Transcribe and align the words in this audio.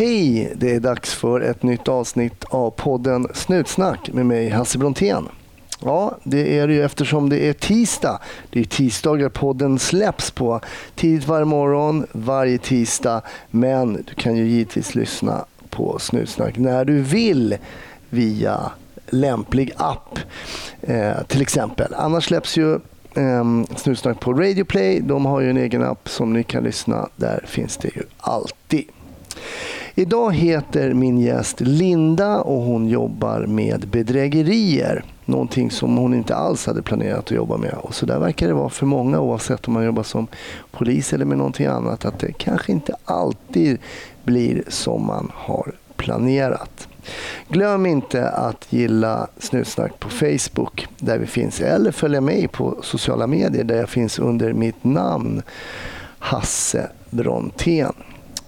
Hej! 0.00 0.52
Det 0.56 0.74
är 0.74 0.80
dags 0.80 1.14
för 1.14 1.40
ett 1.40 1.62
nytt 1.62 1.88
avsnitt 1.88 2.44
av 2.44 2.70
podden 2.70 3.28
Snutsnack 3.34 4.10
med 4.12 4.26
mig 4.26 4.48
Hasse 4.48 4.78
Brontén. 4.78 5.28
Ja, 5.80 6.18
det 6.24 6.58
är 6.58 6.68
det 6.68 6.74
ju 6.74 6.84
eftersom 6.84 7.28
det 7.28 7.48
är 7.48 7.52
tisdag. 7.52 8.20
Det 8.50 8.60
är 8.60 8.64
tisdagar 8.64 9.28
podden 9.28 9.78
släpps 9.78 10.30
på. 10.30 10.60
Tidigt 10.94 11.26
varje 11.26 11.44
morgon, 11.44 12.06
varje 12.12 12.58
tisdag. 12.58 13.22
Men 13.50 13.92
du 13.92 14.14
kan 14.14 14.36
ju 14.36 14.46
givetvis 14.46 14.94
lyssna 14.94 15.44
på 15.70 15.98
Snutsnack 15.98 16.58
när 16.58 16.84
du 16.84 17.02
vill 17.02 17.56
via 18.10 18.72
lämplig 19.08 19.72
app. 19.76 20.18
Eh, 20.82 21.22
till 21.26 21.42
exempel. 21.42 21.94
Annars 21.94 22.24
släpps 22.24 22.56
ju 22.56 22.74
eh, 23.14 23.44
Snutsnack 23.76 24.20
på 24.20 24.32
Radio 24.32 24.64
Play. 24.64 25.00
De 25.00 25.26
har 25.26 25.40
ju 25.40 25.50
en 25.50 25.56
egen 25.56 25.82
app 25.82 26.08
som 26.08 26.32
ni 26.32 26.42
kan 26.42 26.64
lyssna. 26.64 27.08
Där 27.16 27.44
finns 27.46 27.76
det 27.76 27.96
ju 27.96 28.02
alltid. 28.18 28.84
Idag 29.94 30.34
heter 30.34 30.94
min 30.94 31.18
gäst 31.18 31.60
Linda 31.60 32.40
och 32.40 32.62
hon 32.62 32.88
jobbar 32.88 33.46
med 33.46 33.88
bedrägerier. 33.88 35.04
Någonting 35.24 35.70
som 35.70 35.96
hon 35.96 36.14
inte 36.14 36.34
alls 36.34 36.66
hade 36.66 36.82
planerat 36.82 37.18
att 37.18 37.30
jobba 37.30 37.56
med. 37.56 37.74
Och 37.74 37.94
så 37.94 38.06
där 38.06 38.18
verkar 38.18 38.48
det 38.48 38.54
vara 38.54 38.68
för 38.68 38.86
många 38.86 39.20
oavsett 39.20 39.68
om 39.68 39.74
man 39.74 39.84
jobbar 39.84 40.02
som 40.02 40.26
polis 40.70 41.12
eller 41.12 41.24
med 41.24 41.38
någonting 41.38 41.66
annat. 41.66 42.04
Att 42.04 42.18
det 42.18 42.32
kanske 42.32 42.72
inte 42.72 42.94
alltid 43.04 43.78
blir 44.24 44.62
som 44.68 45.06
man 45.06 45.30
har 45.34 45.72
planerat. 45.96 46.88
Glöm 47.48 47.86
inte 47.86 48.28
att 48.28 48.72
gilla 48.72 49.26
Snutsnack 49.38 50.00
på 50.00 50.08
Facebook 50.08 50.88
där 50.98 51.18
vi 51.18 51.26
finns 51.26 51.60
eller 51.60 51.90
följa 51.92 52.20
mig 52.20 52.48
på 52.48 52.78
sociala 52.82 53.26
medier 53.26 53.64
där 53.64 53.76
jag 53.76 53.88
finns 53.88 54.18
under 54.18 54.52
mitt 54.52 54.84
namn 54.84 55.42
Hasse 56.18 56.90
Brontén. 57.10 57.92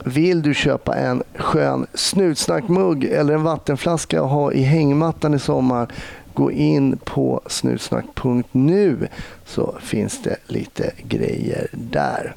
Vill 0.04 0.42
du 0.42 0.54
köpa 0.54 0.94
en 0.94 1.22
skön 1.34 1.86
snutsnackmugg 1.94 3.04
eller 3.04 3.34
en 3.34 3.42
vattenflaska 3.42 4.22
och 4.22 4.28
ha 4.28 4.52
i 4.52 4.62
hängmattan 4.62 5.34
i 5.34 5.38
sommar 5.38 5.88
gå 6.34 6.52
in 6.52 6.98
på 7.04 7.40
snutsnack.nu 7.46 9.08
så 9.44 9.74
finns 9.80 10.22
det 10.22 10.36
lite 10.46 10.92
grejer 11.02 11.68
där. 11.72 12.34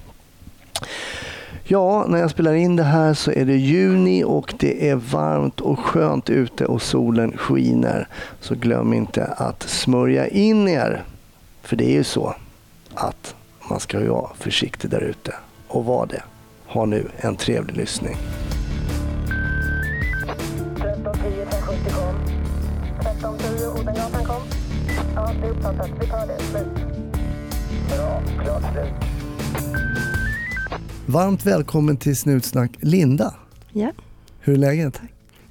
Ja, 1.63 2.05
när 2.07 2.19
jag 2.19 2.31
spelar 2.31 2.53
in 2.53 2.75
det 2.75 2.83
här 2.83 3.13
så 3.13 3.31
är 3.31 3.45
det 3.45 3.55
juni 3.55 4.23
och 4.23 4.53
det 4.59 4.89
är 4.89 4.95
varmt 4.95 5.61
och 5.61 5.79
skönt 5.79 6.29
ute 6.29 6.65
och 6.65 6.81
solen 6.81 7.37
skiner. 7.37 8.07
Så 8.39 8.55
glöm 8.55 8.93
inte 8.93 9.25
att 9.25 9.63
smörja 9.63 10.27
in 10.27 10.67
er. 10.67 11.03
För 11.61 11.75
det 11.75 11.85
är 11.85 11.93
ju 11.93 12.03
så 12.03 12.35
att 12.93 13.35
man 13.69 13.79
ska 13.79 14.11
vara 14.11 14.29
försiktig 14.35 14.89
där 14.89 15.01
ute 15.01 15.33
och 15.67 15.85
vara 15.85 16.05
det. 16.05 16.21
Ha 16.75 16.85
nu 16.85 17.07
en 17.17 17.35
trevlig 17.35 17.75
lyssning. 17.77 18.17
1310 20.77 21.41
1070 21.41 21.91
kom. 21.93 22.15
1310 22.99 23.81
Odengatan 23.81 24.25
kom. 24.25 24.41
Ja, 25.15 25.31
det 25.41 25.47
är 25.47 25.51
uppfattat. 25.51 25.89
Vi 26.01 26.07
tar 26.07 26.27
det. 26.27 26.39
Slut. 26.43 26.67
Bra. 27.89 28.21
Klart 28.43 28.63
slut. 28.73 28.93
Varmt 31.05 31.45
välkommen 31.45 31.97
till 31.97 32.17
Snutsnack 32.17 32.71
Linda. 32.79 33.33
Ja, 33.71 33.91
Hur 34.39 34.53
är 34.53 34.57
läget? 34.57 35.01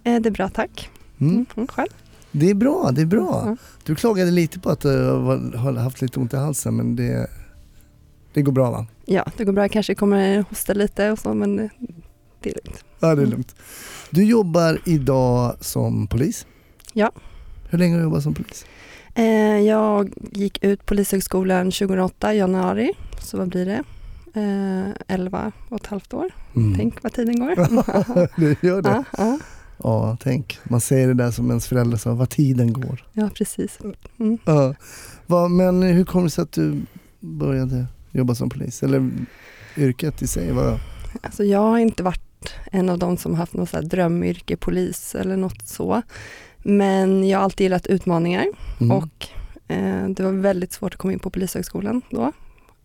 eh, 0.05 0.21
det 0.21 0.29
är 0.29 0.31
bra 0.31 0.49
tack. 0.49 0.91
Mm. 1.21 1.33
Mm. 1.35 1.47
Mm, 1.57 1.67
själv? 1.67 1.89
Det 2.33 2.51
är 2.51 2.55
bra, 2.55 2.91
det 2.93 3.03
är 3.03 3.07
bra. 3.07 3.43
Mm. 3.43 3.57
Du 3.85 3.95
klagade 3.95 4.31
lite 4.31 4.61
på 4.61 4.71
att 4.71 4.81
du 4.81 4.99
har 5.57 5.73
haft 5.73 6.01
lite 6.03 6.21
ont 6.21 6.33
i 6.35 6.37
halsen 6.37 6.77
men 6.77 6.97
det, 6.97 7.31
det 8.35 8.43
går 8.43 8.53
bra 8.53 8.71
va? 8.71 8.87
Ja, 9.07 9.25
det 9.37 9.45
går 9.45 9.53
bra. 9.53 9.65
Jag 9.65 9.71
kanske 9.73 9.95
kommer 9.95 10.45
hosta 10.51 10.73
lite 10.73 11.11
och 11.11 11.19
så 11.19 11.35
men 11.35 11.57
det 12.41 12.51
är 12.51 12.55
lugnt. 12.65 12.85
Ja, 13.01 13.07
det 13.09 13.13
är 13.13 13.17
Mm. 13.17 13.31
lugnt. 13.31 13.55
Du 14.11 14.25
jobbar 14.25 14.79
idag 14.87 15.57
som 15.61 16.07
polis? 16.07 16.47
Ja. 16.93 17.13
Hur 17.69 17.79
länge 17.79 17.93
har 17.95 17.99
du 17.99 18.05
jobbat 18.05 18.23
som 18.23 18.35
polis? 18.35 18.67
Eh, 19.15 19.25
jag 19.61 20.13
gick 20.33 20.65
ut 20.65 20.87
Polishögskolan 20.87 21.71
2008 21.71 22.35
i 22.35 22.39
januari, 22.39 22.93
så 23.23 23.39
vad 23.39 23.49
blir 23.49 23.67
det? 23.67 23.83
Eh, 24.41 24.91
11 25.09 25.53
och 25.69 25.81
ett 25.81 25.87
halvt 25.87 26.15
år. 26.15 26.31
Mm. 26.57 26.75
Tänk 26.77 27.03
vad 27.03 27.13
tiden 27.13 27.41
går. 27.41 27.55
det 28.41 28.63
gör 28.63 28.83
det. 28.83 28.89
ja, 28.89 29.05
ja, 29.19 29.39
Ja, 29.83 30.17
tänk. 30.23 30.59
Man 30.65 30.81
säger 30.81 31.09
det 31.09 31.15
där 31.15 31.31
som 31.31 31.49
ens 31.49 31.67
föräldrar 31.67 31.99
sa, 31.99 32.15
vad 32.15 32.31
tiden 32.31 32.73
går. 32.73 33.07
ja, 33.13 33.31
precis. 33.35 33.79
Mm. 34.19 34.39
Ja. 34.45 34.75
Va, 35.27 35.49
men 35.49 35.83
hur 35.83 36.05
kom 36.05 36.25
det 36.25 36.31
sig 36.31 36.43
att 36.43 36.53
du 36.53 36.83
började 37.21 37.87
jobba 38.15 38.35
som 38.35 38.51
polis? 38.51 38.83
Eller 38.83 39.11
yrket 39.77 40.23
i 40.23 40.27
sig? 40.27 40.53
Var, 40.53 40.81
Alltså, 41.23 41.45
jag 41.45 41.61
har 41.61 41.79
inte 41.79 42.03
varit 42.03 42.55
en 42.73 42.89
av 42.89 42.99
de 42.99 43.17
som 43.17 43.33
har 43.33 43.39
haft 43.39 43.55
något 43.55 43.71
så 43.71 43.81
drömyrke, 43.81 44.57
polis 44.57 45.15
eller 45.15 45.37
något 45.37 45.69
så. 45.69 46.03
Men 46.59 47.29
jag 47.29 47.39
har 47.39 47.45
alltid 47.45 47.65
gillat 47.65 47.87
utmaningar. 47.87 48.47
mm. 48.81 48.97
Och 48.97 49.29
eh, 49.69 50.09
det 50.09 50.23
var 50.23 50.33
väldigt 50.33 50.73
svårt 50.73 50.95
att 50.95 50.99
komma 50.99 51.13
in 51.13 51.19
på 51.19 51.31
Polishögskolan 51.31 52.03
då. 52.11 52.33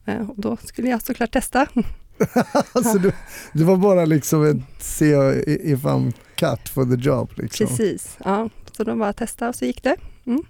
Eh, 0.05 0.29
och 0.29 0.35
då 0.37 0.57
skulle 0.63 0.89
jag 0.89 1.01
såklart 1.01 1.31
testa. 1.31 1.67
alltså, 2.73 2.97
du, 2.97 3.11
du 3.53 3.63
var 3.63 3.77
bara 3.77 4.05
liksom 4.05 4.45
ett 4.45 4.83
se 4.83 5.05
if 5.45 5.83
I'm 5.83 6.13
cut 6.35 6.69
for 6.69 6.95
the 6.95 7.09
job. 7.09 7.31
Liksom. 7.35 7.67
Precis, 7.67 8.17
ja. 8.25 8.49
Så 8.77 8.83
de 8.83 8.99
bara 8.99 9.13
testa 9.13 9.49
och 9.49 9.55
så 9.55 9.65
gick 9.65 9.83
det. 9.83 9.95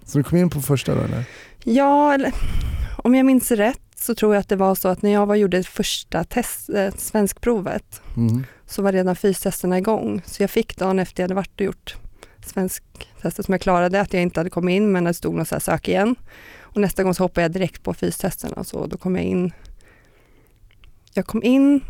Så 0.04 0.18
du 0.18 0.24
kom 0.24 0.38
in 0.38 0.50
på 0.50 0.60
första 0.60 0.94
då 0.94 1.00
eller? 1.00 1.24
Ja, 1.64 2.14
eller, 2.14 2.34
om 2.96 3.14
jag 3.14 3.26
minns 3.26 3.50
rätt 3.50 3.80
så 4.00 4.14
tror 4.14 4.34
jag 4.34 4.40
att 4.40 4.48
det 4.48 4.56
var 4.56 4.74
så 4.74 4.88
att 4.88 5.02
när 5.02 5.10
jag 5.10 5.26
var 5.26 5.34
gjorde 5.34 5.62
första 5.62 6.24
test, 6.24 6.68
eh, 6.70 6.94
svenskprovet 6.96 8.00
Mm. 8.16 8.44
så 8.66 8.82
var 8.82 8.92
redan 8.92 9.16
fystesterna 9.16 9.78
igång. 9.78 10.22
Så 10.26 10.42
jag 10.42 10.50
fick 10.50 10.76
dagen 10.76 10.98
efter 10.98 11.22
jag 11.22 11.24
hade 11.24 11.34
varit 11.34 11.60
och 11.60 11.66
gjort 11.66 11.96
svensktestet 12.46 13.46
som 13.46 13.52
jag 13.52 13.60
klarade, 13.60 14.00
att 14.00 14.12
jag 14.12 14.22
inte 14.22 14.40
hade 14.40 14.50
kommit 14.50 14.72
in 14.72 14.92
men 14.92 15.04
det 15.04 15.14
stod 15.14 15.34
något 15.34 15.48
så 15.48 15.54
här 15.54 15.60
sök 15.60 15.88
igen. 15.88 16.16
Och 16.60 16.80
nästa 16.80 17.02
gång 17.02 17.14
så 17.14 17.24
hoppade 17.24 17.42
jag 17.44 17.50
direkt 17.52 17.82
på 17.82 17.94
fystesterna 17.94 18.64
så 18.64 18.86
då 18.86 18.96
kom 18.96 19.16
jag 19.16 19.24
in. 19.24 19.52
Jag 21.14 21.26
kom 21.26 21.42
in 21.42 21.80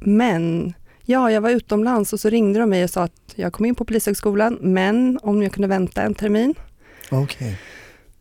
men 0.00 0.74
ja, 1.04 1.30
jag 1.30 1.40
var 1.40 1.50
utomlands 1.50 2.12
och 2.12 2.20
så 2.20 2.28
ringde 2.30 2.60
de 2.60 2.70
mig 2.70 2.84
och 2.84 2.90
sa 2.90 3.02
att 3.02 3.32
jag 3.34 3.52
kom 3.52 3.66
in 3.66 3.74
på 3.74 3.84
Polishögskolan 3.84 4.58
men 4.60 5.18
om 5.22 5.42
jag 5.42 5.52
kunde 5.52 5.68
vänta 5.68 6.02
en 6.02 6.14
termin. 6.14 6.54
Okej. 7.10 7.58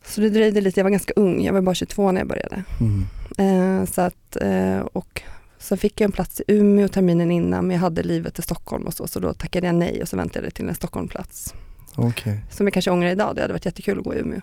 Så 0.06 0.22
det 0.22 0.30
dröjde 0.30 0.62
lite, 0.62 0.80
jag 0.80 0.84
var 0.86 0.92
ganska 0.92 1.14
ung, 1.16 1.44
jag 1.44 1.54
var 1.54 1.62
bara 1.62 1.76
22 1.76 2.12
när 2.12 2.22
jag 2.22 2.28
började. 2.28 2.64
Mm. 2.80 3.06
Eh, 3.38 3.86
så 3.86 4.02
att, 4.02 4.36
eh, 4.42 4.80
och 4.80 5.22
så 5.60 5.78
fick 5.78 6.02
jag 6.02 6.06
en 6.06 6.12
plats 6.12 6.42
i 6.42 6.44
Umeå 6.48 6.88
terminen 6.88 7.32
innan 7.32 7.68
men 7.68 7.74
jag 7.76 7.82
hade 7.82 8.04
livet 8.04 8.40
i 8.40 8.42
Stockholm 8.42 8.84
och 8.88 8.94
så, 8.94 9.08
så 9.08 9.20
då 9.20 9.34
tackade 9.34 9.68
jag 9.68 9.76
nej 9.76 10.02
och 10.02 10.08
så 10.08 10.18
väntade 10.18 10.46
jag 10.46 10.54
till 10.54 10.70
en 10.70 10.76
Stockholmplats. 10.76 11.54
Okej. 11.96 12.40
Som 12.52 12.66
jag 12.68 12.74
kanske 12.74 12.92
ångrar 12.92 13.10
idag, 13.10 13.36
det 13.36 13.42
hade 13.42 13.54
varit 13.54 13.66
jättekul 13.66 13.98
att 13.98 14.04
gå 14.04 14.14
i 14.16 14.20
Umeå. 14.20 14.42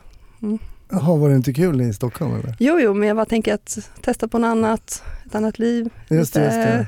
Jaha, 0.90 1.16
var 1.16 1.28
det 1.28 1.34
inte 1.36 1.52
kul 1.52 1.80
i 1.80 1.92
Stockholm 1.94 2.34
eller? 2.34 2.56
Jo, 2.58 2.78
jo, 2.80 2.94
men 2.94 3.08
jag 3.08 3.16
bara 3.16 3.26
tänker 3.26 3.54
att 3.54 3.78
testa 4.02 4.28
på 4.28 4.38
något 4.38 4.48
annat, 4.48 5.02
ett 5.26 5.34
annat 5.34 5.58
liv, 5.58 5.90
Just 6.08 6.34
det, 6.34 6.44
just 6.44 6.54
det. 6.56 6.86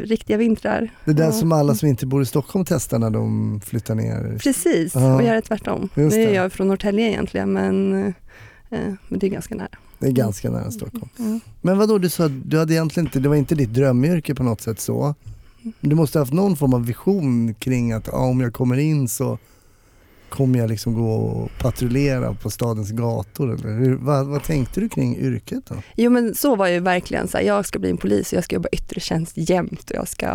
riktiga 0.00 0.36
vintrar. 0.36 0.88
Det 1.04 1.12
där 1.12 1.24
Ja. 1.24 1.32
som 1.32 1.52
alla 1.52 1.74
som 1.74 1.88
inte 1.88 2.06
bor 2.06 2.22
i 2.22 2.26
Stockholm 2.26 2.64
testar 2.68 2.98
när 2.98 3.10
de 3.10 3.60
flyttar 3.64 3.94
ner. 3.94 4.38
Precis, 4.38 4.94
Ja. 4.94 5.14
och 5.14 5.22
göra 5.22 5.42
tvärtom. 5.42 5.88
Nu 5.94 6.02
Just 6.02 6.16
är 6.16 6.26
det. 6.26 6.32
jag 6.34 6.52
från 6.52 6.68
Norrtälje 6.68 7.08
egentligen, 7.10 7.52
men, 7.52 7.94
eh, 8.04 8.78
men 9.08 9.18
det 9.18 9.26
är 9.26 9.30
ganska 9.30 9.54
nära. 9.54 9.68
Det 9.98 10.06
är 10.06 10.12
ganska 10.12 10.50
nära 10.50 10.70
Stockholm. 10.70 11.08
Mm. 11.18 11.40
Men 11.60 11.78
vad 11.78 11.88
då 11.88 11.98
du 11.98 12.10
sa, 12.10 12.28
du 12.28 12.58
hade 12.58 12.74
egentligen 12.74 13.06
inte, 13.06 13.20
det 13.20 13.28
var 13.28 13.36
inte 13.36 13.54
ditt 13.54 13.74
drömyrke 13.74 14.34
på 14.34 14.42
något 14.42 14.60
sätt 14.60 14.80
så? 14.80 15.14
Du 15.80 15.96
måste 15.96 16.18
ha 16.18 16.22
haft 16.22 16.32
någon 16.32 16.56
form 16.56 16.74
av 16.74 16.86
vision 16.86 17.54
kring 17.54 17.92
att 17.92 18.06
ja, 18.06 18.18
om 18.18 18.40
jag 18.40 18.52
kommer 18.52 18.76
in 18.76 19.08
så 19.08 19.38
kommer 20.28 20.58
jag 20.58 20.70
liksom 20.70 20.94
gå 20.94 21.14
och 21.14 21.50
patrullera 21.58 22.34
på 22.34 22.50
stadens 22.50 22.90
gator 22.90 23.54
eller 23.54 23.78
hur, 23.78 23.94
vad, 23.96 24.26
vad 24.26 24.42
tänkte 24.42 24.80
du 24.80 24.88
kring 24.88 25.16
yrket 25.16 25.66
då? 25.66 25.74
Jo 25.96 26.10
men 26.10 26.34
så 26.34 26.56
var 26.56 26.68
ju 26.68 26.80
verkligen 26.80 27.28
så 27.28 27.38
här, 27.38 27.44
jag 27.44 27.66
ska 27.66 27.78
bli 27.78 27.90
en 27.90 27.96
polis 27.96 28.32
och 28.32 28.36
jag 28.36 28.44
ska 28.44 28.56
jobba 28.56 28.68
yttre 28.72 29.00
tjänst 29.00 29.32
jämt 29.36 29.90
och 29.90 29.96
jag 29.96 30.08
ska, 30.08 30.26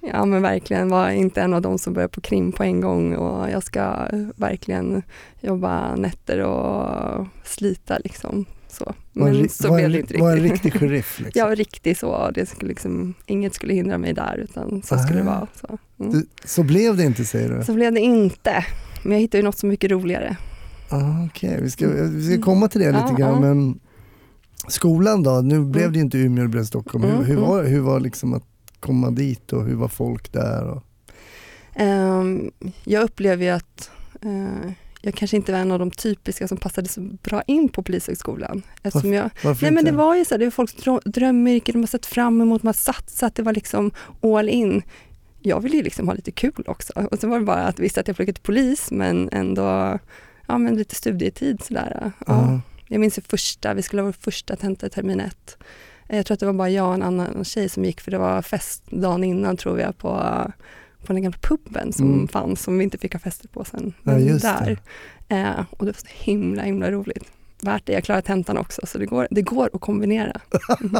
ja 0.00 0.24
men 0.24 0.42
verkligen 0.42 0.88
vara 0.88 1.14
inte 1.14 1.40
en 1.40 1.54
av 1.54 1.62
de 1.62 1.78
som 1.78 1.92
börjar 1.92 2.08
på 2.08 2.20
krim 2.20 2.52
på 2.52 2.62
en 2.62 2.80
gång 2.80 3.14
och 3.14 3.50
jag 3.50 3.62
ska 3.62 4.08
verkligen 4.36 5.02
jobba 5.40 5.96
nätter 5.96 6.40
och 6.40 7.26
slita 7.44 7.98
liksom. 7.98 8.46
Så. 8.78 8.84
En 8.88 8.94
Men 9.12 9.34
ri- 9.34 9.48
så 9.48 9.72
blev 9.74 9.84
en, 9.86 9.92
det 9.92 9.98
inte 10.00 10.18
Var 10.18 10.30
en 10.32 10.42
riktigt. 10.42 10.64
riktig 10.64 10.80
sheriff 10.80 11.18
liksom? 11.24 11.38
Jag 11.40 11.48
var 11.48 11.56
riktigt 11.56 11.98
så, 11.98 12.30
det 12.30 12.46
skulle 12.46 12.68
liksom, 12.68 13.14
inget 13.26 13.54
skulle 13.54 13.74
hindra 13.74 13.98
mig 13.98 14.12
där 14.12 14.36
utan 14.36 14.82
så 14.82 14.98
skulle 14.98 15.18
det 15.22 15.30
Ah. 15.30 15.34
vara. 15.34 15.46
Så. 15.60 15.78
Mm. 16.04 16.12
Du, 16.12 16.26
så 16.44 16.62
blev 16.62 16.96
det 16.96 17.04
inte 17.04 17.24
säger 17.24 17.48
du? 17.58 17.64
så 17.64 17.74
blev 17.74 17.92
det 17.92 18.00
inte, 18.00 18.64
men 19.02 19.12
jag 19.12 19.20
hittade 19.20 19.38
ju 19.38 19.44
något 19.44 19.58
så 19.58 19.66
mycket 19.66 19.90
roligare. 19.90 20.36
Ah, 20.88 21.24
Okej, 21.26 21.58
vi, 21.62 21.70
ska, 21.70 21.88
vi 21.88 22.32
ska 22.34 22.42
komma 22.42 22.68
till 22.68 22.80
det 22.80 22.86
Ja, 22.86 22.92
lite 23.08 23.22
grann 23.22 23.34
ja. 23.34 23.40
men 23.40 23.78
skolan 24.68 25.22
då? 25.22 25.30
Nu 25.40 25.60
blev 25.64 25.82
Mm. 25.82 25.92
det 25.92 25.98
ju 25.98 26.04
inte 26.04 26.18
Umeå, 26.18 26.42
det 26.44 26.48
blev 26.48 26.64
Stockholm. 26.64 27.04
Hur, 27.04 27.12
Mm, 27.12 27.24
hur, 27.24 27.36
mm. 27.36 27.48
var, 27.48 27.64
hur 27.64 27.80
var 27.80 28.00
liksom 28.00 28.34
att 28.34 28.44
komma 28.80 29.10
dit 29.10 29.52
och 29.52 29.64
hur 29.64 29.74
var 29.74 29.88
folk 29.88 30.32
där? 30.32 30.64
Och, 30.68 30.82
Ehm, 31.78 32.50
jag 32.84 33.02
upplever 33.02 33.44
ju 33.44 33.50
att 33.50 33.90
eh, 34.22 34.70
jag 35.06 35.14
kanske 35.14 35.36
inte 35.36 35.52
var 35.52 35.58
en 35.58 35.72
av 35.72 35.78
de 35.78 35.90
typiska 35.90 36.48
som 36.48 36.58
passade 36.58 36.88
så 36.88 37.00
bra 37.00 37.42
in 37.46 37.68
på 37.68 37.82
Polishögskolan. 37.82 38.62
Eftersom 38.82 39.12
jag, 39.12 39.30
varför 39.44 39.62
nej 39.62 39.72
men 39.72 39.84
det 39.84 39.92
var 39.92 40.14
ju 40.16 40.24
så 40.24 40.34
här, 40.34 40.38
det 40.38 40.44
var 40.44 40.50
folks 40.50 40.74
drö- 40.74 41.08
drömyrke, 41.08 41.72
de 41.72 41.78
har 41.78 41.86
sett 41.86 42.06
fram 42.06 42.40
emot, 42.40 42.62
de 42.62 42.66
har 42.66 42.72
satsat, 42.72 43.34
det 43.34 43.42
var 43.42 43.52
liksom 43.52 43.90
all 44.22 44.48
in. 44.48 44.82
jag 45.40 45.60
ville 45.60 45.76
ju 45.76 45.82
liksom 45.82 46.08
ha 46.08 46.14
lite 46.14 46.30
kul 46.30 46.64
också. 46.66 46.92
Och 47.10 47.18
så 47.18 47.28
var 47.28 47.38
det 47.38 47.44
bara 47.44 47.62
att 47.62 47.78
visste 47.78 48.00
att 48.00 48.08
jag 48.08 48.16
pluggade 48.16 48.34
till 48.34 48.42
polis 48.42 48.90
men 48.90 49.28
ändå 49.32 49.98
ja, 50.46 50.58
men 50.58 50.76
lite 50.76 50.94
studietid 50.94 51.62
sådär. 51.62 52.00
Ja. 52.02 52.12
Ja. 52.26 52.60
Jag 52.88 53.00
minns 53.00 53.14
det 53.14 53.28
första, 53.28 53.74
vi 53.74 53.82
skulle 53.82 54.02
ha 54.02 54.06
vår 54.06 54.12
första 54.12 54.56
tenta 54.56 54.86
i 54.86 54.90
termin 54.90 55.20
ett. 55.20 55.56
Jag 56.08 56.26
tror 56.26 56.34
att 56.34 56.40
det 56.40 56.46
var 56.46 56.52
bara 56.52 56.70
jag 56.70 56.88
och 56.88 56.94
en 56.94 57.02
annan 57.02 57.44
tjej 57.44 57.68
som 57.68 57.84
gick 57.84 58.00
för 58.00 58.10
det 58.10 58.18
var 58.18 58.42
fest 58.42 58.82
dagen 58.90 59.24
innan 59.24 59.56
tror 59.56 59.80
jag 59.80 59.98
på, 59.98 60.42
på 61.06 61.12
den 61.12 61.22
gamla 61.22 61.38
puben 61.40 61.92
som 61.92 62.12
Mm. 62.14 62.28
fanns 62.28 62.62
som 62.62 62.78
vi 62.78 62.84
inte 62.84 62.98
fick 62.98 63.12
ha 63.12 63.20
fester 63.20 63.48
på 63.48 63.64
sen. 63.64 63.92
Ja, 64.02 64.18
just 64.18 64.42
där. 64.44 64.78
Eh, 65.28 65.60
och 65.70 65.86
det 65.86 65.92
var 65.92 65.98
så 66.00 66.06
himla 66.24 66.62
himla 66.62 66.90
roligt. 66.90 67.24
Värt 67.62 67.82
det, 67.86 67.92
jag 67.92 68.04
klarade 68.04 68.26
tentan 68.26 68.58
också 68.58 68.86
så 68.86 68.98
det 68.98 69.06
går, 69.06 69.28
det 69.30 69.42
går 69.42 69.70
att 69.74 69.80
kombinera. 69.80 70.40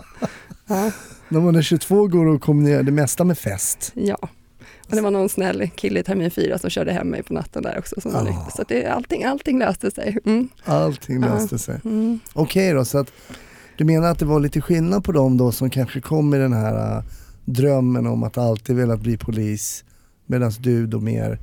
ja, 0.67 0.91
När 1.29 1.41
man 1.41 1.57
är 1.57 1.63
22 1.63 2.07
går 2.07 2.27
det 2.27 2.33
att 2.35 2.41
kombinera 2.41 2.83
det 2.83 2.93
mesta 2.93 3.25
med 3.25 3.39
fest. 3.39 3.93
ja. 3.95 4.19
Och 4.89 4.97
det 4.97 5.01
var 5.03 5.11
någon 5.11 5.29
snäll 5.29 5.71
kille 5.77 6.01
i 6.01 6.03
termin 6.03 6.31
fyra 6.31 6.59
som 6.59 6.71
körde 6.71 6.93
hem 6.93 7.09
mig 7.09 7.23
på 7.23 7.35
natten 7.35 7.63
där 7.63 7.79
också 7.79 8.01
som 8.01 8.15
Ah. 8.17 8.51
Så 8.57 8.65
det, 8.69 8.87
allting, 8.87 9.25
allting 9.25 9.59
löste 9.59 9.91
sig. 9.91 10.19
Mm. 10.25 10.49
Allting 10.65 11.21
löste 11.21 11.59
sig. 11.59 11.81
Mm. 11.85 12.21
Okej 12.33 12.73
då, 12.73 12.85
så 12.85 12.99
att 12.99 13.13
du 13.77 13.85
menar 13.85 14.09
att 14.11 14.19
det 14.19 14.25
var 14.25 14.41
lite 14.41 14.61
skillnad 14.61 15.05
på 15.05 15.13
dem 15.13 15.37
då 15.37 15.53
som 15.53 15.71
kanske 15.71 16.01
kom 16.01 16.31
med 16.31 16.41
den 16.41 16.53
här 16.53 16.97
äh, 16.97 17.03
drömmen 17.45 18.07
om 18.07 18.23
att 18.23 18.39
alltid 18.39 18.77
velat 18.77 19.01
bli 19.01 19.17
polis 19.17 19.85
medan 20.27 20.53
du 20.61 20.87
då 20.87 21.01
mer 21.01 21.39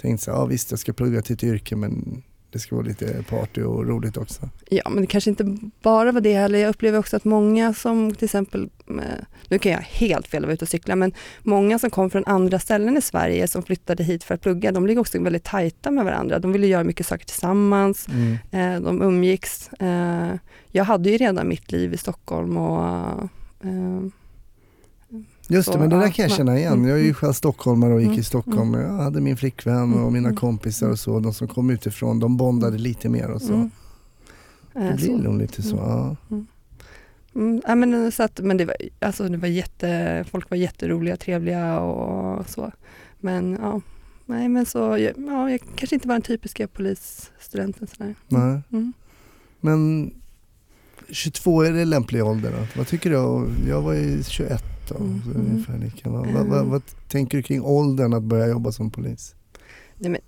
tänkte 0.00 0.24
så 0.24 0.30
ja 0.30 0.44
visst 0.44 0.70
jag 0.70 0.80
ska 0.80 0.92
plugga 0.92 1.22
till 1.22 1.34
ett 1.34 1.44
yrke 1.44 1.76
men 1.76 2.22
det 2.50 2.58
ska 2.60 2.76
vara 2.76 2.86
lite 2.86 3.22
party 3.30 3.62
och 3.62 3.86
roligt 3.86 4.16
också. 4.16 4.48
Ja, 4.70 4.90
men 4.90 5.00
det 5.00 5.06
kanske 5.06 5.30
inte 5.30 5.56
bara 5.82 6.12
var 6.12 6.20
det 6.20 6.34
heller. 6.34 6.58
Jag 6.58 6.68
upplever 6.70 6.98
också 6.98 7.16
att 7.16 7.24
många 7.24 7.74
som 7.74 8.14
till 8.14 8.24
exempel, 8.24 8.70
eh, 8.88 9.24
nu 9.48 9.58
kan 9.58 9.72
jag 9.72 9.78
helt 9.80 10.26
fel 10.26 10.42
vara 10.42 10.52
ute 10.54 10.64
och 10.64 10.68
cykla, 10.68 10.96
men 10.96 11.12
många 11.42 11.78
som 11.78 11.90
kom 11.90 12.10
från 12.10 12.24
andra 12.26 12.58
ställen 12.58 12.96
i 12.96 13.00
Sverige 13.00 13.48
som 13.48 13.62
flyttade 13.62 14.04
hit 14.04 14.24
för 14.24 14.34
att 14.34 14.40
plugga, 14.40 14.72
de 14.72 14.86
ligger 14.86 15.00
också 15.00 15.22
väldigt 15.22 15.44
tajta 15.44 15.90
med 15.90 16.04
varandra. 16.04 16.38
De 16.38 16.52
ville 16.52 16.66
göra 16.66 16.84
mycket 16.84 17.06
saker 17.06 17.26
tillsammans, 17.26 18.06
Mm. 18.08 18.32
eh, 18.76 18.82
de 18.84 19.02
umgicks. 19.02 19.68
Eh, 19.68 20.34
jag 20.70 20.84
hade 20.84 21.10
ju 21.10 21.16
redan 21.16 21.48
mitt 21.48 21.72
liv 21.72 21.94
i 21.94 21.96
Stockholm 21.96 22.56
och 22.56 23.28
Just 25.48 25.72
det, 25.72 25.78
men 25.78 25.90
det 25.90 25.96
där 25.96 26.08
kan 26.10 26.22
jag 26.22 26.32
känna 26.32 26.58
igen. 26.58 26.84
Jag 26.84 26.92
är 26.92 27.02
ju 27.02 27.04
mm. 27.04 27.14
själv 27.14 27.32
stockholmare 27.32 27.94
och 27.94 28.00
gick 28.00 28.08
Mm, 28.08 28.20
i 28.20 28.24
Stockholm. 28.24 28.74
Jag 28.74 28.88
hade 28.92 29.20
min 29.20 29.36
flickvän 29.36 29.92
och 29.92 30.00
Mm, 30.00 30.12
mina 30.12 30.28
mm. 30.28 30.36
kompisar 30.36 30.90
och 30.90 30.98
så. 30.98 31.20
De 31.20 31.34
som 31.34 31.48
kom 31.48 31.70
utifrån, 31.70 32.18
de 32.20 32.36
bondade 32.36 32.78
lite 32.78 33.08
mer 33.08 33.30
och 33.30 33.42
så. 33.42 33.52
mm, 33.52 33.70
Det 34.72 34.80
eh, 34.80 34.94
blir 34.96 35.16
nog 35.16 35.38
lite 35.38 35.62
så. 35.62 35.76
Ja. 35.76 36.16
Mm, 37.34 37.62
ja, 37.66 37.74
men, 37.74 38.12
så 38.12 38.22
att, 38.22 38.40
men 38.40 38.56
det 38.56 38.64
var, 38.64 38.76
alltså, 39.00 39.28
det 39.28 39.36
var 39.36 39.48
jätte, 39.48 40.24
folk 40.30 40.50
var 40.50 40.56
jätteroliga, 40.56 41.16
trevliga 41.16 41.80
och 41.80 42.48
så. 42.50 42.72
Men 43.20 43.58
ja, 43.62 43.80
nej 44.26 44.48
men 44.48 44.66
så, 44.66 44.78
ja, 44.78 45.50
jag 45.50 45.60
kanske 45.76 45.96
inte 45.96 46.08
var 46.08 46.14
den 46.14 46.22
typiska 46.22 46.68
polisstudenten 46.68 47.86
sådär. 47.86 48.14
Nej. 48.28 48.60
Mm. 48.72 48.92
Men 49.60 50.10
22 51.10 51.62
är 51.62 51.72
det 51.72 51.84
lämplig 51.84 52.24
ålder 52.24 52.50
då? 52.50 52.66
Vad 52.78 52.86
tycker 52.86 53.10
du? 53.10 53.16
Jag 53.70 53.82
var 53.82 53.92
ju 53.92 54.22
21 54.22 54.64
då, 54.88 54.94
Mm, 54.96 55.22
så 55.24 55.30
mm. 55.30 55.46
ungefär 55.50 55.78
lika. 55.78 56.10
Vad, 56.10 56.26
vad, 56.26 56.46
vad, 56.46 56.58
Mm. 56.58 56.70
vad 56.70 56.82
tänker 57.08 57.36
du 57.36 57.42
kring 57.42 57.62
åldern 57.62 58.12
att 58.14 58.22
börja 58.22 58.46
jobba 58.46 58.72
som 58.72 58.90
polis? 58.90 59.34
Nej, 59.98 60.10
men, 60.10 60.20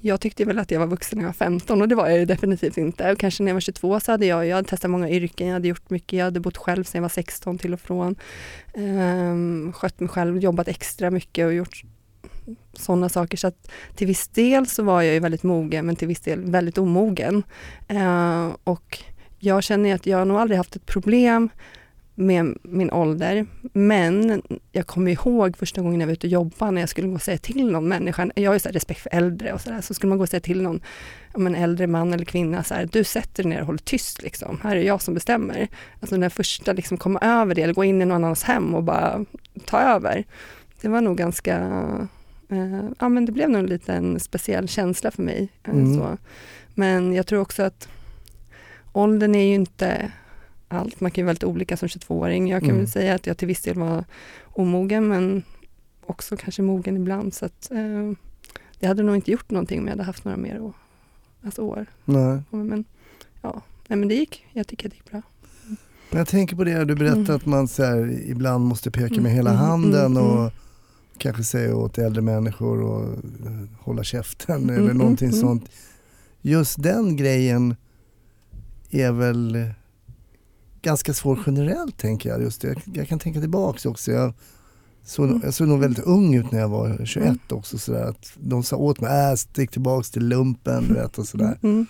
jag 0.00 0.20
tyckte 0.20 0.44
väl 0.44 0.58
att 0.58 0.70
jag 0.70 0.80
var 0.80 0.86
vuxen 0.86 1.18
när 1.18 1.24
jag 1.24 1.28
var 1.28 1.32
15 1.34 1.82
och 1.82 1.88
det 1.88 1.94
var 1.94 2.08
jag 2.08 2.18
ju 2.18 2.24
definitivt 2.24 2.76
inte. 2.76 3.12
Och 3.12 3.18
kanske 3.18 3.42
när 3.42 3.50
jag 3.50 3.54
var 3.54 3.60
22 3.60 4.00
så 4.00 4.12
hade 4.12 4.26
jag, 4.26 4.46
jag 4.46 4.56
hade 4.56 4.68
testat 4.68 4.90
många 4.90 5.10
yrken, 5.10 5.46
jag 5.46 5.54
hade 5.54 5.68
gjort 5.68 5.90
mycket, 5.90 6.16
jag 6.18 6.24
hade 6.24 6.40
bott 6.40 6.56
själv 6.56 6.84
sedan 6.84 6.98
jag 6.98 7.02
var 7.02 7.08
16 7.08 7.58
till 7.58 7.74
och 7.74 7.80
från. 7.80 8.16
Ehm, 8.74 9.72
skött 9.72 10.00
mig 10.00 10.08
själv, 10.08 10.38
jobbat 10.38 10.68
extra 10.68 11.10
mycket 11.10 11.46
och 11.46 11.54
gjort 11.54 11.82
sådana 12.72 13.08
saker. 13.08 13.36
Så 13.36 13.46
att 13.46 13.70
till 13.94 14.06
viss 14.06 14.28
del 14.28 14.66
så 14.66 14.82
var 14.82 15.02
jag 15.02 15.14
ju 15.14 15.20
väldigt 15.20 15.42
mogen 15.42 15.86
men 15.86 15.96
till 15.96 16.08
viss 16.08 16.20
del 16.20 16.50
väldigt 16.50 16.78
omogen. 16.78 17.42
Ehm, 17.88 18.52
och 18.64 18.98
jag 19.38 19.62
känner 19.62 19.94
att 19.94 20.06
jag 20.06 20.18
har 20.18 20.24
nog 20.24 20.36
aldrig 20.36 20.58
haft 20.58 20.76
ett 20.76 20.86
problem 20.86 21.48
med 22.18 22.58
min 22.62 22.90
ålder. 22.90 23.46
Men 23.72 24.42
jag 24.72 24.86
kommer 24.86 25.10
ihåg 25.10 25.56
första 25.56 25.82
gången 25.82 26.00
jag 26.00 26.06
var 26.06 26.12
ute 26.12 26.26
och 26.26 26.30
jobbade 26.32 26.70
när 26.72 26.82
jag 26.82 26.88
skulle 26.88 27.08
gå 27.08 27.14
och 27.14 27.22
säga 27.22 27.38
till 27.38 27.70
någon 27.72 27.88
människa. 27.88 28.30
Jag 28.34 28.50
har 28.50 28.54
ju 28.54 28.60
så 28.60 28.68
respekt 28.68 29.00
för 29.00 29.14
äldre 29.14 29.52
och 29.52 29.60
sådär. 29.60 29.80
Så 29.80 29.94
skulle 29.94 30.08
man 30.08 30.18
gå 30.18 30.22
och 30.22 30.28
säga 30.28 30.40
till 30.40 30.62
någon 30.62 30.80
en 31.34 31.54
äldre 31.54 31.86
man 31.86 32.12
eller 32.12 32.24
kvinna 32.24 32.62
så 32.64 32.74
här, 32.74 32.88
du 32.92 33.04
sätter 33.04 33.42
dig 33.42 33.50
ner 33.50 33.60
och 33.60 33.66
håller 33.66 33.78
tyst 33.78 34.22
liksom. 34.22 34.60
Här 34.62 34.76
är 34.76 34.80
jag 34.80 35.02
som 35.02 35.14
bestämmer. 35.14 35.68
Alltså 36.00 36.16
den 36.16 36.30
första 36.30 36.72
liksom 36.72 36.96
komma 36.98 37.18
över 37.22 37.54
det 37.54 37.62
eller 37.62 37.74
gå 37.74 37.84
in 37.84 38.02
i 38.02 38.04
någon 38.04 38.24
annans 38.24 38.42
hem 38.42 38.74
och 38.74 38.82
bara 38.82 39.24
ta 39.64 39.80
över. 39.80 40.24
Det 40.80 40.88
var 40.88 41.00
nog 41.00 41.16
ganska, 41.16 41.56
eh, 42.48 42.84
ja 42.98 43.08
men 43.08 43.26
det 43.26 43.32
blev 43.32 43.50
nog 43.50 43.58
en 43.60 43.66
liten 43.66 44.20
speciell 44.20 44.68
känsla 44.68 45.10
för 45.10 45.22
mig. 45.22 45.48
eh, 45.64 45.70
Mm. 45.74 45.94
Så. 45.98 46.18
Men 46.74 47.12
jag 47.12 47.26
tror 47.26 47.40
också 47.40 47.62
att 47.62 47.88
åldern 48.96 49.34
är 49.34 49.44
ju 49.48 49.54
inte 49.54 50.12
allt. 50.68 51.00
Man 51.00 51.10
kan 51.10 51.22
ju 51.22 51.26
vara 51.26 51.32
lite 51.32 51.46
olika 51.46 51.76
som 51.76 51.88
22-åring. 51.88 52.48
Jag 52.48 52.60
kan 52.60 52.70
Mm. 52.70 52.80
väl 52.82 52.90
säga 52.90 53.14
att 53.14 53.26
jag 53.26 53.38
till 53.38 53.48
viss 53.48 53.62
del 53.62 53.78
var 53.78 54.04
omogen 54.44 55.08
men 55.08 55.42
också 56.06 56.36
kanske 56.36 56.62
mogen 56.62 56.96
ibland. 56.96 57.34
Så 57.34 57.46
att, 57.46 57.70
eh, 57.70 58.12
det 58.78 58.86
hade 58.86 59.02
nog 59.02 59.14
inte 59.16 59.30
gjort 59.30 59.50
någonting 59.50 59.78
om 59.80 59.84
jag 59.86 59.92
hade 59.92 60.02
haft 60.02 60.24
några 60.24 60.36
mer 60.38 60.60
år. 60.60 60.72
Alltså 61.44 61.62
år. 61.62 61.86
Nej. 62.04 62.42
Men, 62.50 62.84
ja. 63.42 63.62
Nej, 63.88 63.98
men 63.98 64.08
det 64.08 64.14
gick. 64.14 64.46
Jag 64.52 64.66
tycker 64.66 64.88
att 64.88 64.92
det 64.92 64.96
gick 64.96 65.10
bra. 65.10 65.22
Men 66.10 66.18
jag 66.18 66.28
tänker 66.28 66.56
på 66.56 66.64
det, 66.64 66.84
du 66.84 66.94
berättade 66.94 67.20
Mm. 67.22 67.36
att 67.36 67.46
man 67.46 67.68
så 67.68 67.84
här, 67.84 68.20
ibland 68.26 68.64
måste 68.64 68.90
peka 68.90 69.08
med 69.14 69.18
Mm, 69.18 69.32
hela 69.32 69.50
mm, 69.50 69.62
handen 69.62 70.16
mm, 70.16 70.22
och 70.22 70.38
mm. 70.40 70.50
kanske 71.18 71.44
säga 71.44 71.76
åt 71.76 71.98
äldre 71.98 72.22
människor 72.22 72.82
och 72.82 73.02
eh, 73.46 73.68
hålla 73.80 74.04
käften 74.04 74.56
Mm, 74.62 74.70
eller 74.74 74.84
mm, 74.84 74.98
någonting 74.98 75.28
mm. 75.28 75.40
sånt. 75.40 75.70
Just 76.40 76.82
den 76.82 77.16
grejen 77.16 77.76
är 79.02 79.12
väl 79.12 79.70
ganska 80.82 81.14
svår 81.14 81.38
generellt 81.46 81.98
tänker 81.98 82.28
jag. 82.28 82.42
Just 82.42 82.60
det. 82.60 82.74
Jag, 82.94 83.08
kan 83.08 83.18
tänka 83.18 83.40
tillbaks 83.40 83.86
också. 83.86 84.12
Jag 84.12 84.32
såg, 85.04 85.28
Mm. 85.28 85.40
jag 85.44 85.54
såg 85.54 85.68
nog 85.68 85.80
väldigt 85.80 86.04
ung 86.04 86.34
ut 86.34 86.50
när 86.52 86.58
jag 86.60 86.68
var 86.68 87.04
21 87.04 87.26
Mm. 87.26 87.38
också. 87.50 87.78
Sådär, 87.78 88.04
att 88.04 88.32
de 88.40 88.62
sa 88.62 88.76
åt 88.76 89.00
mig, 89.00 89.30
äh, 89.30 89.34
stick 89.36 89.70
tillbaks 89.70 90.10
till 90.10 90.28
lumpen 90.28 90.84
du 90.88 90.94
vet, 90.94 91.18
och 91.18 91.26
sådär. 91.28 91.58
Mm. 91.62 91.86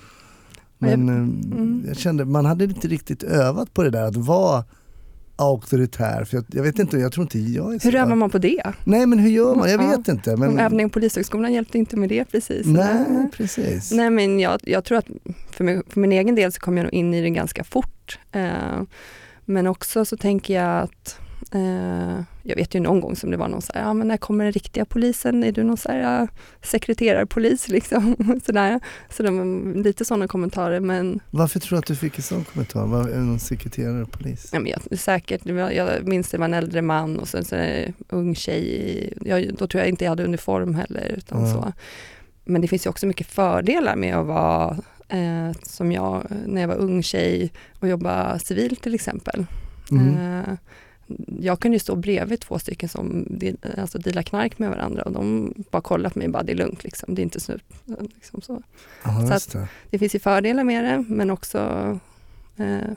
Jag- 0.79 0.99
Men 0.99 1.09
eh, 1.09 1.15
mm. 1.59 1.85
jag 1.87 1.97
kände, 1.97 2.25
man 2.25 2.45
hade 2.45 2.65
inte 2.65 2.89
riktigt 2.89 3.23
övat 3.23 3.75
på 3.75 3.83
det 3.83 3.91
där 3.91 4.03
att 4.03 4.17
vara 4.17 4.65
auktoritär. 5.37 6.25
För 6.25 6.37
jag, 6.37 6.45
jag 6.49 6.63
vet 6.63 6.79
inte, 6.79 6.99
jag 6.99 7.13
tror 7.13 7.23
inte 7.25 7.39
jag 7.39 7.75
är 7.75 7.79
så. 7.79 7.89
Hur 7.89 7.97
övar 7.97 8.15
man 8.15 8.31
på 8.31 8.39
det? 8.39 8.63
Nej 8.85 9.07
men 9.07 9.19
hur 9.19 9.31
gör 9.31 9.55
man? 9.55 9.71
Jag 9.71 9.83
Ja. 9.83 9.89
vet 9.91 10.09
inte. 10.09 10.37
Men... 10.37 10.55
Men... 10.55 10.65
Övning 10.65 10.91
på 10.91 10.93
Polishögskolan 10.93 11.53
hjälpte 11.53 11.79
inte 11.79 11.97
med 11.97 12.09
det 12.09 12.25
precis. 12.25 12.67
Nej, 12.67 13.31
precis. 13.33 13.93
Nej 13.93 14.11
men 14.11 14.41
jag, 14.41 14.61
jag 14.63 14.85
tror 14.85 14.99
att 14.99 15.07
för, 15.51 15.65
mig, 15.65 15.83
för 15.89 16.01
min 16.01 16.13
egen 16.13 16.35
del 16.35 16.53
så 16.53 16.61
kom 16.61 16.77
jag 16.77 16.85
nog 16.85 16.95
in 16.95 17.15
i 17.15 17.23
det 17.23 17.31
ganska 17.31 17.65
fort. 17.65 18.19
Eh, 18.33 18.83
men 19.45 19.67
också 19.67 20.05
så 20.05 20.17
tänker 20.17 20.55
jag 20.55 20.83
att 20.83 21.19
eh, 21.57 22.23
jag 22.43 22.57
vet 22.57 22.75
ju 22.75 22.81
någon 22.81 23.01
gång 23.01 23.17
som 23.17 23.31
det 23.31 23.37
var 23.37 23.49
någon 23.49 23.63
så 23.63 23.73
här, 23.75 23.81
ja 23.81 23.95
men 23.95 24.09
när 24.09 24.17
kommer 24.17 24.45
den 24.45 24.53
riktiga 24.53 24.85
polisen? 24.85 25.45
Är 25.45 25.53
du 25.53 25.65
någon 25.65 25.77
så 25.77 25.93
här 25.93 26.29
sekreterarpolis 26.63 27.69
liksom? 27.77 28.17
Sådär. 28.47 28.81
Så 29.11 29.23
var 29.23 29.83
lite 29.83 30.05
sådana 30.05 30.29
kommentarer 30.29 30.81
men, 30.81 31.21
Varför 31.31 31.61
tror 31.61 31.77
du 31.77 31.79
att 31.79 31.87
du 31.87 31.97
fick 31.97 32.17
en 32.17 32.23
sån 32.23 32.45
kommentar? 32.45 32.87
Var 32.87 33.09
det 33.09 33.17
någon 33.17 33.39
sekreterare 33.39 34.07
polis? 34.07 34.51
ja, 34.53 34.61
men 34.61 34.73
jag, 34.73 34.99
säkert, 34.99 35.47
jag 35.47 36.09
minns 36.09 36.31
det 36.31 36.39
var 36.39 36.45
en 36.45 36.55
äldre 36.55 36.83
man 36.83 37.19
och 37.19 37.29
sen 37.29 37.45
så 37.45 37.57
en 37.57 37.93
ung 38.09 38.35
tjej, 38.35 39.13
jag, 39.21 39.55
då 39.59 39.67
tror 39.67 39.81
jag 39.81 39.89
inte 39.89 40.05
jag 40.05 40.11
hade 40.11 40.25
uniform 40.25 40.75
heller 40.75 41.15
utan 41.19 41.41
Ja. 41.47 41.53
så. 41.53 41.73
Men 42.45 42.61
det 42.61 42.69
finns 42.69 42.87
ju 42.87 42.91
också 42.91 43.07
mycket 43.07 43.27
fördelar 43.27 43.97
med 43.97 44.17
att 44.17 44.27
vara 44.27 44.77
eh, 45.09 45.53
som 45.63 45.93
jag 45.93 46.23
när 46.47 46.61
jag 46.61 46.69
var 46.69 46.77
ung 46.77 47.03
tjej 47.03 47.53
och 47.81 47.89
jobba 47.89 48.39
civilt 48.39 48.83
till 48.83 48.95
exempel. 48.95 49.47
Mm. 49.91 50.17
Eh, 50.17 50.55
jag 51.41 51.61
kunde 51.61 51.75
ju 51.75 51.79
stå 51.79 51.97
bredvid 51.97 52.41
två 52.41 52.59
stycken 52.59 52.89
som 52.89 53.39
alltså 53.79 53.99
dealar 53.99 54.23
knark 54.23 54.59
med 54.59 54.71
varandra 54.71 55.03
och 55.03 55.13
de 55.13 55.55
bara 55.71 55.83
kollade 55.83 56.13
på 56.13 56.19
mig 56.19 56.27
och 56.27 56.33
bara 56.33 56.43
det 56.43 56.53
är 56.53 56.57
lugnt 56.57 56.85
liksom, 56.85 57.15
det 57.15 57.21
är 57.21 57.25
inte 57.25 57.41
snut. 57.41 57.65
Liksom 58.15 58.43
så. 58.43 58.63
Ja, 59.05 59.27
så 59.27 59.33
just 59.33 59.53
det. 59.53 59.69
Det 59.91 59.99
finns 59.99 60.15
ju 60.15 60.19
fördelar 60.19 60.65
med 60.65 60.85
det 60.85 61.05
men 61.15 61.31
också 61.31 61.59
eh, 62.57 62.91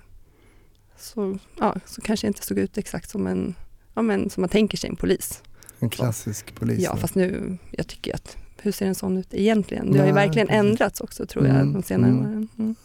så, 0.97 1.37
ja, 1.59 1.75
så 1.85 2.01
kanske 2.01 2.27
jag 2.27 2.29
inte 2.29 2.45
såg 2.45 2.57
ut 2.57 2.77
exakt 2.77 3.09
som 3.09 3.27
en, 3.27 3.55
ja, 3.93 4.01
men, 4.01 4.29
som 4.29 4.41
man 4.41 4.49
tänker 4.49 4.77
sig 4.77 4.89
en 4.89 4.95
polis. 4.95 5.43
En 5.79 5.89
klassisk 5.89 6.55
polis. 6.55 6.79
Ja 6.79 6.95
fast 6.95 7.15
nu, 7.15 7.57
jag 7.71 7.87
tycker 7.87 8.15
att 8.15 8.37
hur 8.61 8.71
ser 8.71 8.85
en 8.85 8.95
sån 8.95 9.17
ut 9.17 9.33
egentligen? 9.33 9.91
Det 9.91 9.99
har 9.99 10.07
ju 10.07 10.13
verkligen 10.13 10.49
ändrats 10.49 11.01
också 11.01 11.25
tror 11.25 11.47
jag 11.47 11.55
Mm, 11.55 11.73
de 11.73 11.83
senare 11.83 12.11
mm. 12.11 12.21
åren. 12.21 12.47
Mm. 12.57 12.75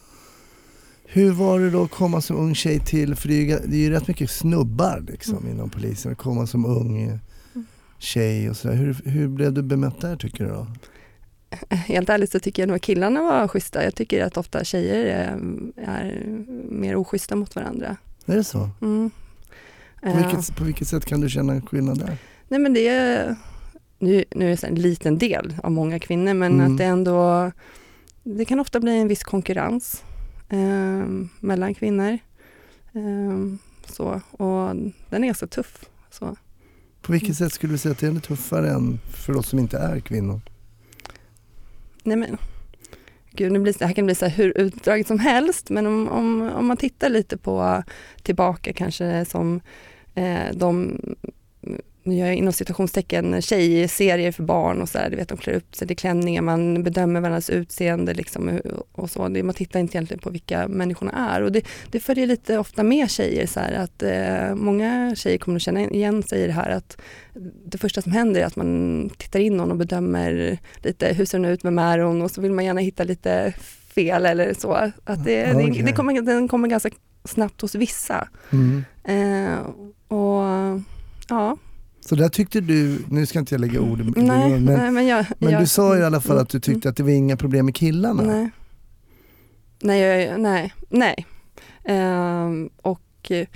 Hur 1.07 1.31
var 1.31 1.59
det 1.59 1.69
då 1.69 1.83
att 1.83 1.91
komma 1.91 2.21
som 2.21 2.37
ung 2.37 2.55
tjej 2.55 2.79
till, 2.79 3.15
för 3.15 3.27
det 3.27 3.33
är 3.35 3.41
ju, 3.41 3.59
det 3.67 3.75
är 3.75 3.79
ju 3.79 3.89
rätt 3.89 4.07
mycket 4.07 4.29
snubbar 4.31 5.03
liksom 5.07 5.37
Mm. 5.37 5.51
inom 5.51 5.69
polisen, 5.69 6.11
att 6.11 6.17
komma 6.17 6.47
som 6.47 6.65
ung 6.65 7.01
eh, 7.01 7.15
tjej 7.99 8.49
och 8.49 8.57
sådär. 8.57 8.75
Hur, 8.75 9.01
hur 9.05 9.27
blev 9.27 9.53
du 9.53 9.61
bemött 9.61 10.01
där 10.01 10.15
tycker 10.15 10.43
du 10.43 10.49
då? 10.49 10.67
Helt 11.69 12.09
ärligt 12.09 12.31
så 12.31 12.39
tycker 12.39 12.61
jag 12.61 12.67
nog 12.67 12.75
att 12.75 12.81
killarna 12.81 13.21
var 13.21 13.47
schyssta. 13.47 13.83
Jag 13.83 13.95
tycker 13.95 14.25
att 14.25 14.37
ofta 14.37 14.63
tjejer 14.63 15.05
är, 15.05 15.37
är 15.85 16.23
mer 16.69 16.95
oschyssta 16.95 17.35
mot 17.35 17.55
varandra. 17.55 17.97
Är 18.25 18.35
det 18.35 18.43
så? 18.43 18.69
Mm. 18.81 19.11
På 20.01 20.07
Eh, 20.07 20.17
vilket, 20.17 20.55
på 20.55 20.63
vilket 20.63 20.87
sätt 20.87 21.05
kan 21.05 21.21
du 21.21 21.29
känna 21.29 21.53
en 21.53 21.61
skillnad 21.61 21.99
där? 21.99 22.17
Nej 22.47 22.59
men 22.59 22.73
det 22.73 22.87
är, 22.87 23.35
nu, 23.99 24.23
nu 24.35 24.45
är 24.45 24.49
det 24.61 24.63
en 24.67 24.75
liten 24.75 25.17
del 25.17 25.55
av 25.63 25.71
många 25.71 25.99
kvinnor, 25.99 26.33
men 26.33 26.53
Mm. 26.53 26.71
att 26.71 26.77
det 26.77 26.83
ändå, 26.85 27.51
det 28.23 28.45
kan 28.45 28.59
ofta 28.59 28.79
bli 28.79 28.97
en 28.99 29.07
viss 29.07 29.23
konkurrens 29.23 30.03
eh, 30.03 30.14
mellan 31.39 31.73
kvinnor. 31.73 32.19
Eh, 32.93 33.57
så, 33.85 34.21
och 34.31 34.75
den 35.09 35.23
är 35.23 35.33
så 35.33 35.47
tuff. 35.47 35.85
Så. 36.09 36.35
På 37.01 37.11
vilket 37.11 37.37
sätt 37.37 37.53
skulle 37.53 37.73
du 37.73 37.77
säga 37.77 37.91
att 37.91 37.99
det 37.99 38.07
är 38.07 38.19
tuffare 38.19 38.69
än 38.69 38.99
för 39.13 39.37
oss 39.37 39.49
som 39.49 39.59
inte 39.59 39.77
är 39.77 39.99
kvinnor? 39.99 40.41
Nej 42.03 42.17
men, 42.17 42.37
gud, 43.31 43.51
nu 43.51 43.59
blir 43.59 43.75
det 43.79 43.85
här 43.85 43.93
kan 43.93 44.05
bli 44.05 44.15
så 44.15 44.25
hur 44.25 44.57
utdraget 44.57 45.07
som 45.07 45.19
helst, 45.19 45.69
men 45.69 45.87
om, 45.87 46.07
om, 46.09 46.41
om 46.41 46.65
man 46.65 46.77
tittar 46.77 47.09
lite 47.09 47.37
på 47.37 47.83
tillbaka 48.23 48.73
kanske 48.73 49.25
som 49.25 49.61
eh, 50.15 50.55
de 50.55 50.99
nu 52.05 52.15
gör 52.15 52.25
jag 52.25 52.35
inom 52.35 52.53
citationstecken 52.53 53.41
tjejserier 53.41 54.31
för 54.31 54.43
barn 54.43 54.81
och 54.81 54.89
så 54.89 54.97
här, 54.97 55.09
du 55.09 55.15
vet 55.15 55.29
de 55.29 55.37
klär 55.37 55.53
upp 55.53 55.75
sig 55.75 55.87
till 55.87 55.97
klänningar, 55.97 56.41
man 56.41 56.83
bedömer 56.83 57.21
varandras 57.21 57.49
utseende 57.49 58.13
liksom 58.13 58.59
och 58.91 59.09
så. 59.09 59.29
Man 59.29 59.53
tittar 59.53 59.79
inte 59.79 59.97
egentligen 59.97 60.21
på 60.21 60.29
vilka 60.29 60.67
människorna 60.67 61.11
är 61.11 61.41
och 61.41 61.51
det, 61.51 61.65
det 61.91 61.99
följer 61.99 62.27
lite 62.27 62.57
ofta 62.57 62.83
med 62.83 63.09
tjejer 63.09 63.47
så 63.47 63.59
här 63.59 63.73
att 63.73 64.03
eh, 64.03 64.55
många 64.55 65.15
tjejer 65.15 65.37
kommer 65.37 65.55
att 65.55 65.61
känna 65.61 65.81
igen 65.81 66.23
sig 66.23 66.41
i 66.43 66.47
det 66.47 66.53
här 66.53 66.69
att 66.69 66.97
det 67.65 67.77
första 67.77 68.01
som 68.01 68.11
händer 68.11 68.41
är 68.41 68.45
att 68.45 68.55
man 68.55 69.09
tittar 69.17 69.39
in 69.39 69.57
någon 69.57 69.71
och 69.71 69.77
bedömer 69.77 70.57
lite 70.83 71.13
hur 71.13 71.25
ser 71.25 71.37
hon 71.37 71.45
ut, 71.45 71.65
vem 71.65 71.79
är 71.79 71.99
hon 71.99 72.21
och 72.21 72.31
så 72.31 72.41
vill 72.41 72.51
man 72.51 72.65
gärna 72.65 72.81
hitta 72.81 73.03
lite 73.03 73.53
fel 73.95 74.25
eller 74.25 74.53
så. 74.53 74.73
Att 75.03 75.25
det, 75.25 75.53
Okej. 75.53 75.71
det, 75.71 75.83
det 75.83 75.93
kommer, 75.93 76.21
den 76.21 76.47
kommer 76.47 76.67
ganska 76.67 76.89
snabbt 77.23 77.61
hos 77.61 77.75
vissa. 77.75 78.27
Mm. 78.51 78.85
Eh, 79.03 79.59
och 80.07 80.81
ja, 81.29 81.57
Så 82.05 82.15
där 82.15 82.29
tyckte 82.29 82.61
du, 82.61 82.99
nu 83.09 83.25
ska 83.25 83.39
inte 83.39 83.53
jag 83.53 83.61
lägga 83.61 83.81
ord 83.81 83.99
i 83.99 84.03
din 84.03 84.13
nej, 84.17 84.49
men, 84.49 84.65
nej, 84.65 84.91
men 84.91 85.07
jag... 85.07 85.25
men 85.39 85.51
jag, 85.51 85.61
du 85.61 85.67
sa 85.67 85.97
i 85.97 86.03
alla 86.03 86.21
fall 86.21 86.31
mm, 86.31 86.43
att 86.43 86.49
du 86.49 86.59
tyckte 86.59 86.89
att 86.89 86.97
det 86.97 87.03
var 87.03 87.09
inga 87.09 87.37
problem 87.37 87.65
med 87.65 87.75
killarna. 87.75 88.23
Nej. 88.23 88.49
Nej, 89.81 90.01
jag, 90.01 90.41
nej, 90.41 90.73
nej. 90.89 91.25
Ehm, 91.83 92.69
och 92.81 93.31
eh, 93.31 93.47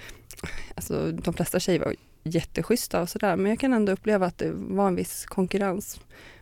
alltså, 0.75 1.11
de 1.11 1.33
flesta 1.33 1.59
tjejer 1.59 1.79
var 1.79 1.95
jätteschyssta 2.23 3.01
och 3.01 3.09
sådär, 3.09 3.35
men 3.35 3.49
jag 3.49 3.59
kan 3.59 3.73
ändå 3.73 3.91
uppleva 3.91 4.25
att 4.25 4.37
det 4.37 4.51
var 4.53 4.87
en 4.87 4.95
viss 4.95 5.25
konkurrens 5.25 5.99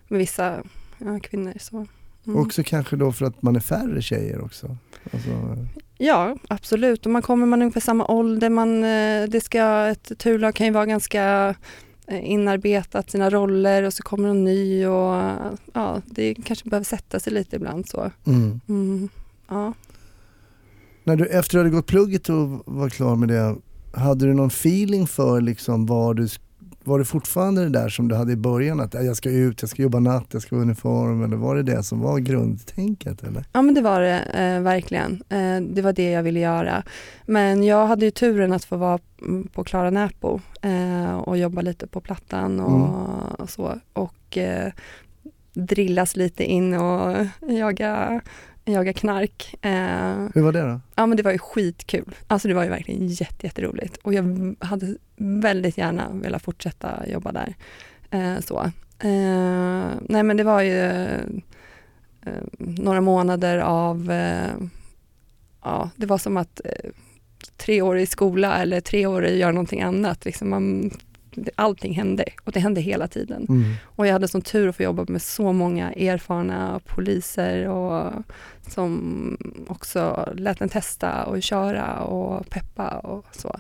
med 0.08 0.20
vissa 0.20 0.64
ja, 0.98 1.20
kvinnor. 1.20 1.54
Så. 1.60 1.88
Mm. 2.28 2.40
Också 2.40 2.64
kanske 2.66 2.96
då 2.96 3.12
för 3.12 3.26
att 3.26 3.42
man 3.42 3.56
är 3.56 3.60
färre 3.60 4.02
tjejer 4.02 4.42
också. 4.42 4.78
Alltså, 5.14 5.30
Ja, 5.98 6.38
absolut. 6.48 7.06
Och 7.06 7.12
man 7.12 7.22
kommer 7.22 7.46
man 7.46 7.62
är 7.62 7.66
ungefär 7.66 7.82
samma 7.82 8.06
ålder, 8.08 8.50
man, 8.50 8.84
eh, 8.84 9.30
det 9.30 9.42
ska, 9.44 9.88
ett 9.88 10.12
turlag 10.18 10.56
kan 10.56 10.66
ju 10.66 10.74
vara 10.74 10.86
ganska 10.86 11.56
inarbetat 12.12 13.12
sina 13.12 13.30
roller 13.30 13.84
och 13.84 13.94
så 13.94 14.04
kommer 14.04 14.28
någon 14.28 14.44
ny 14.44 14.86
och 14.86 15.16
ja, 15.74 16.02
det 16.06 16.34
kanske 16.34 16.70
behöver 16.70 16.86
sätta 16.86 17.20
sig 17.20 17.34
lite 17.34 17.56
ibland 17.56 17.88
så. 17.90 18.12
mm. 18.26 18.62
Mm, 18.68 19.10
ja. 19.50 19.74
När 21.04 21.16
du, 21.16 21.26
efter 21.26 21.52
du 21.54 21.60
hade 21.60 21.70
gått 21.76 21.88
plugget 21.88 22.30
och 22.30 22.64
var 22.66 22.90
klar 22.90 23.16
med 23.16 23.30
det, 23.30 23.56
hade 23.94 24.26
du 24.26 24.34
någon 24.34 24.48
feeling 24.48 25.08
för 25.08 25.42
liksom 25.42 25.86
vad 25.86 26.16
du, 26.16 26.28
var 26.88 27.00
det 27.00 27.06
fortfarande 27.06 27.64
det 27.64 27.70
där 27.70 27.90
som 27.90 28.08
du 28.08 28.16
hade 28.16 28.32
i 28.34 28.36
början? 28.36 28.80
Att 28.80 28.94
jag 28.94 29.18
ska 29.18 29.30
ut, 29.30 29.62
jag 29.62 29.70
ska 29.70 29.82
jobba 29.82 30.00
natt, 30.00 30.26
jag 30.32 30.42
ska 30.42 30.56
ha 30.56 30.62
uniform 30.62 31.24
eller 31.24 31.38
var 31.38 31.56
det 31.56 31.64
det 31.64 31.84
som 31.84 32.00
var 32.00 32.20
grundtänket? 32.20 33.24
Eller? 33.24 33.46
Ja 33.54 33.62
men 33.62 33.74
det 33.74 33.82
var 33.82 34.02
det 34.02 34.20
eh, 34.20 34.62
verkligen. 34.62 35.24
Eh, 35.30 35.62
det 35.62 35.82
var 35.82 35.94
det 35.94 36.12
jag 36.12 36.24
ville 36.24 36.40
göra. 36.40 36.84
Men 37.26 37.64
jag 37.64 37.88
hade 37.88 38.06
ju 38.06 38.12
turen 38.12 38.54
att 38.54 38.66
få 38.66 38.78
vara 38.78 39.00
mm, 39.22 39.48
på 39.48 39.64
Klara 39.64 39.90
Näpo 39.90 40.40
eh, 40.62 41.18
och 41.18 41.38
jobba 41.38 41.62
lite 41.62 41.88
på 41.88 42.02
Plattan 42.02 42.60
och, 42.60 43.40
och 43.40 43.50
så. 43.50 43.80
Och 43.94 44.38
eh, 44.38 44.72
drillas 45.54 46.16
lite 46.16 46.44
in 46.44 46.74
och 46.74 47.26
jaga, 47.50 48.22
jaga 48.74 48.94
knark. 48.94 49.56
Eh, 49.62 50.28
Hur 50.34 50.42
var 50.42 50.52
det 50.52 50.62
då? 50.62 50.80
ja 50.96 51.06
men 51.06 51.18
det 51.18 51.24
var 51.24 51.32
ju 51.32 51.38
skitkul. 51.38 52.16
Alltså 52.28 52.48
det 52.48 52.54
var 52.54 52.64
ju 52.64 52.70
verkligen 52.70 53.08
jätte, 53.08 53.48
jätteroligt. 53.48 53.98
Och 53.98 54.14
jag 54.14 54.56
hade 54.60 54.96
väldigt 55.18 55.78
gärna 55.78 56.10
velat 56.14 56.42
fortsätta 56.44 57.08
jobba 57.08 57.32
där. 57.32 57.56
Eh, 58.12 58.40
så. 58.40 58.60
Eh, 59.00 59.90
nej 60.02 60.24
men 60.24 60.38
det 60.38 60.44
var 60.44 60.62
ju 60.62 60.82
eh, 62.26 62.42
några 62.58 63.02
månader 63.02 63.58
av, 63.58 64.12
eh, 64.12 64.52
ja 65.64 65.90
det 65.96 66.06
var 66.06 66.18
som 66.18 66.38
att 66.38 66.62
eh, 66.66 66.90
tre 67.58 67.82
år 67.82 67.98
i 67.98 68.06
skola 68.06 68.58
eller 68.58 68.82
tre 68.82 69.06
år 69.06 69.26
i 69.26 69.32
att 69.32 69.38
göra 69.40 69.52
någonting 69.52 69.82
annat. 69.82 70.26
Liksom 70.26 70.50
man, 70.50 70.92
allting 71.56 71.94
hände 71.94 72.26
och 72.44 72.52
det 72.52 72.60
hände 72.60 72.82
hela 72.82 73.08
tiden. 73.08 73.46
Mm. 73.50 73.74
Och 73.84 74.08
jag 74.08 74.14
hade 74.14 74.28
sån 74.28 74.42
tur 74.42 74.68
att 74.68 74.76
få 74.76 74.84
jobba 74.84 75.06
med 75.08 75.22
så 75.22 75.54
många 75.54 75.92
erfarna 75.94 76.82
poliser 76.86 77.68
och 77.68 78.14
som 78.68 79.38
också 79.68 80.34
lät 80.36 80.62
en 80.62 80.70
testa 80.70 81.24
och 81.24 81.44
köra 81.44 82.00
och 82.00 82.50
peppa 82.50 82.90
och 82.90 83.26
så. 83.32 83.60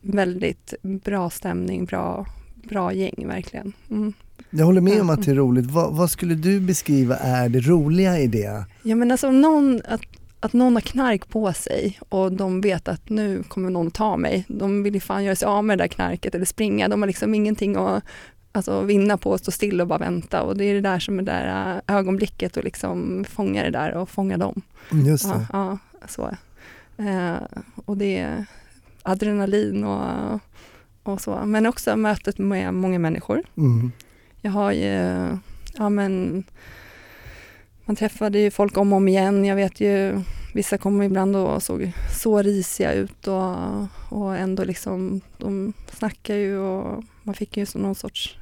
Väldigt 0.00 0.74
bra 0.82 1.30
stämning, 1.30 1.84
bra, 1.84 2.26
bra 2.54 2.92
gäng 2.92 3.24
verkligen. 3.26 3.72
Mm. 3.90 4.12
Jag 4.50 4.66
håller 4.66 4.80
med 4.80 5.00
om 5.00 5.10
att 5.10 5.24
det 5.24 5.30
är 5.30 5.34
roligt. 5.34 5.70
Vad, 5.70 5.96
vad 5.96 6.10
skulle 6.10 6.34
du 6.34 6.60
beskriva 6.60 7.16
är 7.16 7.48
det 7.48 7.60
roliga 7.60 8.18
i 8.18 8.26
det? 8.26 8.64
Ja 8.82 8.96
men 8.96 9.10
alltså 9.10 9.28
om 9.28 9.40
någon, 9.40 9.82
att, 9.88 10.00
att 10.40 10.52
någon 10.52 10.74
har 10.74 10.80
knark 10.80 11.28
på 11.28 11.52
sig 11.52 11.98
och 12.08 12.32
de 12.32 12.60
vet 12.60 12.88
att 12.88 13.08
nu 13.08 13.42
kommer 13.42 13.70
någon 13.70 13.90
ta 13.90 14.16
mig. 14.16 14.44
De 14.48 14.82
vill 14.82 14.94
ju 14.94 15.00
fan 15.00 15.24
göra 15.24 15.36
sig 15.36 15.46
av 15.46 15.64
med 15.64 15.78
det 15.78 15.84
där 15.84 15.88
knarket 15.88 16.34
eller 16.34 16.44
springa. 16.44 16.88
De 16.88 17.02
har 17.02 17.06
liksom 17.06 17.34
ingenting 17.34 17.76
att 17.76 18.04
alltså, 18.52 18.82
vinna 18.82 19.16
på 19.16 19.34
att 19.34 19.40
stå 19.40 19.50
still 19.50 19.80
och 19.80 19.86
bara 19.86 19.98
vänta. 19.98 20.42
Och 20.42 20.56
det 20.56 20.64
är 20.64 20.74
det 20.74 20.80
där 20.80 20.98
som 20.98 21.18
är 21.18 21.22
det 21.22 21.32
där 21.32 21.82
äh, 21.86 21.96
ögonblicket 21.96 22.56
och 22.56 22.64
liksom 22.64 23.24
fånga 23.28 23.62
det 23.62 23.70
där 23.70 23.94
och 23.94 24.08
fånga 24.08 24.36
dem. 24.36 24.62
Just 24.90 25.24
Ja, 25.24 25.34
det. 25.34 25.46
ja 25.52 25.78
så. 26.08 26.36
Eh, 27.02 27.36
och 27.84 27.96
det 27.96 28.18
är 28.18 28.46
adrenalin 29.02 29.84
och, 29.84 30.40
och 31.02 31.20
så. 31.20 31.40
Men 31.46 31.66
också 31.66 31.96
mötet 31.96 32.38
med 32.38 32.74
många 32.74 32.98
människor. 32.98 33.42
Mm. 33.56 33.92
Jag 34.40 34.50
har 34.50 34.72
ju, 34.72 35.26
ja 35.74 35.88
men, 35.88 36.44
man 37.90 37.96
träffade 37.96 38.38
ju 38.38 38.50
folk 38.50 38.76
om 38.76 38.92
och 38.92 38.96
om 38.96 39.08
igen. 39.08 39.44
Jag 39.44 39.56
vet 39.56 39.80
ju, 39.80 40.20
vissa 40.54 40.78
kom 40.78 41.02
ibland 41.02 41.36
och 41.36 41.62
såg 41.62 41.92
så 42.22 42.42
risiga 42.42 42.92
ut 42.92 43.28
och, 43.28 43.56
och 44.08 44.36
ändå 44.36 44.64
liksom, 44.64 45.20
de 45.38 45.72
snackar 45.92 46.34
ju 46.34 46.58
och 46.58 47.04
man 47.22 47.34
fick 47.34 47.56
ju 47.56 47.66
någon 47.74 47.94
sorts 47.94 48.38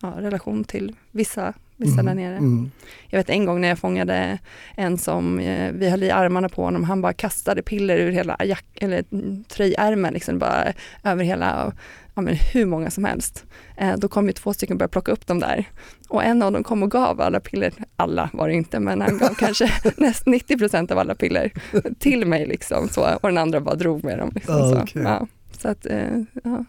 ja, 0.00 0.14
relation 0.16 0.64
till 0.64 0.96
vissa, 1.10 1.52
vissa 1.76 2.00
Mm. 2.00 2.06
där 2.06 2.14
nere. 2.14 2.36
Mm. 2.36 2.70
Jag 3.08 3.18
vet 3.18 3.30
en 3.30 3.44
gång 3.44 3.60
när 3.60 3.68
jag 3.68 3.78
fångade 3.78 4.38
en 4.76 4.98
som, 4.98 5.38
eh, 5.38 5.72
vi 5.72 5.90
höll 5.90 6.02
i 6.02 6.10
armarna 6.10 6.48
på 6.48 6.62
honom, 6.62 6.84
han 6.84 7.02
bara 7.02 7.12
kastade 7.12 7.62
piller 7.62 7.98
ur 7.98 8.12
hela 8.12 8.36
jack, 8.44 8.66
eller 8.74 9.04
mm, 9.12 9.44
tröjärmen, 9.48 10.14
liksom 10.14 10.38
bara 10.38 10.72
över 11.04 11.24
hela, 11.24 11.72
ja 12.16 12.22
men 12.22 12.34
hur 12.52 12.66
många 12.66 12.90
som 12.90 13.04
helst. 13.04 13.44
Eh, 13.76 13.96
då 13.96 14.08
kom 14.08 14.26
ju 14.26 14.32
två 14.32 14.54
stycken 14.54 14.74
och 14.74 14.78
började 14.78 14.92
plocka 14.92 15.12
upp 15.12 15.26
dem 15.26 15.40
där. 15.40 15.68
Och 16.08 16.24
en 16.24 16.42
av 16.42 16.52
dem 16.52 16.64
kom 16.64 16.82
och 16.82 16.90
gav 16.90 17.20
alla 17.20 17.40
piller, 17.40 17.72
alla 17.96 18.30
var 18.32 18.48
det 18.48 18.54
inte, 18.54 18.80
men 18.80 19.00
han 19.00 19.18
gav 19.18 19.34
kanske 19.34 19.70
nästan 19.96 20.30
90 20.30 20.92
av 20.92 20.98
alla 20.98 21.14
piller 21.14 21.52
till 21.98 22.26
mig 22.26 22.46
liksom 22.46 22.88
så, 22.88 23.14
och 23.22 23.28
den 23.28 23.38
andra 23.38 23.60
bara 23.60 23.74
drog 23.74 24.04
med 24.04 24.18
dem. 24.18 24.30
Liksom, 24.34 24.54
Ah, 24.54 24.70
så. 24.70 24.82
okej. 24.82 25.02
Ja, 25.02 25.26
så 25.58 25.68
att, 25.68 25.86
eh, 25.86 26.22
ja. 26.44 26.64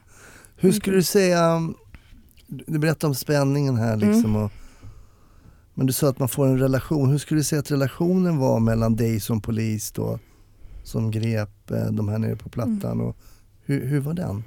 Hur 0.56 0.72
skulle 0.72 0.96
du 0.98 1.04
säga, 1.04 1.62
du 2.48 2.80
berättade 2.80 3.08
om 3.08 3.16
spänningen 3.16 3.76
här 3.78 3.94
Mm. 3.94 4.10
liksom 4.12 4.36
och, 4.36 4.52
men 5.74 5.88
du 5.88 5.94
sa 5.94 6.10
att 6.10 6.20
man 6.20 6.28
får 6.30 6.46
en 6.48 6.60
relation. 6.60 7.10
Hur 7.10 7.18
skulle 7.18 7.40
du 7.40 7.44
säga 7.44 7.60
att 7.60 7.72
relationen 7.72 8.38
var 8.38 8.60
mellan 8.60 8.96
dig 8.96 9.20
som 9.20 9.42
polis 9.42 9.92
då, 9.92 10.20
som 10.84 11.12
grep 11.12 11.72
eh, 11.72 11.86
de 11.92 12.08
här 12.10 12.18
nere 12.18 12.36
på 12.36 12.50
plattan 12.50 12.92
Mm. 12.92 13.06
och 13.06 13.18
hur, 13.66 13.86
hur 13.86 14.00
var 14.00 14.14
den? 14.14 14.44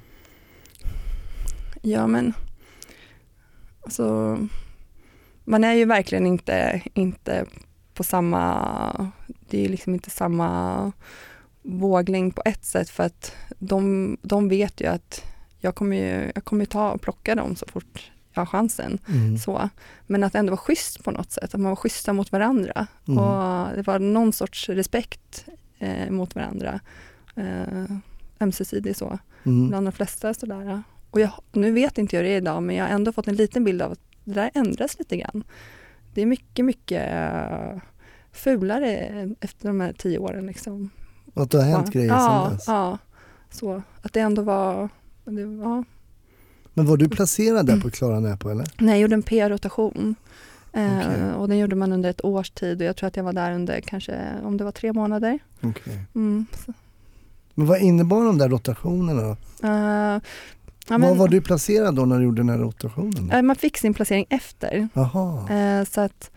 Ja 1.81 2.07
men, 2.07 2.33
alltså, 3.83 4.37
man 5.43 5.63
är 5.63 5.73
ju 5.73 5.85
verkligen 5.85 6.25
inte, 6.25 6.81
inte 6.93 7.45
på 7.93 8.03
samma, 8.03 9.11
det 9.49 9.65
är 9.65 9.69
liksom 9.69 9.93
inte 9.93 10.09
samma 10.09 10.91
våglängd 11.61 12.35
på 12.35 12.41
ett 12.45 12.65
sätt 12.65 12.89
för 12.89 13.03
att 13.03 13.35
de, 13.59 14.17
de 14.21 14.49
vet 14.49 14.81
ju 14.81 14.87
att 14.87 15.23
jag 15.59 15.75
kommer 15.75 15.97
ju, 15.97 16.31
jag 16.35 16.43
kommer 16.43 16.61
ju 16.61 16.65
ta 16.65 16.91
och 16.91 17.01
plocka 17.01 17.35
dem 17.35 17.55
så 17.55 17.65
fort 17.65 18.11
jag 18.33 18.41
har 18.41 18.45
chansen. 18.45 18.99
Mm. 19.07 19.37
Så. 19.37 19.69
Men 20.07 20.23
att 20.23 20.35
ändå 20.35 20.51
vara 20.51 20.57
schysst 20.57 21.03
på 21.03 21.11
något 21.11 21.31
sätt, 21.31 21.43
att 21.43 21.59
man 21.61 21.69
var 21.69 21.75
schyssta 21.75 22.13
mot 22.13 22.31
varandra. 22.31 22.87
Mm. 23.07 23.17
Och 23.17 23.75
det 23.75 23.87
var 23.87 23.99
någon 23.99 24.33
sorts 24.33 24.69
respekt 24.69 25.45
eh, 25.79 26.09
mot 26.11 26.35
varandra. 26.35 26.79
Eh, 27.35 27.85
ömsesidig 28.39 28.95
så 28.95 29.19
Mm. 29.43 29.69
bland 29.69 29.87
de 29.87 29.91
flesta 29.91 30.33
sådär. 30.33 30.83
Och 31.11 31.19
jag, 31.19 31.31
nu 31.51 31.71
vet 31.71 31.97
inte 31.97 32.15
jag 32.15 32.25
det 32.25 32.35
idag, 32.35 32.63
men 32.63 32.75
jag 32.75 32.85
har 32.85 32.91
ändå 32.91 33.11
fått 33.11 33.27
en 33.27 33.35
liten 33.35 33.63
bild 33.63 33.81
av 33.81 33.91
att 33.91 33.99
det 34.23 34.33
där 34.33 34.51
ändras 34.53 34.99
lite 34.99 35.17
grann. 35.17 35.43
Det 36.13 36.21
är 36.21 36.25
mycket, 36.25 36.65
mycket 36.65 37.11
eh, 37.11 37.81
fulare 38.31 38.95
efter 39.39 39.67
de 39.67 39.81
här 39.81 39.93
tio 39.93 40.17
åren. 40.17 40.45
Liksom. 40.45 40.89
Och 41.33 41.43
att 41.43 41.51
det 41.51 41.57
har 41.57 41.65
hänt 41.65 41.87
ja. 41.87 41.91
grejer 41.91 42.09
ja, 42.09 42.43
sedan 42.43 42.53
dess? 42.53 42.67
Ja, 42.67 42.97
så. 43.49 43.81
Att 44.01 44.13
det 44.13 44.19
ändå 44.19 44.41
var, 44.41 44.89
det, 45.25 45.41
ja. 45.41 45.83
Men 46.73 46.85
var 46.85 46.97
du 46.97 47.09
placerad 47.09 47.65
där 47.65 47.79
på 47.79 47.89
Klara 47.89 48.19
Näpo 48.19 48.49
eller? 48.49 48.67
Nej, 48.77 48.89
jag 48.89 48.99
gjorde 48.99 49.15
en 49.15 49.23
PR-rotation. 49.23 50.15
Eh, 50.73 50.97
Okej. 50.97 51.33
Och 51.33 51.47
den 51.47 51.57
gjorde 51.57 51.75
man 51.75 51.91
under 51.91 52.09
ett 52.09 52.25
års 52.25 52.49
tid 52.49 52.81
och 52.81 52.87
jag 52.87 52.95
tror 52.95 53.07
att 53.07 53.17
jag 53.17 53.23
var 53.23 53.33
där 53.33 53.51
under 53.51 53.81
kanske, 53.81 54.19
om 54.43 54.57
det 54.57 54.63
var 54.63 54.71
tre 54.71 54.93
månader. 54.93 55.39
Okej. 55.61 55.99
Mm. 56.15 56.45
Men 57.53 57.67
vad 57.67 57.79
innebar 57.81 58.25
de 58.25 58.37
där 58.37 58.49
rotationerna 58.49 59.21
då? 59.21 59.67
eh, 59.67 60.21
ja, 60.91 60.97
var 60.97 61.09
men, 61.09 61.17
var 61.17 61.27
du 61.27 61.41
placerad 61.41 61.95
då 61.95 62.05
när 62.05 62.17
du 62.17 62.23
gjorde 62.23 62.41
den 62.41 62.49
här 62.49 62.57
rotationen? 62.57 63.45
man 63.45 63.55
fick 63.55 63.77
sin 63.77 63.93
placering 63.93 64.25
efter. 64.29 64.87
Jaha. 64.93 65.49
Eh, 65.49 65.85
så 65.85 66.01
att 66.01 66.31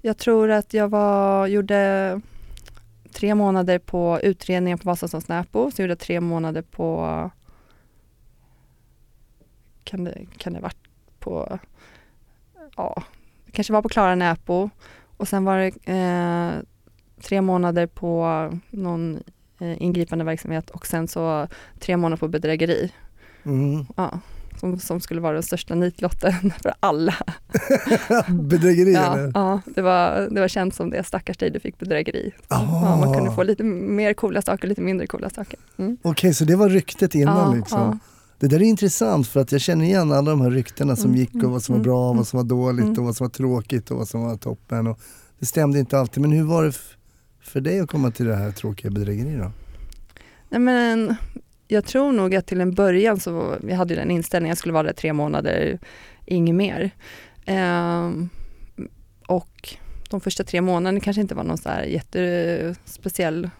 jag 0.00 0.18
tror 0.18 0.50
att 0.50 0.74
jag 0.74 0.88
var, 0.88 1.46
gjorde 1.46 2.20
tre 3.12 3.34
månader 3.34 3.78
på 3.78 4.20
utredningen 4.22 4.78
på 4.78 4.88
Vasasons 4.88 5.28
Näpo, 5.28 5.70
så 5.70 5.82
gjorde 5.82 5.90
jag 5.90 5.98
tre 5.98 6.20
månader 6.20 6.62
på, 6.62 7.30
kan 9.84 10.04
det, 10.04 10.26
kan 10.36 10.52
det 10.52 10.60
varit 10.60 10.88
på, 11.18 11.58
ja, 12.76 13.02
det 13.46 13.52
kanske 13.52 13.72
var 13.72 13.82
på 13.82 13.88
Klara 13.88 14.14
Näpo 14.14 14.70
och 15.16 15.28
sen 15.28 15.44
var 15.44 15.58
det 15.58 15.92
eh, 15.92 16.62
tre 17.22 17.40
månader 17.40 17.86
på 17.86 18.50
någon 18.70 19.22
eh, 19.58 19.82
ingripande 19.82 20.24
verksamhet 20.24 20.70
och 20.70 20.86
sen 20.86 21.08
så 21.08 21.48
tre 21.78 21.96
månader 21.96 22.20
på 22.20 22.28
bedrägeri. 22.28 22.92
Mm. 23.44 23.86
Ja, 23.96 24.20
som, 24.60 24.78
som 24.78 25.00
skulle 25.00 25.20
vara 25.20 25.34
den 25.34 25.42
största 25.42 25.74
nitlotten 25.74 26.32
för 26.62 26.74
alla. 26.80 27.14
Bedrägeri 28.28 28.92
Ja, 28.92 29.16
eller? 29.16 29.32
ja 29.34 29.60
det, 29.64 29.82
var, 29.82 30.28
det 30.30 30.40
var 30.40 30.48
känt 30.48 30.74
som 30.74 30.90
det, 30.90 31.04
stackars 31.04 31.36
dig 31.36 31.50
du 31.50 31.60
fick 31.60 31.78
bedrägeri. 31.78 32.32
Ah. 32.48 32.62
ja, 32.62 32.96
man 32.96 33.14
kunde 33.14 33.32
få 33.32 33.42
lite 33.42 33.64
mer 33.64 34.14
coola 34.14 34.42
saker 34.42 34.68
lite 34.68 34.80
mindre 34.80 35.06
coola 35.06 35.30
saker. 35.30 35.58
Mm. 35.76 35.96
Okej, 36.02 36.34
så 36.34 36.44
det 36.44 36.56
var 36.56 36.68
ryktet 36.68 37.14
innan 37.14 37.50
ja, 37.50 37.54
liksom? 37.54 37.80
ja. 37.80 37.98
Det 38.38 38.46
där 38.46 38.56
är 38.56 38.64
intressant 38.64 39.28
för 39.28 39.40
att 39.40 39.52
jag 39.52 39.60
känner 39.60 39.84
igen 39.84 40.12
alla 40.12 40.30
de 40.30 40.40
här 40.40 40.50
ryktena 40.50 40.96
som 40.96 41.10
Mm, 41.10 41.20
gick 41.20 41.34
och 41.44 41.50
vad 41.50 41.62
som 41.62 41.72
var 41.72 41.78
mm, 41.78 41.84
bra, 41.84 42.06
mm. 42.06 42.16
vad 42.16 42.26
som 42.26 42.36
var 42.36 42.44
dåligt 42.44 42.98
och 42.98 43.04
vad 43.04 43.16
som 43.16 43.24
var 43.24 43.30
tråkigt 43.30 43.90
och 43.90 43.96
vad 43.98 44.08
som 44.08 44.22
var 44.22 44.36
toppen. 44.36 44.86
Och 44.86 45.00
det 45.38 45.46
stämde 45.46 45.78
inte 45.78 45.98
alltid. 45.98 46.20
Men 46.20 46.32
hur 46.32 46.44
var 46.44 46.64
det 46.64 46.72
för 47.40 47.60
dig 47.60 47.80
att 47.80 47.90
komma 47.90 48.10
till 48.10 48.26
det 48.26 48.36
här 48.36 48.52
tråkiga 48.52 48.90
bedrägeri 48.90 49.36
då? 49.36 49.52
Nej, 50.48 50.60
men, 50.60 51.16
jag 51.70 51.84
tror 51.84 52.12
nog 52.12 52.34
att 52.34 52.46
till 52.46 52.60
en 52.60 52.74
början 52.74 53.20
så 53.20 53.56
jag 53.68 53.76
hade 53.76 53.94
ju 53.94 54.00
den 54.00 54.10
inställningen, 54.10 54.50
jag 54.50 54.58
skulle 54.58 54.74
vara 54.74 54.82
där 54.82 54.92
tre 54.92 55.12
månader, 55.12 55.78
inget 56.26 56.54
mer. 56.54 56.90
Eh, 57.46 58.10
och 59.26 59.76
de 60.10 60.20
första 60.20 60.44
tre 60.44 60.60
månaderna 60.60 61.00
kanske 61.00 61.20
inte 61.20 61.34
var 61.34 61.44
någon 61.44 61.58
så 61.58 61.68
här 61.68 61.82
jättespeciell 61.82 63.50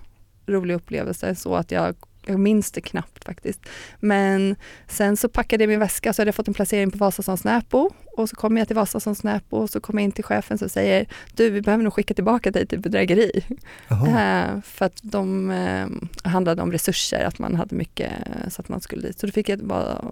rolig 0.47 0.75
upplevelse 0.75 1.35
så 1.35 1.55
att 1.55 1.71
jag, 1.71 1.97
jag 2.27 2.41
minns 2.41 2.73
det 2.73 2.81
knappt 2.81 3.25
faktiskt. 3.25 3.61
Men 4.00 4.57
sen 4.89 5.17
så 5.17 5.29
packade 5.29 5.65
jag 5.65 5.69
min 5.69 5.81
väska 5.81 6.12
så 6.12 6.23
hade 6.23 6.29
jag 6.29 6.35
fått 6.35 6.49
en 6.49 6.55
placering 6.55 6.91
på 6.91 6.99
Vasasons 6.99 7.45
Näpo 7.45 7.91
och 8.17 8.29
så 8.29 8.37
kom 8.37 8.57
jag 8.57 8.67
till 8.67 8.77
Vasasons 8.77 9.23
Näpo 9.23 9.57
och 9.57 9.71
så 9.71 9.81
kom 9.81 9.99
jag 9.99 10.05
in 10.05 10.12
till 10.12 10.25
chefen 10.25 10.59
som 10.59 10.69
säger 10.69 11.07
du 11.35 11.50
vi 11.50 11.61
behöver 11.61 11.85
nog 11.85 11.93
skicka 11.93 12.15
tillbaka 12.15 12.50
dig 12.50 12.67
till 12.67 12.81
bedrägeri. 12.81 13.45
Eh, 13.89 14.61
för 14.62 14.85
att 14.85 15.00
de 15.03 15.50
eh, 15.50 15.87
handlade 16.31 16.62
om 16.62 16.73
resurser, 16.73 17.25
att 17.25 17.39
man 17.39 17.55
hade 17.55 17.75
mycket 17.75 18.12
eh, 18.12 18.49
så 18.49 18.62
att 18.62 18.69
man 18.69 18.81
skulle 18.81 19.03
dit. 19.03 19.19
Så 19.19 19.27
då 19.27 19.33
fick 19.33 19.49
jag 19.49 19.59
bara 19.59 20.05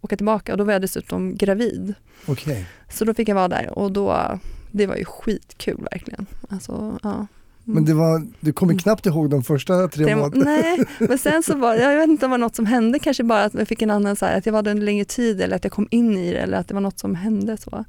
åka 0.00 0.16
tillbaka 0.16 0.52
och 0.52 0.58
då 0.58 0.64
var 0.64 0.72
jag 0.72 0.82
dessutom 0.82 1.36
gravid. 1.36 1.94
Okej. 2.26 2.66
Så 2.88 3.04
då 3.04 3.14
fick 3.14 3.28
jag 3.28 3.34
vara 3.34 3.48
där 3.48 3.78
och 3.78 3.92
då, 3.92 4.38
det 4.70 4.86
var 4.86 4.96
ju 4.96 5.04
skitkul 5.04 5.86
verkligen. 5.90 6.26
Alltså, 6.48 6.98
ja. 7.02 7.26
Men 7.74 7.84
det 7.84 7.94
var, 7.94 8.26
du 8.40 8.52
kommer 8.52 8.78
knappt 8.78 9.06
ihåg 9.06 9.30
de 9.30 9.42
första 9.42 9.88
tre 9.88 10.04
Det- 10.04 10.16
månaderna? 10.16 10.44
Nej, 10.44 10.84
men 10.98 11.18
sen 11.28 11.42
så 11.42 11.56
var 11.56 11.74
jag 11.74 11.96
vet 11.96 12.08
inte 12.08 12.26
om 12.26 12.30
det 12.30 12.34
var 12.34 12.38
något 12.38 12.56
som 12.56 12.66
hände, 12.66 12.98
kanske 12.98 13.22
bara 13.24 13.44
att 13.44 13.54
jag 13.54 13.68
fick 13.68 13.82
en 13.82 13.90
annan 13.90 14.16
så 14.16 14.26
här, 14.26 14.38
att 14.38 14.46
jag 14.46 14.52
var 14.52 14.62
där 14.62 14.70
en 14.70 14.84
längre 14.84 15.04
tid 15.04 15.40
eller 15.40 15.56
att 15.56 15.64
jag 15.64 15.72
kom 15.72 15.88
in 15.90 16.18
i 16.18 16.32
det 16.32 16.38
eller 16.38 16.58
att 16.58 16.68
det 16.68 16.74
var 16.74 16.80
något 16.80 16.98
som 16.98 17.14
hände 17.14 17.56
så. 17.56 17.84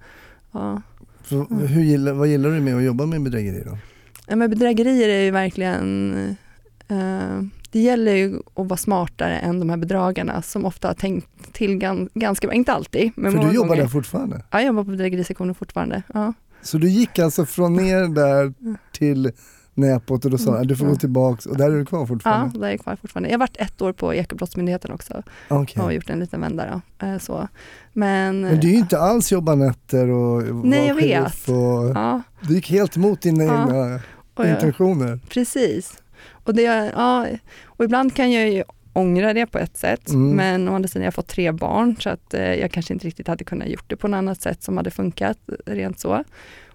Ja. 0.52 0.82
Så, 1.26 1.44
hur 1.46 1.82
gillar, 1.82 2.14
vad 2.14 2.28
gillar 2.28 2.50
du 2.50 2.60
med 2.60 2.78
att 2.78 2.84
jobba 2.84 3.06
med 3.06 3.24
bedrägeri 3.24 3.64
då? 3.66 3.78
Ja, 4.28 4.36
men 4.36 4.50
bedrägerier 4.50 5.10
är 5.10 5.24
ju 5.24 5.32
verkligen, 5.32 6.14
eh, 6.88 7.42
det 7.72 7.80
gäller 7.80 8.16
ju 8.16 8.36
att 8.56 8.68
vara 8.68 8.78
smartare 8.78 9.38
än 9.40 9.60
de 9.60 9.70
här 9.70 9.78
bedragarna 9.78 10.42
som 10.42 10.66
ofta 10.66 10.88
har 10.88 10.96
tänkt 10.96 11.28
till 11.54 11.76
gan, 11.78 12.10
ganska 12.14 12.48
bra, 12.48 12.56
inte 12.56 12.74
alltid. 12.74 13.12
Men 13.16 13.32
För 13.32 13.38
många 13.38 13.50
du 13.50 13.56
jobbar 13.56 13.68
gånger. 13.70 13.82
där 13.82 13.90
fortfarande? 13.90 14.36
Ja, 14.52 14.60
jag 14.60 14.68
jobbar 14.68 14.84
på 14.84 14.90
bedrägerisektionen 14.92 15.56
fortfarande. 15.56 16.04
Ja. 16.14 16.34
Så 16.62 16.78
du 16.78 16.90
gick 16.90 17.20
alltså 17.20 17.46
från 17.46 17.74
ner 17.74 18.08
där 18.16 18.54
till 18.92 19.32
Näpot 19.74 20.26
och 20.26 20.32
då 20.32 20.38
sa 20.38 20.56
Mm. 20.56 20.68
du 20.68 20.76
får 20.76 20.86
gå 20.86 20.90
Mm. 20.90 21.00
tillbaks 21.00 21.46
och 21.46 21.58
där 21.58 21.72
är 21.72 21.78
du 21.78 21.86
kvar 21.86 22.00
ja, 22.00 22.06
fortfarande? 22.08 22.60
där 22.60 22.68
är 22.68 22.72
jag 22.72 22.80
kvar 22.80 22.96
fortfarande. 22.96 23.30
Jag 23.30 23.34
har 23.34 23.40
varit 23.40 23.58
ett 23.58 23.82
år 23.82 23.94
på 23.94 24.14
Ekobrottsmyndigheten 24.14 24.92
också 24.92 25.24
Okej. 25.48 25.84
och 25.84 25.94
gjort 25.94 26.10
en 26.10 26.20
liten 26.20 26.42
vända. 26.42 26.82
Då. 27.00 27.06
Eh, 27.08 27.18
så. 27.18 27.48
Men, 27.94 28.42
Men 28.42 28.60
du 28.60 28.68
är 28.68 28.72
ju 28.72 28.78
inte 28.78 29.00
alls 29.00 29.32
jobba 29.32 29.56
nätter 29.56 30.08
och 30.10 30.44
Nej, 30.66 30.88
jag 30.88 30.98
sheriff 31.00 31.50
och 31.50 31.90
ja, 31.96 32.22
Du 32.42 32.54
gick 32.54 32.70
helt 32.70 32.98
emot 32.98 33.22
dina 33.22 33.44
Ja. 33.44 33.62
egna 33.64 34.00
jag, 34.36 34.50
intentioner. 34.50 35.20
Precis. 35.30 36.02
Och, 36.44 36.56
det, 36.56 36.62
ja, 36.96 37.28
och 37.66 37.86
ibland 37.86 38.16
kan 38.16 38.32
jag 38.32 38.50
ju 38.50 38.64
ångra 38.94 39.34
det 39.34 39.46
på 39.46 39.58
ett 39.58 39.78
sätt, 39.78 40.10
Mm. 40.10 40.36
men 40.36 40.70
å 40.70 40.76
andra 40.76 40.88
sidan 40.88 41.02
har 41.02 41.06
jag 41.08 41.14
fått 41.14 41.28
tre 41.28 41.52
barn 41.52 41.96
så 42.00 42.10
att 42.10 42.34
eh, 42.34 42.42
jag 42.54 42.72
kanske 42.72 42.94
inte 42.94 43.08
riktigt 43.08 43.28
hade 43.28 43.44
kunnat 43.44 43.68
gjort 43.68 43.84
det 43.88 43.96
på 43.96 44.08
något 44.08 44.18
annat 44.18 44.42
sätt 44.42 44.64
som 44.64 44.78
hade 44.78 44.92
funkat 44.92 45.38
rent 45.66 46.00
så. 46.00 46.24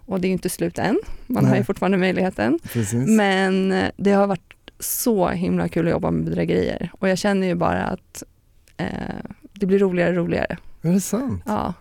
Och 0.06 0.20
det 0.20 0.26
är 0.26 0.28
ju 0.28 0.32
inte 0.32 0.48
slut 0.48 0.78
än, 0.78 0.98
man 1.26 1.44
har 1.44 1.50
Nej. 1.50 1.60
ju 1.60 1.64
fortfarande 1.64 1.98
möjligheten. 1.98 2.58
Precis. 2.72 3.08
Men 3.08 3.72
eh, 3.72 3.90
det 3.96 4.12
har 4.12 4.26
varit 4.26 4.54
så 4.80 5.28
himla 5.28 5.68
kul 5.68 5.86
att 5.86 5.90
jobba 5.90 6.10
med 6.10 6.24
bedrägerier 6.24 6.90
och 6.92 7.08
jag 7.08 7.18
känner 7.18 7.46
ju 7.46 7.54
bara 7.54 7.84
att 7.84 8.22
eh, 8.76 8.86
det 9.52 9.66
blir 9.66 9.78
roligare 9.78 10.10
och 10.10 10.16
roligare. 10.16 10.56
Är 10.82 10.92
det 10.92 11.00
sant? 11.00 11.42
Ja. 11.46 11.74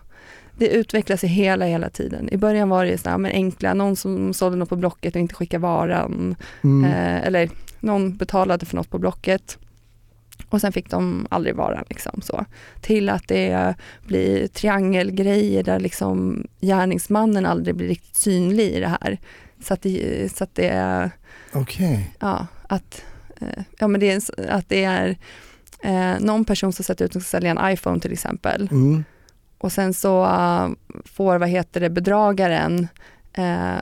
Det 0.58 0.68
utvecklas 0.68 1.24
ju 1.24 1.28
hela, 1.28 1.64
hela 1.64 1.90
tiden. 1.90 2.28
I 2.32 2.36
början 2.36 2.68
var 2.68 2.84
det 2.84 2.90
ju 2.90 2.98
så 2.98 3.10
här, 3.10 3.18
men 3.18 3.32
enkla, 3.32 3.74
någon 3.74 3.96
som 3.96 4.34
sålde 4.34 4.58
något 4.58 4.68
på 4.68 4.76
Blocket 4.76 5.14
och 5.14 5.20
inte 5.20 5.34
skickade 5.34 5.62
varan. 5.62 6.36
Mm. 6.64 6.84
Eh, 6.84 7.26
eller 7.26 7.50
någon 7.80 8.16
betalade 8.16 8.66
för 8.66 8.76
något 8.76 8.90
på 8.90 8.98
Blocket 8.98 9.58
och 10.50 10.60
sen 10.60 10.72
fick 10.72 10.90
de 10.90 11.26
aldrig 11.30 11.54
varan. 11.56 11.84
Liksom, 11.88 12.20
så. 12.22 12.44
Till 12.80 13.08
att 13.08 13.28
det 13.28 13.74
blir 14.06 14.46
triangelgrejer 14.46 15.62
där 15.62 15.80
liksom 15.80 16.46
gärningsmannen 16.60 17.46
aldrig 17.46 17.74
blir 17.76 17.88
riktigt 17.88 18.16
synlig 18.16 18.64
i 18.72 18.80
det 18.80 18.88
här. 19.02 19.18
Så 19.62 19.74
att 19.74 19.82
det, 19.82 20.32
så 20.36 20.44
att 20.44 20.54
det 20.54 20.68
är, 20.68 21.10
Okej. 21.52 22.14
ja, 22.18 22.46
att, 22.68 23.02
eh, 23.40 23.62
ja, 23.78 23.88
men 23.88 24.00
det 24.00 24.10
är, 24.10 24.50
att 24.50 24.68
det 24.68 24.84
är 24.84 25.16
eh, 25.82 26.20
någon 26.20 26.44
person 26.44 26.72
som 26.72 26.84
sätter 26.84 27.04
ut 27.04 27.16
och 27.16 27.22
ska 27.22 27.28
sälja 27.30 27.50
en 27.50 27.72
iPhone 27.72 28.00
till 28.00 28.12
exempel 28.12 28.68
Mm. 28.70 29.04
och 29.58 29.72
sen 29.72 29.94
så 29.94 30.24
eh, 30.24 30.68
får, 31.04 31.38
vad 31.38 31.48
heter 31.48 31.80
det, 31.80 31.90
bedragaren 31.90 32.88
eh, 33.32 33.76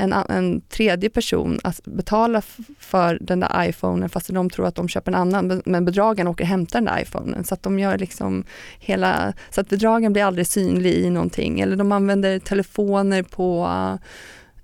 en, 0.00 0.12
en 0.12 0.60
tredje 0.60 1.10
person 1.10 1.58
att 1.64 1.80
betala 1.84 2.42
för 2.78 3.18
den 3.20 3.40
där 3.40 3.68
iPhonen 3.68 4.08
fast 4.08 4.34
de 4.34 4.50
tror 4.50 4.66
att 4.66 4.74
de 4.74 4.88
köper 4.88 5.12
en 5.12 5.18
annan, 5.18 5.46
men- 5.46 5.62
men 5.64 5.84
bedragaren 5.84 6.28
åker 6.28 6.44
och 6.44 6.48
hämtar 6.48 6.78
den 6.80 6.84
där 6.84 7.02
iPhonen. 7.02 7.44
Så 7.44 7.54
att 7.54 7.62
de 7.62 7.78
gör 7.78 7.98
liksom 7.98 8.44
hela, 8.78 9.32
så 9.50 9.60
att 9.60 9.68
bedragaren 9.68 10.12
blir 10.12 10.24
aldrig 10.24 10.46
synlig 10.46 10.94
i 10.94 11.10
någonting. 11.10 11.60
Eller 11.60 11.76
de 11.76 11.92
använder 11.92 12.38
telefoner 12.38 13.22
på 13.22 13.68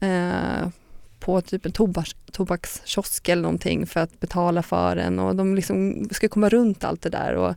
eh, 0.00 0.68
på 1.20 1.40
typ 1.40 1.66
en 1.66 1.72
tobaks, 1.72 2.10
tobakskiosk 2.32 3.28
eller 3.28 3.42
någonting 3.42 3.86
för 3.86 4.00
att 4.00 4.20
betala 4.20 4.62
för 4.62 4.96
den 4.96 5.18
och 5.18 5.36
de 5.36 5.54
liksom 5.54 6.08
ska 6.10 6.28
komma 6.28 6.48
runt 6.48 6.84
allt 6.84 7.02
det 7.02 7.08
där. 7.10 7.34
Och 7.34 7.54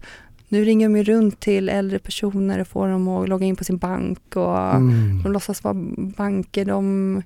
nu 0.47 0.63
ringer 0.65 0.87
de 0.89 0.97
ju 0.97 1.03
runt 1.03 1.39
till 1.39 1.69
äldre 1.69 1.99
personer 1.99 2.59
och 2.59 2.67
får 2.67 2.87
dem 2.87 3.07
att 3.07 3.29
logga 3.29 3.45
in 3.45 3.55
på 3.55 3.63
sin 3.63 3.77
bank 3.77 4.35
och 4.35 4.57
Mm. 4.75 5.21
de 5.23 5.31
låtsas 5.31 5.63
vara 5.63 5.73
banker. 6.17 6.65
De, 6.65 7.23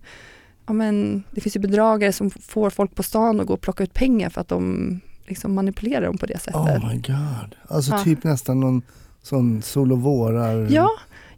ja 0.67 0.73
men, 0.73 1.23
det 1.31 1.41
finns 1.41 1.55
ju 1.55 1.59
bedragare 1.59 2.13
som 2.13 2.29
får 2.29 2.69
folk 2.69 2.95
på 2.95 3.03
stan 3.03 3.39
att 3.39 3.47
gå 3.47 3.53
och 3.53 3.61
plocka 3.61 3.83
ut 3.83 3.93
pengar 3.93 4.29
för 4.29 4.41
att 4.41 4.47
de 4.47 4.99
liksom 5.27 5.53
manipulerar 5.53 6.05
dem 6.05 6.17
på 6.17 6.25
det 6.25 6.37
sättet. 6.37 6.55
Oh 6.55 6.87
my 6.89 6.95
god. 6.95 7.55
Alltså 7.67 7.91
Ja. 7.91 8.03
typ 8.03 8.23
nästan 8.23 8.59
någon 8.59 8.81
sån 9.21 9.61
sol 9.61 9.91
och 9.91 10.01
vårar 10.01 10.67
ja, 10.71 10.89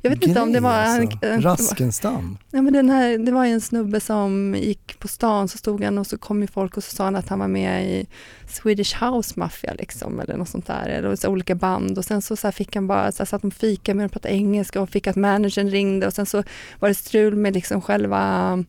jag 0.01 0.09
vet 0.09 0.23
inte 0.23 0.41
om 0.41 0.47
det 0.47 0.53
grej, 0.53 0.61
var... 0.61 0.71
alltså. 0.71 1.17
en- 1.21 1.41
Raskenstam. 1.41 2.37
Ja, 2.51 2.61
men 2.61 2.73
den 2.73 2.89
här, 2.89 3.17
det 3.17 3.31
var 3.31 3.45
ju 3.45 3.51
en 3.51 3.61
snubbe 3.61 3.99
som 3.99 4.55
gick 4.59 4.99
på 4.99 5.07
stan, 5.07 5.47
så 5.47 5.57
stod 5.57 5.83
han 5.83 5.97
och 5.97 6.07
så 6.07 6.17
kom 6.17 6.41
ju 6.41 6.47
folk 6.47 6.77
och 6.77 6.83
så 6.83 6.95
sa 6.95 7.03
han 7.03 7.15
att 7.15 7.29
han 7.29 7.39
var 7.39 7.47
med 7.47 7.85
i 7.91 8.07
Swedish 8.47 9.03
House 9.03 9.33
Mafia 9.39 9.73
liksom, 9.73 10.19
eller 10.19 10.37
något 10.37 10.49
sånt 10.49 10.67
där, 10.67 10.89
eller 10.89 11.15
så 11.15 11.29
olika 11.29 11.55
band 11.55 11.97
och 11.97 12.05
sen 12.05 12.21
så, 12.21 12.35
så 12.35 12.51
fick 12.51 12.75
han 12.75 12.87
bara, 12.87 13.11
så 13.11 13.17
här, 13.17 13.25
satt 13.25 13.41
de 13.41 13.51
fika 13.51 13.93
med 13.93 14.05
och 14.05 14.11
pratade 14.11 14.33
engelska 14.33 14.81
och 14.81 14.89
fick 14.89 15.07
att 15.07 15.15
managern 15.15 15.69
ringde 15.69 16.07
och 16.07 16.13
sen 16.13 16.25
så 16.25 16.43
var 16.79 16.89
det 16.89 16.95
strul 16.95 17.35
med 17.35 17.53
liksom 17.53 17.81
själva 17.81 18.63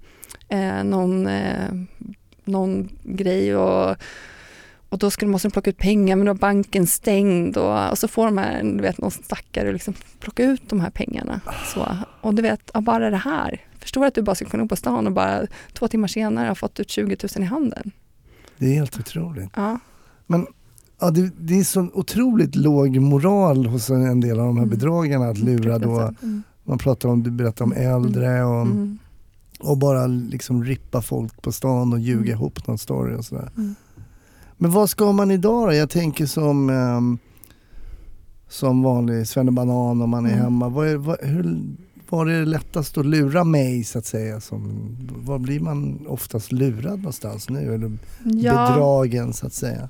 eh, 0.49 0.85
någon, 0.85 1.27
eh, 1.27 1.69
någon 2.45 2.89
grej 3.03 3.57
och 3.57 3.97
och 4.89 4.99
då 4.99 5.11
skulle, 5.11 5.31
måste 5.31 5.49
de 5.49 5.53
plocka 5.53 5.71
ut 5.71 5.79
pengar 5.79 6.17
men 6.17 6.27
då 6.27 6.33
var 6.33 6.39
banken 6.39 6.87
stängd 6.87 7.57
och, 7.57 7.91
och 7.91 7.99
så 7.99 8.09
får 8.09 8.25
de 8.25 8.39
här, 8.39 8.63
du 8.63 8.83
vet 8.83 8.99
någon 8.99 9.11
stackare 9.11 9.73
liksom 9.73 9.95
plocka 10.21 10.45
ut 10.45 10.63
de 10.69 10.81
här 10.81 10.91
pengarna. 10.91 11.41
Så, 11.75 11.97
och 12.21 12.35
du 12.35 12.43
vet, 12.43 12.71
ja, 12.75 12.81
bara 12.81 13.11
det 13.11 13.17
här. 13.17 13.61
Förstår 13.79 14.07
att 14.07 14.15
du 14.15 14.23
bara 14.23 14.35
ska 14.35 14.45
kunna 14.45 14.63
gå 14.63 14.69
på 14.69 14.77
stan 14.77 15.07
och 15.07 15.13
bara 15.13 15.47
två 15.73 15.89
timmar 15.89 16.09
senare 16.09 16.49
ha 16.49 16.55
fått 16.55 16.81
ut 16.81 16.91
20 16.91 17.17
000 17.37 17.45
i 17.45 17.47
handen. 17.47 17.91
Det 18.59 18.67
är 18.67 18.75
helt 18.75 18.99
otroligt. 18.99 19.51
Ja. 19.57 19.79
Ja, 21.01 21.11
det, 21.11 21.31
det 21.39 21.59
är 21.59 21.65
så 21.65 21.89
otroligt 21.95 22.55
låg 22.55 22.97
moral 22.97 23.67
hos 23.67 23.91
en 23.91 24.21
del 24.21 24.39
av 24.41 24.47
de 24.47 24.57
här 24.57 24.65
Mm. 24.65 24.79
bedragarna 24.79 25.29
att 25.29 25.39
lura 25.39 25.79
då. 25.79 26.01
Mm. 26.01 26.43
Man 26.65 26.79
pratar 26.79 27.09
om, 27.09 27.23
du 27.23 27.31
berättar 27.31 27.65
om 27.65 27.73
äldre 27.73 28.45
och, 28.45 28.63
Mm. 28.63 28.99
Och 29.61 29.79
bara 29.79 30.07
liksom 30.07 30.65
rippa 30.65 31.03
folk 31.03 31.43
på 31.43 31.53
stan 31.53 31.93
och 31.93 32.01
ljuga 32.01 32.19
Mm. 32.21 32.29
ihop 32.33 32.67
någon 32.67 32.79
story 32.79 33.17
och 33.17 33.25
sådär. 33.25 33.51
Mm. 33.57 33.75
Men 34.57 34.71
vad 34.71 34.91
ska 34.91 35.13
man 35.13 35.31
idag 35.31 35.69
då? 35.69 35.75
Jag 35.75 35.91
tänker 35.91 36.27
som, 36.27 36.71
ehm, 36.71 37.19
som 38.49 38.83
vanlig 38.83 39.27
svennebanan 39.29 40.03
om 40.03 40.11
man 40.11 40.27
är 40.27 40.31
Mm. 40.31 40.43
hemma. 40.43 40.69
Vad 40.69 40.89
är, 40.89 40.97
vad, 40.97 41.17
hur, 41.21 41.61
var 42.09 42.27
är 42.27 42.39
det 42.41 42.45
lättast 42.47 42.99
att 42.99 43.07
lura 43.07 43.45
mig 43.45 43.85
så 43.85 43.99
att 43.99 44.07
säga? 44.07 44.41
Som, 44.41 44.89
var 45.17 45.39
blir 45.39 45.61
man 45.61 46.07
oftast 46.09 46.53
lurad 46.53 46.99
någonstans 46.99 47.49
nu? 47.51 47.75
Eller 47.75 47.99
Ja, 48.25 48.69
bedragen 48.69 49.33
så 49.33 49.47
att 49.47 49.53
säga? 49.53 49.89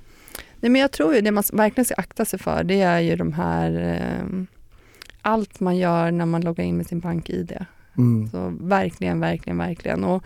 nej, 0.61 0.71
men 0.71 0.81
jag 0.81 0.93
tror 0.93 1.15
ju 1.15 1.21
det 1.21 1.31
man 1.31 1.45
verkligen 1.53 1.85
ska 1.85 1.95
akta 1.95 2.25
sig 2.25 2.39
för 2.39 2.65
det 2.65 2.81
är 2.81 3.01
ju 3.01 3.17
de 3.17 3.33
här 3.33 3.71
eh, 3.81 4.43
allt 5.23 5.61
man 5.61 5.77
gör 5.77 6.11
när 6.11 6.27
man 6.27 6.41
loggar 6.41 6.65
in 6.65 6.77
med 6.77 6.87
sin 6.87 7.01
bank-id. 7.01 7.65
Mm. 7.99 8.31
Så 8.31 8.53
verkligen, 8.61 9.21
verkligen, 9.21 9.59
verkligen. 9.59 10.05
Och 10.05 10.25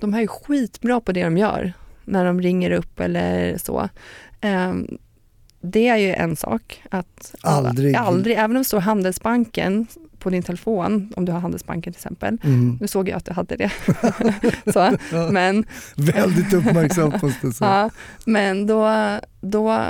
de 0.00 0.12
här 0.12 0.22
är 0.22 0.26
skitbra 0.26 1.00
på 1.00 1.12
det 1.12 1.24
de 1.24 1.36
gör 1.36 1.72
när 2.04 2.24
de 2.24 2.40
ringer 2.40 2.70
upp 2.70 3.00
eller 3.00 3.58
så. 3.58 3.88
Ehm, 4.40 4.98
det 5.60 5.88
är 5.88 5.96
ju 5.96 6.12
en 6.12 6.36
sak. 6.36 6.82
Att 6.90 7.34
Aldrig. 7.42 7.96
aldrig, 7.96 8.36
även 8.36 8.56
om 8.56 8.62
det 8.62 8.64
står 8.64 8.80
Handelsbanken 8.80 9.86
på 10.18 10.30
din 10.30 10.42
telefon, 10.42 11.12
om 11.16 11.24
du 11.24 11.32
har 11.32 11.40
Handelsbanken 11.40 11.92
till 11.92 11.98
exempel. 11.98 12.38
Mm. 12.44 12.78
Nu 12.80 12.88
såg 12.88 13.08
jag 13.08 13.16
att 13.16 13.24
du 13.24 13.32
hade 13.32 13.56
det. 13.56 13.70
så, 14.72 14.96
men 15.30 15.64
väldigt 15.96 16.52
uppmärksamt 16.52 17.22
måste 17.22 17.46
jag 17.46 17.54
säga. 17.54 17.70
Ja, 17.70 17.90
men 18.24 18.66
då, 18.66 18.90
då 19.40 19.86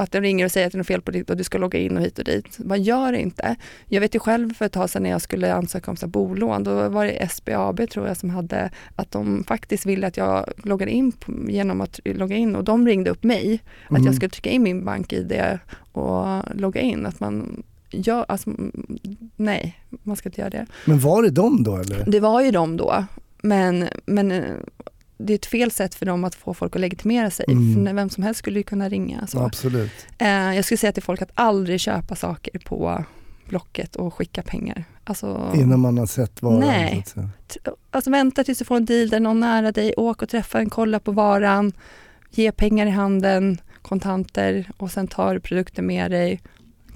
att 0.00 0.12
den 0.12 0.22
ringer 0.22 0.44
och 0.44 0.52
säger 0.52 0.66
att 0.66 0.72
det 0.72 0.76
är 0.76 0.78
något 0.78 0.86
fel 0.86 1.02
på 1.02 1.10
ditt 1.10 1.30
och 1.30 1.36
du 1.36 1.44
ska 1.44 1.58
logga 1.58 1.78
in 1.78 1.96
och 1.96 2.02
hit 2.02 2.18
och 2.18 2.24
dit. 2.24 2.56
Vad 2.58 2.80
gör 2.80 3.12
det 3.12 3.20
inte? 3.20 3.56
Jag 3.88 4.00
vet 4.00 4.14
ju 4.14 4.18
själv 4.18 4.54
för 4.54 4.64
ett 4.66 4.72
tag 4.72 4.90
sedan 4.90 5.02
när 5.02 5.10
jag 5.10 5.22
skulle 5.22 5.54
ansöka 5.54 5.90
om 5.90 5.96
så 5.96 6.06
bolån, 6.06 6.64
då 6.64 6.88
var 6.88 7.04
det 7.06 7.28
SBAB 7.30 7.90
tror 7.90 8.06
jag 8.08 8.16
som 8.16 8.30
hade 8.30 8.70
att 8.96 9.10
de 9.10 9.44
faktiskt 9.44 9.86
ville 9.86 10.06
att 10.06 10.16
jag 10.16 10.46
loggade 10.64 10.90
in 10.92 11.12
på, 11.12 11.32
genom 11.48 11.80
att 11.80 12.00
logga 12.04 12.36
in 12.36 12.56
och 12.56 12.64
de 12.64 12.86
ringde 12.86 13.10
upp 13.10 13.24
mig 13.24 13.60
att 13.84 13.90
Mm. 13.90 14.04
jag 14.04 14.14
skulle 14.14 14.30
trycka 14.30 14.50
in 14.50 14.62
min 14.62 14.84
bank-id 14.84 15.58
och 15.92 16.42
logga 16.54 16.80
in. 16.80 17.06
Att 17.06 17.20
man 17.20 17.62
gör, 17.90 18.24
alltså, 18.28 18.50
mm, 18.50 18.72
nej, 19.36 19.78
man 20.02 20.16
ska 20.16 20.28
inte 20.28 20.40
göra 20.40 20.50
det. 20.50 20.66
Men 20.84 20.98
var 21.00 21.22
det 21.22 21.30
de 21.30 21.62
då 21.62 21.76
eller? 21.76 22.04
Det 22.06 22.20
var 22.20 22.40
ju 22.42 22.50
de 22.50 22.76
då, 22.76 23.04
men, 23.42 23.88
men 24.06 24.32
eh, 24.32 24.42
det 25.26 25.32
är 25.32 25.34
ett 25.34 25.46
fel 25.46 25.70
sätt 25.70 25.94
för 25.94 26.06
dem 26.06 26.24
att 26.24 26.34
få 26.34 26.54
folk 26.54 26.76
att 26.76 26.80
legitimera 26.80 27.30
sig. 27.30 27.46
Mm. 27.48 27.86
För 27.86 27.94
vem 27.94 28.10
som 28.10 28.22
helst 28.22 28.38
skulle 28.38 28.58
ju 28.58 28.62
kunna 28.62 28.88
ringa. 28.88 29.26
Så. 29.26 29.38
Absolut. 29.38 29.92
Eh, 30.18 30.28
jag 30.28 30.64
skulle 30.64 30.78
säga 30.78 30.92
till 30.92 31.02
folk 31.02 31.22
att 31.22 31.30
aldrig 31.34 31.80
köpa 31.80 32.16
saker 32.16 32.58
på 32.58 33.04
Blocket 33.48 33.96
och 33.96 34.14
skicka 34.14 34.42
pengar. 34.42 34.84
Alltså, 35.04 35.52
Innan 35.54 35.80
man 35.80 35.98
har 35.98 36.06
sett 36.06 36.42
varan. 36.42 36.60
Nej. 36.60 37.04
Så 37.06 37.28
alltså 37.90 38.10
vänta 38.10 38.44
tills 38.44 38.58
du 38.58 38.64
får 38.64 38.76
en 38.76 38.84
deal 38.84 39.08
där 39.08 39.20
någon 39.20 39.40
nära 39.40 39.72
dig, 39.72 39.94
åk 39.96 40.22
och 40.22 40.28
träffa 40.28 40.58
en, 40.58 40.70
kolla 40.70 41.00
på 41.00 41.12
varan, 41.12 41.72
ge 42.30 42.52
pengar 42.52 42.86
i 42.86 42.90
handen, 42.90 43.60
kontanter 43.82 44.70
och 44.76 44.90
sen 44.90 45.08
tar 45.08 45.34
du 45.34 45.40
produkten 45.40 45.86
med 45.86 46.10
dig. 46.10 46.40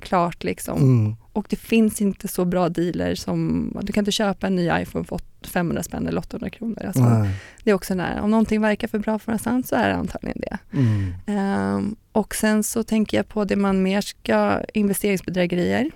Klart 0.00 0.44
liksom. 0.44 0.78
Mm. 0.78 1.16
Och 1.36 1.46
det 1.48 1.56
finns 1.56 2.00
inte 2.00 2.28
så 2.28 2.44
bra 2.44 2.68
dealer 2.68 3.14
som, 3.14 3.70
du 3.82 3.92
kan 3.92 4.00
inte 4.00 4.12
köpa 4.12 4.46
en 4.46 4.56
ny 4.56 4.70
iPhone 4.72 5.04
för 5.04 5.20
500 5.46 5.82
spänn 5.82 6.06
eller 6.06 6.18
800 6.18 6.50
kronor. 6.50 6.84
Alltså, 6.86 7.08
Nej. 7.08 7.30
det 7.64 7.70
är 7.70 7.74
också 7.74 7.94
när, 7.94 8.20
om 8.20 8.30
någonting 8.30 8.60
verkar 8.60 8.88
för 8.88 8.98
bra 8.98 9.18
för 9.18 9.32
någonstans 9.32 9.68
så 9.68 9.76
är 9.76 9.88
det 9.88 9.94
antagligen 9.94 10.40
det. 10.40 10.58
Mm. 10.72 11.14
Ehm, 11.26 11.96
och 12.12 12.34
sen 12.34 12.62
så 12.62 12.82
tänker 12.82 13.16
jag 13.16 13.28
på 13.28 13.44
det 13.44 13.56
man 13.56 13.82
mer 13.82 14.00
ska, 14.00 14.60
investeringsbedrägerier. 14.74 15.90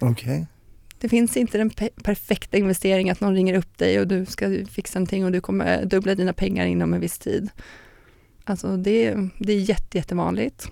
Okej. 0.00 0.46
Det 0.98 1.08
finns 1.08 1.36
inte 1.36 1.58
den 1.58 1.70
pe- 1.70 2.02
perfekta 2.02 2.56
investeringen 2.56 3.12
att 3.12 3.20
någon 3.20 3.34
ringer 3.34 3.54
upp 3.54 3.78
dig 3.78 4.00
och 4.00 4.06
du 4.08 4.26
ska 4.26 4.64
fixa 4.70 4.98
någonting 4.98 5.24
och 5.24 5.32
du 5.32 5.40
kommer 5.40 5.84
dubbla 5.84 6.14
dina 6.14 6.32
pengar 6.32 6.66
inom 6.66 6.94
en 6.94 7.00
viss 7.00 7.18
tid. 7.18 7.50
Alltså 8.44 8.76
det, 8.76 9.16
det 9.38 9.52
är 9.52 9.60
jätte, 9.60 9.98
jättevanligt 9.98 10.70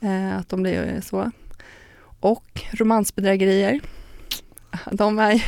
eh, 0.00 0.36
att 0.36 0.48
de 0.48 0.62
blir 0.62 1.00
så. 1.00 1.30
Och 2.20 2.62
romansbedrägerier. 2.72 3.80
De 4.92 5.18
är 5.18 5.32
ju, 5.32 5.40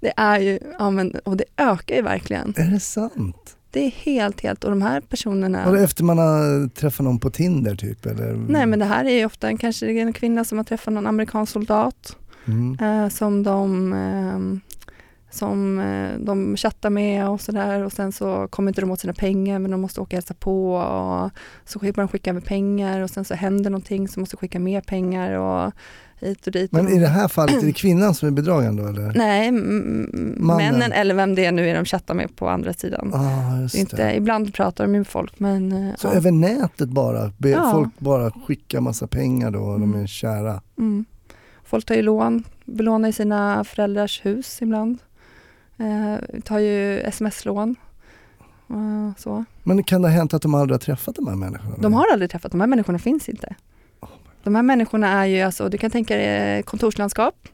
det 0.00 0.12
är 0.16 0.38
ju, 0.40 0.58
ja 0.78 0.90
men, 0.90 1.10
och 1.24 1.36
det 1.36 1.44
ökar 1.56 1.96
ju 1.96 2.02
verkligen. 2.02 2.54
Är 2.56 2.70
det 2.70 2.80
sant? 2.80 3.56
Det 3.70 3.80
är 3.86 3.90
helt, 3.90 4.40
helt, 4.40 4.64
och 4.64 4.70
de 4.70 4.82
här 4.82 5.00
personerna 5.00 5.64
Var 5.66 5.76
det 5.76 5.82
efter 5.84 6.04
man 6.04 6.18
har 6.18 6.68
träffat 6.68 7.04
någon 7.04 7.18
på 7.18 7.30
Tinder 7.30 7.76
typ? 7.76 8.06
Eller? 8.06 8.32
Nej 8.48 8.66
men 8.66 8.78
det 8.78 8.84
här 8.84 9.04
är 9.04 9.18
ju 9.18 9.24
ofta 9.24 9.48
en, 9.48 9.58
kanske 9.58 10.00
en 10.00 10.12
kvinna 10.12 10.44
som 10.44 10.58
har 10.58 10.64
träffat 10.64 10.94
någon 10.94 11.06
amerikansk 11.06 11.52
soldat 11.52 12.16
Mm. 12.46 12.78
eh, 12.80 13.08
som 13.08 13.42
de 13.42 13.92
eh, 13.92 14.73
som 15.34 15.78
eh, 15.78 16.18
de 16.18 16.56
chattar 16.56 16.90
med 16.90 17.28
och 17.28 17.40
sådär 17.40 17.84
och 17.84 17.92
sen 17.92 18.12
så 18.12 18.48
kommer 18.50 18.70
inte 18.70 18.80
de 18.80 18.90
åt 18.90 19.00
sina 19.00 19.12
pengar 19.12 19.58
men 19.58 19.70
de 19.70 19.80
måste 19.80 20.00
åka 20.00 20.06
och 20.08 20.12
hälsa 20.12 20.34
på 20.34 20.74
och 20.74 21.30
så 21.64 21.78
börjar 21.78 21.92
de 21.92 22.08
skicka 22.08 22.30
över 22.30 22.40
pengar 22.40 23.00
och 23.00 23.10
sen 23.10 23.24
så 23.24 23.34
händer 23.34 23.70
någonting 23.70 24.08
så 24.08 24.20
måste 24.20 24.36
skicka 24.36 24.58
mer 24.60 24.80
pengar 24.80 25.32
och 25.32 25.72
hit 26.20 26.46
och 26.46 26.52
dit. 26.52 26.72
Men 26.72 26.88
i 26.88 26.98
det 26.98 27.06
här 27.08 27.28
fallet, 27.28 27.62
är 27.62 27.66
det 27.66 27.72
kvinnan 27.72 28.14
som 28.14 28.28
är 28.28 28.32
bedragaren 28.32 28.76
då 28.76 28.86
eller? 28.86 29.12
Nej, 29.16 29.50
männen 29.52 30.92
eller 30.92 31.14
vem 31.14 31.34
det 31.34 31.44
är 31.44 31.52
nu 31.52 31.68
är 31.68 31.74
de 31.74 31.84
chattar 31.84 32.14
med 32.14 32.36
på 32.36 32.48
andra 32.48 32.72
sidan. 32.72 33.10
Ah, 33.14 33.76
inte, 33.78 33.96
det. 33.96 34.14
ibland 34.16 34.54
pratar 34.54 34.84
de 34.84 34.90
med 34.92 35.06
folk 35.06 35.38
men 35.40 35.72
eh, 35.72 35.94
Så 35.96 36.06
ja. 36.06 36.12
över 36.14 36.30
nätet 36.30 36.88
bara? 36.88 37.32
Be 37.38 37.48
Ja. 37.48 37.70
Folk 37.72 37.98
bara 37.98 38.30
skicka 38.30 38.80
massa 38.80 39.06
pengar 39.06 39.50
då 39.50 39.58
och 39.60 39.80
de 39.80 39.82
Mm. 39.94 40.02
är 40.02 40.06
kära? 40.06 40.60
Mm. 40.78 41.04
Folk 41.64 41.84
tar 41.86 41.94
ju 41.94 42.02
lån, 42.02 42.44
belånar 42.64 43.08
i 43.08 43.12
sina 43.12 43.64
föräldrars 43.64 44.20
hus 44.24 44.62
ibland. 44.62 44.98
Eh, 45.78 46.40
tar 46.40 46.58
ju 46.58 47.00
sms-lån. 47.00 47.76
Eh, 48.70 49.16
så. 49.16 49.44
Men 49.62 49.84
kan 49.84 50.02
det 50.02 50.08
ha 50.08 50.14
hänt 50.14 50.34
att 50.34 50.42
de 50.42 50.54
aldrig 50.54 50.74
har 50.74 50.80
träffat 50.80 51.14
de 51.14 51.28
här 51.28 51.34
människorna? 51.34 51.76
De 51.78 51.94
har 51.94 52.12
aldrig 52.12 52.30
träffat, 52.30 52.52
de 52.52 52.60
här 52.60 52.66
människorna 52.68 52.98
finns 52.98 53.28
inte. 53.28 53.54
De 54.42 54.54
här 54.54 54.62
människorna 54.62 55.08
är 55.08 55.26
ju, 55.26 55.42
alltså, 55.42 55.68
du 55.68 55.78
kan 55.78 55.90
tänka 55.90 56.16
dig 56.16 56.62
kontorslandskap. 56.62 57.48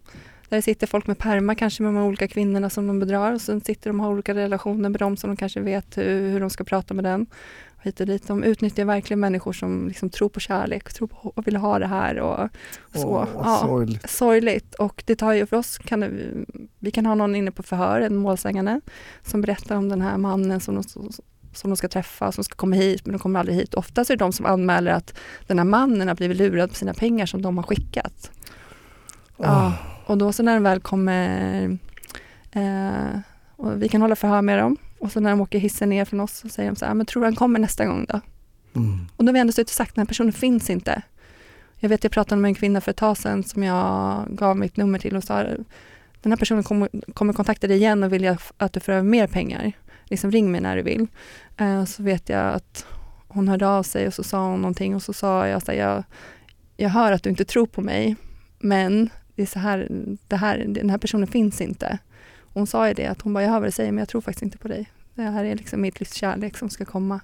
Där 0.48 0.56
det 0.56 0.62
sitter 0.62 0.87
folk 0.87 1.06
med 1.06 1.18
perma 1.18 1.54
kanske 1.54 1.83
med 1.83 1.94
de 1.94 2.02
olika 2.02 2.28
kvinnorna 2.28 2.70
som 2.70 2.87
de 2.87 2.98
bedrar 2.98 3.33
och 3.33 3.40
sen 3.40 3.61
sitter 3.61 3.90
de 3.90 4.00
och 4.00 4.06
har 4.06 4.12
olika 4.12 4.35
relationer 4.35 4.88
med 4.88 5.00
dem 5.00 5.16
som 5.16 5.30
de 5.30 5.37
kanske 5.37 5.61
vet 5.61 5.98
hur, 5.98 6.30
hur 6.30 6.40
de 6.40 6.50
ska 6.50 6.64
prata 6.64 6.94
med 6.94 7.04
den. 7.04 7.26
Hit 7.83 8.01
och 8.01 8.07
dit. 8.07 8.27
De 8.29 8.45
utnyttjar 8.45 8.85
verkligen 8.85 9.21
människor 9.21 9.53
som 9.53 9.88
liksom 9.88 10.11
tror 10.11 10.29
på 10.29 10.40
kärlek, 10.40 10.93
tror 10.93 11.09
på 11.09 11.16
och 11.37 11.47
vill 11.47 11.57
ha 11.57 11.79
det 11.79 11.87
här 11.87 12.19
och 12.21 12.49
så. 12.95 13.09
Åh, 13.09 13.29
Ja. 13.35 13.59
sorgligt. 13.62 14.11
sorgligt 14.11 14.75
och 14.75 15.03
det 15.07 15.16
tar 15.16 15.33
ju 15.33 15.47
för 15.47 15.57
oss, 15.57 15.79
kan 15.79 16.01
det, 16.01 16.11
vi 16.79 16.90
kan 16.90 17.07
ha 17.07 17.14
någon 17.14 17.37
inne 17.37 17.51
på 17.51 17.62
förhör, 17.62 18.01
en 18.01 18.16
målsägande, 18.16 18.81
som 19.23 19.40
berättar 19.40 19.77
om 19.77 19.88
den 19.88 20.01
här 20.01 20.16
mannen 20.19 20.61
som 20.61 20.75
de, 20.75 20.83
som 21.55 21.71
de 21.71 21.77
ska 21.77 21.88
träffa, 21.88 22.33
som 22.33 22.45
ska 22.45 22.55
komma 22.57 22.77
hit, 22.77 23.07
men 23.07 23.12
de 23.12 23.19
kommer 23.19 23.40
aldrig 23.40 23.57
hit. 23.59 23.75
Oftast 23.75 24.11
är 24.11 24.16
det 24.16 24.25
de 24.25 24.33
som 24.33 24.47
anmäler 24.47 24.93
att 24.93 25.14
den 25.47 25.59
här 25.59 25.64
mannen 25.64 26.09
har 26.09 26.14
blivit 26.14 26.37
lurad 26.37 26.69
på 26.69 26.75
sina 26.75 26.95
pengar 26.95 27.27
som 27.27 27.43
de 27.43 27.57
har 27.57 27.64
skickat. 27.64 28.31
Ja, 29.37 29.66
Åh. 29.66 29.73
och 30.11 30.19
då 30.19 30.33
så 30.33 30.43
när 30.43 30.55
de 30.55 30.62
väl 30.62 30.81
kommer, 30.81 31.79
eh, 32.53 33.19
och 33.57 33.83
vi 33.83 33.88
kan 33.88 34.03
hålla 34.03 34.16
förhör 34.16 34.43
med 34.43 34.59
dem, 34.59 34.77
och 35.01 35.13
så 35.13 35.21
när 35.21 35.31
de 35.31 35.41
åker 35.41 35.59
hissen 35.59 35.89
ner 35.89 36.05
från 36.05 36.21
oss 36.21 36.37
så 36.37 36.49
säger 36.49 36.71
de 36.71 36.77
så 36.77 36.87
här, 36.87 36.95
men 36.95 37.07
tror 37.07 37.23
du 37.23 37.27
han 37.27 37.37
kommer 37.37 37.59
nästa 37.59 37.87
gång 37.87 38.07
då? 38.09 38.21
Mm. 38.77 39.07
Och 39.17 39.25
då 39.25 39.29
har 39.29 39.33
vi 39.33 39.41
ändå 39.41 39.53
suttit 39.53 39.69
och 39.69 39.75
sagt, 39.75 39.95
den 39.95 40.03
här 40.03 40.07
personen 40.07 40.33
finns 40.33 40.71
inte. 40.71 41.03
Jag 41.79 41.89
vet, 41.89 42.05
jag 42.05 42.13
pratade 42.13 42.41
med 42.41 42.49
en 42.49 42.55
kvinna 42.55 42.81
för 42.81 42.91
ett 42.91 42.97
tag 42.97 43.17
sedan 43.17 43.43
som 43.43 43.63
jag 43.63 44.27
gav 44.29 44.57
mitt 44.57 44.77
nummer 44.77 44.99
till 44.99 45.17
och 45.17 45.25
sa, 45.25 45.43
den 46.23 46.33
här 46.33 46.37
personen 46.37 46.63
kommer, 46.63 46.89
kommer 47.15 47.33
kontakta 47.33 47.67
dig 47.67 47.77
igen 47.77 48.03
och 48.03 48.13
vill 48.13 48.25
jag 48.25 48.37
att 48.57 48.73
du 48.73 48.81
får 48.81 48.93
över 48.93 49.03
mer 49.03 49.27
pengar. 49.27 49.73
Liksom 50.05 50.31
ring 50.31 50.53
mig 50.53 50.61
när 50.61 50.77
du 50.77 50.83
vill. 50.83 51.07
Eh, 51.57 51.85
så 51.85 52.03
vet 52.03 52.29
jag 52.29 52.55
att 52.55 52.87
hon 53.29 53.49
hörde 53.49 53.69
av 53.69 53.83
sig 53.83 54.07
och 54.07 54.15
så 54.15 54.23
sa 54.23 54.51
hon 54.51 54.63
någonting 54.63 54.95
och 54.95 55.03
så 55.03 55.13
sa 55.13 55.49
jag 55.49 55.63
så 55.63 55.73
här, 55.73 55.79
jag, 55.79 56.05
jag 56.77 56.89
hör 56.89 57.13
att 57.13 57.23
du 57.23 57.31
inte 57.31 57.45
tror 57.45 57.67
på 57.67 57.81
mig, 57.81 58.17
men 58.59 59.11
det 59.35 59.43
är 59.43 59.47
så 59.47 59.59
här, 59.59 59.89
det 60.29 60.37
här, 60.37 60.65
den 60.69 60.91
här 60.91 60.99
personen 60.99 61.27
finns 61.27 61.61
inte. 61.61 61.99
Hon 62.61 62.66
sa 62.66 62.88
ju 62.88 62.94
det, 62.94 63.07
att 63.07 63.23
hon 63.23 63.33
bara, 63.33 63.44
jag 63.44 63.51
hör 63.51 63.61
vad 63.61 63.68
du 63.68 63.73
säger 63.73 63.92
men 63.92 63.99
jag 63.99 64.09
tror 64.09 64.20
faktiskt 64.20 64.42
inte 64.42 64.59
på 64.59 64.68
dig. 64.68 64.90
Det 65.14 65.23
här 65.23 65.44
är 65.44 65.57
liksom 65.57 65.81
mitt 65.81 66.01
livs 66.01 66.14
kärlek 66.14 66.57
som 66.59 66.70
ska 66.70 66.85
komma. 66.85 67.20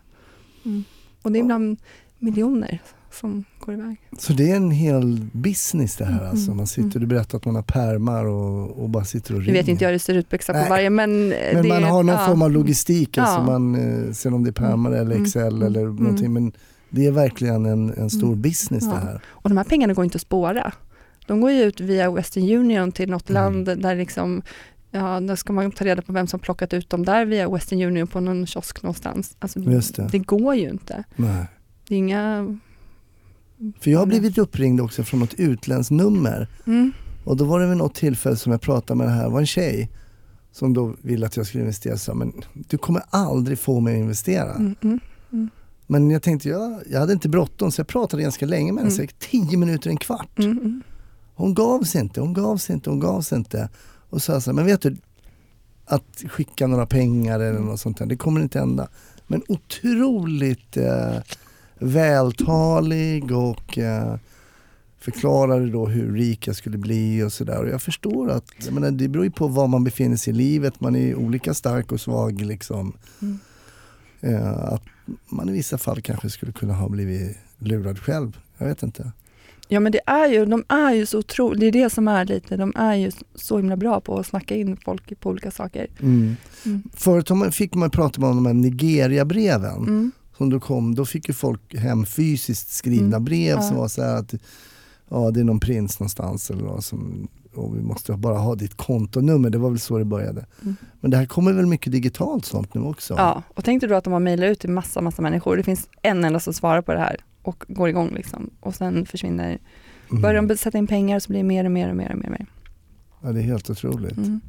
Mm. 0.65 0.85
Och 1.23 1.33
det 1.33 1.39
är 1.39 1.41
ibland 1.41 1.77
miljoner 2.19 2.79
som 3.13 3.45
går 3.61 3.75
iväg. 3.75 3.97
Så 4.19 4.33
det 4.33 4.51
är 4.51 4.57
en 4.57 4.71
hel 4.71 5.27
business 5.33 5.97
det 5.97 6.05
här 6.05 6.19
Mm, 6.19 6.31
alltså? 6.31 6.55
Man 6.55 6.67
sitter, 6.67 7.01
du 7.01 7.07
berättar 7.07 7.39
att 7.39 7.45
man 7.45 7.55
har 7.55 7.63
pärmar 7.63 8.25
och, 8.25 8.83
och 8.83 8.91
bara 8.91 9.05
sitter 9.05 9.35
och 9.35 9.41
ringer. 9.41 9.53
vet 9.53 9.69
inte 9.69 9.85
jag 9.85 9.89
hur 9.89 9.93
det 9.93 9.99
ser 9.99 10.15
ut 10.15 10.29
på 10.29 10.37
exakt 10.37 10.63
på 10.65 10.69
varje 10.71 10.91
men, 10.91 11.29
Men 11.29 11.63
det, 11.63 11.69
man 11.69 11.83
har 11.83 12.03
någon 12.03 12.15
ja. 12.15 12.27
form 12.27 12.43
av 12.43 12.51
logistik, 12.51 13.19
alltså 13.19 13.37
Ja. 13.39 13.43
man, 13.59 13.75
eh, 13.75 14.13
sen 14.13 14.35
om 14.35 14.45
det 14.45 14.51
är 14.51 14.53
pärmar 14.53 14.91
eller 14.93 15.11
Mm, 15.15 15.23
Excel 15.23 15.53
mm, 15.57 15.63
eller 15.67 15.81
mm. 15.83 15.97
någonting. 15.97 16.33
Men 16.33 16.53
det 16.91 17.07
är 17.07 17.11
verkligen 17.13 17.67
en, 17.67 17.93
en 17.97 18.11
stor 18.11 18.27
Mm. 18.27 18.43
business 18.43 18.85
Ja. 18.85 18.91
det 18.91 18.99
här. 19.01 19.21
Och 19.27 19.49
de 19.51 19.57
här 19.57 19.65
pengarna 19.65 19.93
går 19.95 20.05
inte 20.05 20.17
att 20.17 20.23
spåra. 20.23 20.73
De 21.27 21.41
går 21.41 21.51
ju 21.51 21.63
ut 21.63 21.81
via 21.81 22.11
Western 22.11 22.43
Union 22.57 22.93
till 22.93 23.11
något 23.11 23.31
Mm. 23.31 23.43
land 23.43 23.83
där 23.83 23.95
liksom 23.97 24.43
Ja, 24.91 25.21
då 25.21 25.37
ska 25.37 25.53
man 25.53 25.73
ta 25.73 25.85
reda 25.85 26.03
på 26.03 26.13
vem 26.13 26.27
som 26.27 26.41
plockat 26.41 26.75
ut 26.75 26.91
dem 26.91 27.05
där 27.05 27.25
via 27.25 27.51
Western 27.51 27.83
Union 27.83 28.07
på 28.07 28.21
någon 28.21 28.47
kiosk 28.47 28.83
någonstans. 28.83 29.37
Alltså, 29.39 29.61
det. 29.61 30.09
det 30.13 30.19
går 30.19 30.55
ju 30.55 30.71
inte. 30.71 31.05
Nej. 31.17 31.47
Det 31.89 31.95
är 31.95 31.99
inga 31.99 32.57
För 33.81 33.91
jag 33.91 33.99
har 33.99 34.07
blivit 34.07 34.39
uppringd 34.39 34.81
också 34.81 35.05
från 35.05 35.21
något 35.21 35.35
utländskt 35.35 35.91
nummer. 35.91 36.49
Mm. 36.67 36.93
Och 37.25 37.37
då 37.37 37.45
var 37.45 37.61
det 37.61 37.67
vid 37.67 37.77
något 37.77 37.95
tillfälle 37.95 38.37
som 38.37 38.53
jag 38.53 38.61
pratade 38.61 38.99
med 38.99 39.07
det 39.07 39.13
här, 39.13 39.25
det 39.25 39.31
var 39.31 39.41
en 39.41 39.47
tjej 39.47 39.91
som 40.53 40.75
då 40.75 40.95
ville 41.03 41.27
att 41.27 41.37
jag 41.37 41.47
skulle 41.47 41.63
investera. 41.63 41.97
Så, 41.97 42.15
men 42.15 42.33
du 42.55 42.79
kommer 42.79 43.03
aldrig 43.11 43.59
få 43.59 43.81
mig 43.81 43.95
att 43.95 44.01
investera. 44.01 44.55
Mm, 44.55 44.75
mm. 44.83 45.01
Men 45.87 46.11
jag 46.11 46.23
tänkte, 46.23 46.49
jag, 46.49 46.83
jag 46.91 47.01
hade 47.01 47.13
inte 47.13 47.29
bråttom 47.29 47.73
så 47.73 47.81
jag 47.81 47.87
pratade 47.87 48.23
ganska 48.23 48.47
länge 48.47 48.73
med 48.73 48.85
henne, 48.85 48.95
Mm. 48.95 49.07
säkert 49.07 49.31
10 49.31 49.57
minuter, 49.57 49.91
en 49.91 49.97
kvart. 49.97 50.39
Mm, 50.39 50.51
mm. 50.51 50.83
Hon 51.35 51.55
gav 51.55 51.83
sig 51.83 52.01
inte, 52.01 52.21
hon 52.21 52.33
gav 52.33 52.57
sig 52.57 52.75
inte, 52.75 52.91
hon 52.91 53.01
gav 53.01 53.21
sig 53.21 53.39
inte. 53.39 53.69
Och 54.11 54.23
sa 54.23 54.41
så 54.41 54.51
här, 54.51 54.55
men 54.57 54.67
vet 54.67 54.81
du, 54.81 54.97
att 55.85 56.23
skicka 56.29 56.67
några 56.67 56.87
pengar 56.87 57.41
eller 57.41 57.61
något 57.61 57.81
sånt 57.81 57.99
där, 57.99 58.07
det 58.07 58.17
kommer 58.17 58.41
inte 58.41 58.59
hända. 58.59 58.89
Men 59.27 59.43
otroligt 59.49 60.77
eh, 60.77 61.19
vältalig 61.79 63.33
och 63.33 63.79
eh, 63.79 64.17
förklarade 64.99 65.71
då 65.71 65.87
hur 65.87 66.13
rik 66.13 66.47
jag 66.47 66.57
skulle 66.57 66.79
bli 66.79 67.23
och 67.23 67.33
sådär. 67.33 67.63
Och 67.63 67.69
jag 67.69 67.83
förstår 67.83 68.31
att, 68.31 68.45
jag 68.65 68.73
menar, 68.75 68.91
det 68.91 69.09
beror 69.09 69.25
ju 69.25 69.31
på 69.31 69.49
var 69.49 69.67
man 69.67 69.85
befinner 69.85 70.17
sig 70.17 70.33
i 70.33 70.37
livet, 70.37 70.81
man 70.81 70.97
är 70.97 71.15
olika 71.15 71.55
stark 71.55 71.93
och 71.93 72.01
svag 72.01 72.41
liksom. 72.41 72.93
Mm. 73.23 73.39
Eh, 74.21 74.65
att 74.65 74.83
man 75.29 75.49
i 75.49 75.53
vissa 75.53 75.79
fall 75.79 76.03
kanske 76.03 76.31
skulle 76.31 76.53
kunna 76.53 76.75
ha 76.75 76.89
blivit 76.89 77.37
lurad 77.59 77.99
själv, 77.99 78.39
jag 78.59 78.67
vet 78.67 78.83
inte. 78.83 79.13
Ja 79.69 79.81
men 79.81 79.93
det 79.93 80.01
är 80.07 80.29
ju, 80.29 80.47
de 80.47 80.65
är 80.69 80.93
ju 80.93 81.07
så 81.07 81.19
otroligt, 81.19 81.61
det 81.61 81.67
är 81.67 81.73
det 81.73 81.91
som 81.91 82.09
är 82.09 82.25
lite, 82.25 82.57
de 82.57 82.73
är 82.77 82.95
ju 82.95 83.11
så 83.35 83.57
himla 83.57 83.77
bra 83.77 84.01
på 84.01 84.19
att 84.19 84.27
snacka 84.27 84.57
in 84.57 84.77
folk 84.77 85.21
på 85.21 85.31
olika 85.31 85.51
saker. 85.51 85.87
Mm. 86.01 86.37
Mm. 86.67 86.83
Förut 86.95 87.31
man- 87.31 87.53
fick 87.53 87.75
man 87.75 87.91
prata 87.91 88.27
om 88.27 88.37
de 88.37 88.47
här 88.47 88.55
Nigeria-breven. 88.55 89.77
Mm. 89.77 90.11
Som 90.37 90.51
då 90.51 90.61
kom, 90.61 90.95
då 90.95 91.05
fick 91.05 91.29
ju 91.29 91.35
folk 91.35 91.75
hem 91.75 92.07
fysiskt 92.07 92.69
skrivna 92.71 93.07
Mm. 93.17 93.25
brev 93.25 93.57
Ja. 93.57 93.63
som 93.63 93.77
var 93.77 93.89
så 93.89 94.03
här 94.03 94.17
att 94.19 94.35
ja, 95.09 95.31
det 95.31 95.41
är 95.41 95.45
någon 95.45 95.61
prins 95.61 96.01
någonstans 96.01 96.51
eller 96.51 96.63
vad 96.65 96.85
som, 96.85 97.29
och 97.55 97.77
vi 97.77 97.83
måste 97.83 98.13
bara 98.13 98.39
ha 98.39 98.55
ditt 98.55 98.77
kontonummer. 98.77 99.51
Det 99.51 99.59
var 99.59 99.71
väl 99.71 99.79
så 99.81 99.99
det 99.99 100.05
började. 100.05 100.47
Mm. 100.63 100.77
Men 101.01 101.11
det 101.11 101.17
här 101.17 101.27
kommer 101.27 101.53
väl 101.53 101.67
mycket 101.67 101.93
digitalt 101.93 102.45
sånt 102.45 102.75
nu 102.75 102.81
också? 102.81 103.15
Ja, 103.19 103.43
och 103.55 103.65
tänkte 103.65 103.87
du 103.87 103.97
att 103.97 104.05
de 104.05 104.13
har 104.13 104.21
mejlat 104.21 104.47
ut 104.51 104.61
till 104.61 104.71
massa, 104.71 105.01
massa 105.01 105.23
människor. 105.23 105.57
Det 105.57 105.63
finns 105.63 105.89
en 106.03 106.25
enda 106.25 106.41
som 106.41 106.53
svarar 106.53 106.83
på 106.83 106.93
det 106.93 106.99
här 106.99 107.17
och 107.49 107.65
går 107.69 107.89
igång 107.89 108.11
liksom. 108.15 108.51
Och 108.61 108.75
sen 108.75 109.07
försvinner, 109.07 109.59
Mm. 110.11 110.23
börjar 110.23 110.43
de 110.43 110.57
sätta 110.57 110.79
in 110.79 110.87
pengar 110.87 111.19
så 111.19 111.29
blir 111.29 111.39
det 111.39 111.45
mer 111.49 111.65
och 111.65 111.71
mer 111.71 111.89
och 111.91 111.97
mer 111.97 112.11
och 112.13 112.19
mer. 112.19 112.25
Och 112.25 112.31
mer. 112.31 112.47
ja, 113.23 113.33
det 113.33 113.41
är 113.41 113.43
helt 113.45 113.71
otroligt. 113.71 114.17
Mm. 114.17 114.41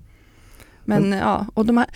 Men 0.86 1.12
ja, 1.12 1.46
och 1.54 1.66
de 1.66 1.78
här, 1.78 1.88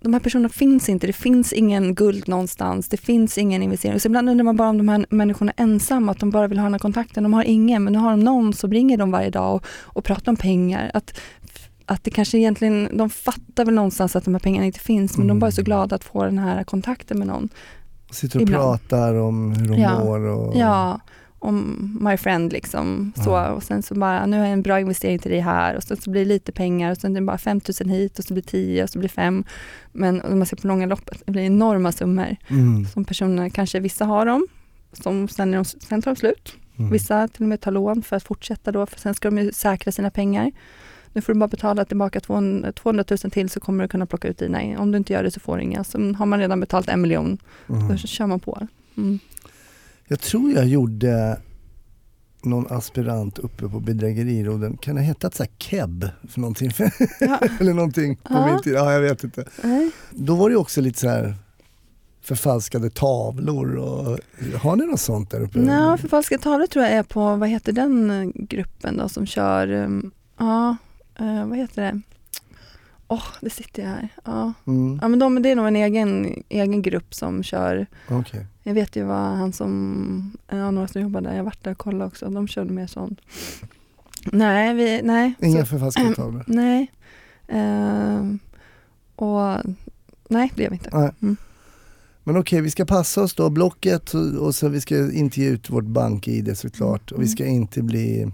de 0.00 0.12
här 0.12 0.20
personerna 0.20 0.48
finns 0.48 0.88
inte. 0.88 1.06
Det 1.06 1.12
finns 1.12 1.52
ingen 1.52 1.94
guld 1.94 2.28
någonstans. 2.28 2.88
Det 2.88 2.96
finns 2.96 3.38
ingen 3.38 3.62
investering. 3.62 4.00
Så 4.00 4.08
ibland 4.08 4.28
undrar 4.30 4.44
man 4.44 4.56
bara 4.56 4.68
om 4.68 4.78
de 4.78 4.88
här 4.88 5.06
människorna 5.10 5.52
är 5.56 5.62
ensamma, 5.62 6.12
att 6.12 6.18
de 6.20 6.30
bara 6.30 6.48
vill 6.48 6.58
ha 6.58 6.64
den 6.64 6.72
här 6.74 6.78
kontakten. 6.78 7.22
De 7.22 7.32
har 7.34 7.44
ingen, 7.44 7.84
men 7.84 7.92
nu 7.92 7.98
har 7.98 8.10
de 8.10 8.20
någon 8.20 8.52
som 8.52 8.72
ringer 8.72 8.96
dem 8.98 9.10
varje 9.10 9.30
dag 9.30 9.54
och, 9.54 9.64
och 9.82 10.04
pratar 10.04 10.32
om 10.32 10.36
pengar. 10.36 10.90
Att, 10.94 11.20
att 11.86 12.04
det 12.04 12.10
kanske 12.10 12.38
egentligen, 12.38 12.88
de 12.92 13.10
fattar 13.10 13.64
väl 13.64 13.74
någonstans 13.74 14.16
att 14.16 14.24
de 14.24 14.34
här 14.34 14.40
pengarna 14.40 14.66
inte 14.66 14.80
finns, 14.80 15.18
men 15.18 15.26
de 15.26 15.38
bara 15.38 15.46
är 15.46 15.50
så 15.50 15.60
Mm. 15.60 15.64
glada 15.64 15.96
att 15.96 16.04
få 16.04 16.24
den 16.24 16.38
här 16.38 16.64
kontakten 16.64 17.18
med 17.18 17.26
någon. 17.28 17.48
Sitter 18.14 18.36
och 18.38 18.42
Ibland. 18.42 18.62
pratar 18.62 19.14
om 19.14 19.52
hur 19.52 19.68
de 19.68 19.78
Ja. 19.78 20.04
mår. 20.04 20.20
Och, 20.20 20.56
Ja, 20.56 21.00
om 21.38 21.98
my 22.00 22.16
friend 22.16 22.52
liksom. 22.52 23.12
Så, 23.16 23.30
Ja. 23.30 23.48
och 23.48 23.62
sen 23.62 23.82
så 23.82 23.94
bara, 23.94 24.26
nu 24.26 24.36
har 24.38 24.44
jag 24.44 24.52
en 24.52 24.62
bra 24.62 24.80
investering 24.80 25.18
till 25.18 25.30
dig 25.30 25.40
här 25.40 25.76
och 25.76 25.82
sen 25.82 25.96
så 25.96 26.10
blir 26.10 26.20
det 26.24 26.28
lite 26.28 26.52
pengar 26.52 26.90
och 26.90 26.96
sen 26.98 27.16
är 27.16 27.20
det 27.20 27.26
bara 27.26 27.38
5 27.38 27.60
000 27.84 27.90
hit 27.90 28.18
och 28.18 28.24
så 28.24 28.34
blir 28.34 28.42
det 28.42 28.48
10 28.50 28.82
och 28.84 28.90
så 28.90 28.98
blir 28.98 29.08
det 29.08 29.14
5. 29.14 29.44
Men 29.92 30.20
om 30.20 30.38
man 30.38 30.46
ser 30.46 30.56
på 30.56 30.66
långa 30.68 30.86
loppet, 30.86 31.22
det 31.26 31.32
blir 31.32 31.42
enorma 31.42 31.92
summor 31.92 32.36
Mm. 32.48 32.86
som 32.86 33.04
personerna, 33.04 33.50
kanske 33.50 33.80
vissa 33.80 34.04
har 34.04 34.26
dem, 34.26 34.46
som 34.92 35.28
sen, 35.28 35.50
de, 35.50 35.64
sen 35.64 36.02
tar 36.02 36.10
de 36.14 36.16
slut. 36.16 36.56
Mm. 36.78 36.90
Vissa 36.90 37.28
till 37.28 37.42
och 37.42 37.48
med 37.48 37.60
tar 37.60 37.70
lån 37.72 38.02
för 38.02 38.16
att 38.16 38.22
fortsätta 38.22 38.72
då, 38.72 38.86
för 38.86 39.00
sen 39.00 39.14
ska 39.14 39.30
de 39.30 39.38
ju 39.38 39.52
säkra 39.52 39.92
sina 39.92 40.10
pengar. 40.10 40.52
Nu 41.14 41.20
får 41.20 41.32
du 41.32 41.38
bara 41.38 41.48
betala 41.48 41.84
tillbaka 41.84 42.20
200 42.20 42.72
200 42.72 43.04
000 43.10 43.18
till 43.18 43.50
så 43.50 43.60
kommer 43.60 43.84
du 43.84 43.88
kunna 43.88 44.06
plocka 44.06 44.28
ut 44.28 44.38
dina. 44.38 44.80
Om 44.80 44.90
du 44.92 44.98
inte 44.98 45.12
gör 45.12 45.22
det 45.22 45.30
så 45.30 45.40
får 45.40 45.56
du 45.56 45.62
inga. 45.62 45.84
Så 45.84 45.98
har 46.12 46.26
man 46.26 46.38
redan 46.38 46.60
betalt 46.60 46.88
en 46.88 47.00
miljon, 47.02 47.38
Mm. 47.68 47.88
då 47.88 47.96
kör 47.96 48.26
man 48.26 48.40
på. 48.40 48.66
Mm. 48.96 49.18
Jag 50.08 50.20
tror 50.20 50.52
jag 50.52 50.66
gjorde 50.66 51.38
någon 52.42 52.66
aspirant 52.72 53.38
uppe 53.38 53.68
på 53.68 53.80
bedrägeriroden. 53.80 54.76
Kan 54.76 54.94
det 54.94 55.00
ha 55.00 55.06
hetat 55.06 55.34
så 55.34 55.42
här 55.42 55.50
keb 55.58 56.08
för 56.28 56.40
någonting? 56.40 56.70
Ja. 57.20 57.38
Eller 57.60 57.74
någonting 57.74 58.16
på 58.16 58.22
Ja. 58.34 58.46
min 58.46 58.60
tid. 58.62 58.72
Ja, 58.74 58.92
jag 58.92 59.00
vet 59.00 59.24
inte. 59.24 59.44
Nej. 59.62 59.90
Då 60.10 60.34
var 60.34 60.50
det 60.50 60.56
också 60.56 60.80
lite 60.80 61.00
så 61.00 61.08
här 61.08 61.34
förfalskade 62.22 62.90
tavlor 62.90 63.76
och 63.76 64.18
har 64.60 64.76
ni 64.76 64.86
något 64.86 65.00
sånt 65.00 65.30
där 65.30 65.40
uppe? 65.40 65.58
Nej, 65.58 65.98
förfalskade 65.98 66.42
tavlor 66.42 66.66
tror 66.66 66.84
jag 66.84 66.94
är 66.94 67.02
på, 67.02 67.36
vad 67.36 67.48
heter 67.48 67.72
den 67.72 68.10
eh, 68.10 68.28
gruppen 68.34 68.96
då 68.96 69.08
som 69.08 69.26
kör, 69.26 69.72
um, 69.72 70.10
ja, 70.38 70.76
eh, 71.18 71.46
vad 71.46 71.58
heter 71.58 71.82
det? 71.82 72.00
Åh, 73.08 73.24
det 73.40 73.50
sitter 73.50 73.82
jag 73.82 73.88
här. 73.90 74.08
Ja, 74.24 74.52
Mm, 74.66 74.98
ja 75.02 75.08
men 75.08 75.18
de, 75.18 75.42
det 75.42 75.50
är 75.50 75.56
nog 75.56 75.66
en 75.66 75.76
egen, 75.76 76.42
egen 76.48 76.82
grupp 76.82 77.14
som 77.14 77.42
kör, 77.42 77.86
okej. 78.10 78.46
jag 78.62 78.74
vet 78.74 78.96
ju 78.96 79.04
vad 79.04 79.16
han 79.36 79.52
som, 79.52 80.32
ja, 80.48 80.70
några 80.70 80.88
som 80.88 81.02
jobbar 81.02 81.20
där, 81.20 81.34
jag 81.36 81.44
varit 81.44 81.64
där 81.64 81.70
och 81.70 81.78
kollat 81.78 82.08
också, 82.12 82.30
de 82.30 82.48
körde 82.48 82.72
mer 82.72 82.86
sånt. 82.86 83.20
Nej, 84.32 84.74
vi, 84.74 85.00
nej. 85.02 85.34
Inga 85.40 85.60
så, 85.60 85.66
förfalskade 85.66 86.14
tavlor? 86.14 86.44
nej. 86.46 86.90
Ehm, 87.48 88.38
och 89.16 89.56
nej, 90.28 90.52
det 90.54 90.62
gör 90.62 90.70
vi 90.70 90.76
inte. 90.76 90.90
Nej. 90.92 91.10
Mm. 91.22 91.36
Men 92.24 92.36
okej, 92.36 92.60
vi 92.60 92.70
ska 92.70 92.84
passa 92.84 93.22
oss 93.22 93.34
då, 93.34 93.50
Blocket 93.50 94.14
och, 94.14 94.32
och 94.34 94.54
så 94.54 94.68
vi 94.68 94.80
ska 94.80 95.12
inte 95.12 95.40
ge 95.40 95.48
ut 95.48 95.70
vårt 95.70 95.84
bank-id 95.84 96.58
såklart. 96.58 97.12
Och 97.12 97.22
vi 97.22 97.28
ska 97.28 97.46
inte 97.46 97.82
bli 97.82 98.32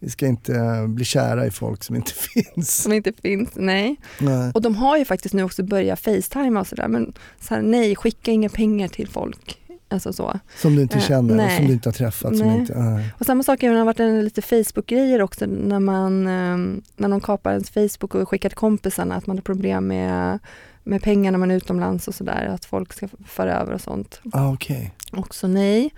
vi 0.00 0.10
ska 0.10 0.26
inte 0.26 0.54
eh, 0.54 0.86
bli 0.86 1.04
kära 1.04 1.46
i 1.46 1.50
folk 1.50 1.84
som 1.84 1.96
inte 1.96 2.12
finns. 2.14 2.82
Som 2.82 2.92
inte 2.92 3.12
finns, 3.22 3.50
nej. 3.54 3.96
Nej. 4.18 4.50
Och 4.54 4.62
de 4.62 4.74
har 4.76 4.96
ju 4.98 5.04
faktiskt 5.04 5.34
nu 5.34 5.42
också 5.42 5.62
börjat 5.62 6.00
facetima 6.00 6.60
och 6.60 6.66
sådär 6.66 6.88
men 6.88 7.12
så 7.40 7.54
här, 7.54 7.62
nej, 7.62 7.96
skicka 7.96 8.30
inga 8.30 8.48
pengar 8.48 8.88
till 8.88 9.08
folk. 9.08 9.58
Alltså 9.90 10.12
så. 10.12 10.40
Som 10.56 10.76
du 10.76 10.82
inte 10.82 10.96
Eh, 10.96 11.02
känner 11.02 11.30
och 11.30 11.36
nej. 11.36 11.56
som 11.56 11.66
du 11.66 11.72
inte 11.72 11.88
har 11.88 11.94
träffat. 11.94 12.36
Som 12.36 12.50
inte, 12.50 12.78
nej. 12.78 13.14
Och 13.18 13.26
samma 13.26 13.42
sak, 13.42 13.60
det 13.60 13.66
har 13.66 13.84
varit 13.84 14.00
en 14.00 14.24
lite 14.24 14.42
Facebook-grejer 14.42 15.22
också 15.22 15.46
när 15.46 15.80
man, 15.80 16.26
eh, 16.26 16.80
när 16.96 17.08
de 17.08 17.20
kapar 17.20 17.52
ens 17.52 17.70
Facebook 17.70 18.14
och 18.14 18.28
skickar 18.28 18.48
till 18.48 18.58
kompisarna 18.58 19.14
att 19.16 19.26
man 19.26 19.36
har 19.36 19.42
problem 19.42 19.86
med, 19.86 20.38
med 20.84 21.02
pengar 21.02 21.32
när 21.32 21.38
man 21.38 21.50
är 21.50 21.56
utomlands 21.56 22.08
och 22.08 22.14
sådär, 22.14 22.46
att 22.54 22.64
folk 22.64 22.92
ska 22.92 23.08
föra 23.26 23.54
över 23.60 23.72
och 23.72 23.80
sånt. 23.80 24.20
Ah, 24.32 24.52
okej. 24.52 24.94
Också 25.12 25.46
nej. 25.46 25.90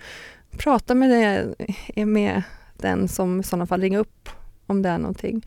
Prata 0.57 0.95
med, 0.95 1.09
det, 1.95 2.05
med 2.05 2.43
den 2.81 3.07
som 3.07 3.39
i 3.39 3.43
sådana 3.43 3.65
fall 3.67 3.81
ringer 3.81 3.99
upp 3.99 4.29
om 4.67 4.81
det 4.81 4.89
är 4.89 4.97
någonting. 4.97 5.45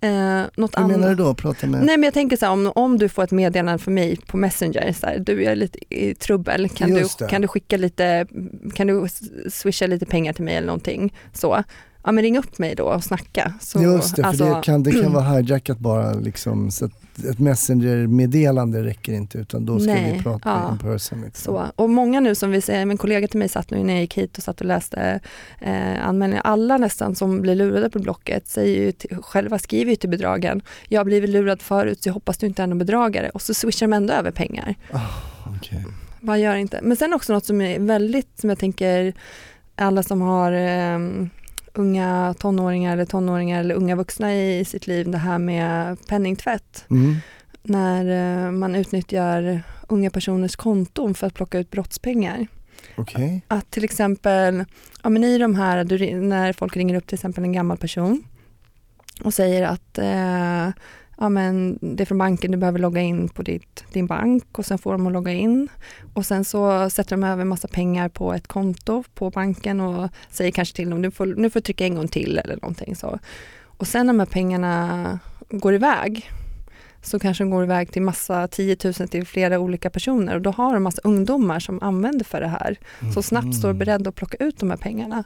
Eh, 0.00 0.42
något 0.56 0.78
Hur 0.78 0.86
menar 0.86 0.98
du 0.98 1.04
annat- 1.04 1.18
då? 1.18 1.34
Prata 1.34 1.66
med... 1.66 1.80
Nej 1.84 1.96
men 1.96 2.02
jag 2.04 2.14
tänker 2.14 2.36
så 2.36 2.46
här, 2.46 2.52
om, 2.52 2.72
om 2.74 2.98
du 2.98 3.08
får 3.08 3.22
ett 3.24 3.30
meddelande 3.30 3.78
från 3.78 3.94
mig 3.94 4.16
på 4.26 4.36
Messenger, 4.36 4.92
så 4.92 5.06
här, 5.06 5.18
du 5.18 5.44
är 5.44 5.56
lite 5.56 5.94
i 5.94 6.14
trubbel, 6.14 6.68
kan 6.68 6.90
du, 6.90 7.06
det. 7.18 7.28
kan 7.28 7.42
du 7.42 7.48
skicka 7.48 7.76
lite, 7.76 8.26
kan 8.74 8.86
du 8.86 9.06
swisha 9.50 9.86
lite 9.86 10.06
pengar 10.06 10.32
till 10.32 10.44
mig 10.44 10.56
eller 10.56 10.66
någonting 10.66 11.14
så. 11.32 11.62
Ja 12.06 12.12
men 12.12 12.24
ring 12.24 12.38
upp 12.38 12.58
mig 12.58 12.74
då 12.74 12.84
och 12.84 13.04
snacka. 13.04 13.54
Så, 13.60 13.82
Just 13.82 14.16
det, 14.16 14.22
för 14.22 14.28
alltså, 14.28 14.54
det, 14.54 14.60
kan, 14.62 14.82
det 14.82 14.92
kan 14.92 15.12
vara 15.12 15.24
hijackat 15.34 15.78
bara 15.78 16.12
liksom, 16.12 16.70
så 16.70 16.84
att 16.84 17.24
ett 17.24 17.38
messenger-meddelande 17.38 18.84
räcker 18.84 19.12
inte 19.12 19.38
utan 19.38 19.66
då 19.66 19.80
ska 19.80 19.92
Nej, 19.92 20.12
vi 20.12 20.22
prata 20.22 20.48
ja. 20.48 20.72
in 20.72 20.78
person. 20.78 21.22
Liksom. 21.22 21.54
Så. 21.54 21.66
Och 21.76 21.90
många 21.90 22.20
nu 22.20 22.34
som 22.34 22.50
vi 22.50 22.60
säger, 22.60 22.86
min 22.86 22.98
kollega 22.98 23.28
till 23.28 23.38
mig 23.38 23.48
satt 23.48 23.70
nu 23.70 23.84
när 23.84 23.92
jag 23.92 24.00
gick 24.00 24.18
hit 24.18 24.36
och 24.36 24.42
satt 24.42 24.60
och 24.60 24.66
läste 24.66 25.20
eh, 25.60 26.08
anmälningar, 26.08 26.42
alla 26.44 26.78
nästan 26.78 27.14
som 27.14 27.40
blir 27.40 27.54
lurade 27.54 27.90
på 27.90 27.98
Blocket 27.98 28.48
säger 28.48 28.80
ju 28.80 28.92
till, 28.92 29.16
själva 29.16 29.58
skriver 29.58 29.90
ju 29.90 29.96
till 29.96 30.10
bedragaren, 30.10 30.62
jag 30.88 31.00
har 31.00 31.04
blivit 31.04 31.30
lurad 31.30 31.62
förut 31.62 32.02
så 32.02 32.08
jag 32.08 32.14
hoppas 32.14 32.38
du 32.38 32.46
inte 32.46 32.62
är 32.62 32.66
någon 32.66 32.78
bedragare 32.78 33.30
och 33.30 33.42
så 33.42 33.54
swishar 33.54 33.86
de 33.86 33.92
ändå 33.92 34.14
över 34.14 34.30
pengar. 34.30 34.74
Okej. 35.56 35.84
Man 36.20 36.40
gör 36.40 36.56
inte. 36.56 36.80
Men 36.82 36.96
sen 36.96 37.12
också 37.12 37.32
något 37.32 37.44
som 37.44 37.60
är 37.60 37.78
väldigt, 37.78 38.40
som 38.40 38.50
jag 38.50 38.58
tänker, 38.58 39.14
alla 39.76 40.02
som 40.02 40.20
har 40.20 40.52
eh, 40.52 40.98
unga 41.78 42.34
tonåringar 42.38 42.92
eller 42.92 43.04
tonåringar 43.04 43.60
eller 43.60 43.74
unga 43.74 43.96
vuxna 43.96 44.34
i, 44.34 44.58
i 44.58 44.64
sitt 44.64 44.86
liv, 44.86 45.10
det 45.10 45.18
här 45.18 45.38
med 45.38 45.96
penningtvätt. 46.06 46.84
Mm. 46.90 47.16
När 47.62 48.04
eh, 48.46 48.50
man 48.50 48.74
utnyttjar 48.74 49.62
unga 49.88 50.10
personers 50.10 50.56
konton 50.56 51.14
för 51.14 51.26
att 51.26 51.34
plocka 51.34 51.58
ut 51.58 51.70
brottspengar. 51.70 52.46
Okej. 52.96 53.42
Att 53.48 53.70
till 53.70 53.84
exempel, 53.84 54.64
ja 55.02 55.10
men 55.10 55.24
i 55.24 55.38
de 55.38 55.54
här, 55.54 55.84
du, 55.84 56.20
när 56.20 56.52
folk 56.52 56.76
ringer 56.76 56.94
upp 56.94 57.06
till 57.06 57.14
exempel 57.14 57.44
en 57.44 57.52
gammal 57.52 57.76
person 57.76 58.24
och 59.24 59.34
säger 59.34 59.62
att 59.62 59.98
eh, 59.98 60.68
ja 61.18 61.28
men 61.28 61.78
det 61.80 62.02
är 62.02 62.06
från 62.06 62.18
banken, 62.18 62.50
du 62.50 62.56
behöver 62.56 62.78
logga 62.78 63.00
in 63.00 63.28
på 63.28 63.42
ditt, 63.42 63.84
din 63.92 64.06
bank 64.06 64.58
och 64.58 64.66
sen 64.66 64.78
får 64.78 64.92
de 64.92 65.06
att 65.06 65.12
logga 65.12 65.32
in 65.32 65.68
och 66.14 66.26
sen 66.26 66.44
så 66.44 66.90
sätter 66.90 67.10
de 67.16 67.24
över 67.24 67.44
massa 67.44 67.68
pengar 67.68 68.08
på 68.08 68.32
ett 68.34 68.46
konto 68.46 69.04
på 69.14 69.30
banken 69.30 69.80
och 69.80 70.10
säger 70.30 70.50
kanske 70.50 70.76
till 70.76 70.90
dem, 70.90 71.02
nu 71.02 71.10
får, 71.10 71.26
nu 71.26 71.50
får 71.50 71.60
du 71.60 71.64
trycka 71.64 71.84
en 71.84 71.94
gång 71.94 72.08
till 72.08 72.38
eller 72.38 72.54
någonting 72.56 72.96
så. 72.96 73.18
Och 73.64 73.86
sen 73.86 74.06
när 74.06 74.12
de 74.12 74.18
här 74.18 74.26
pengarna 74.26 75.18
går 75.50 75.74
iväg 75.74 76.30
så 77.02 77.18
kanske 77.18 77.44
de 77.44 77.50
går 77.50 77.62
iväg 77.64 77.92
till 77.92 78.02
massa 78.02 78.48
10 78.48 78.76
000 78.84 78.94
till 78.94 79.26
flera 79.26 79.58
olika 79.58 79.90
personer 79.90 80.34
och 80.34 80.42
då 80.42 80.50
har 80.50 80.74
de 80.74 80.82
massa 80.82 81.00
ungdomar 81.04 81.60
som 81.60 81.82
använder 81.82 82.24
för 82.24 82.40
det 82.40 82.48
här. 82.48 82.76
Så 83.14 83.22
snabbt 83.22 83.54
står 83.54 83.68
Mm. 83.68 83.78
beredda 83.78 84.08
att 84.08 84.14
plocka 84.14 84.36
ut 84.44 84.58
de 84.58 84.70
här 84.70 84.76
pengarna. 84.76 85.24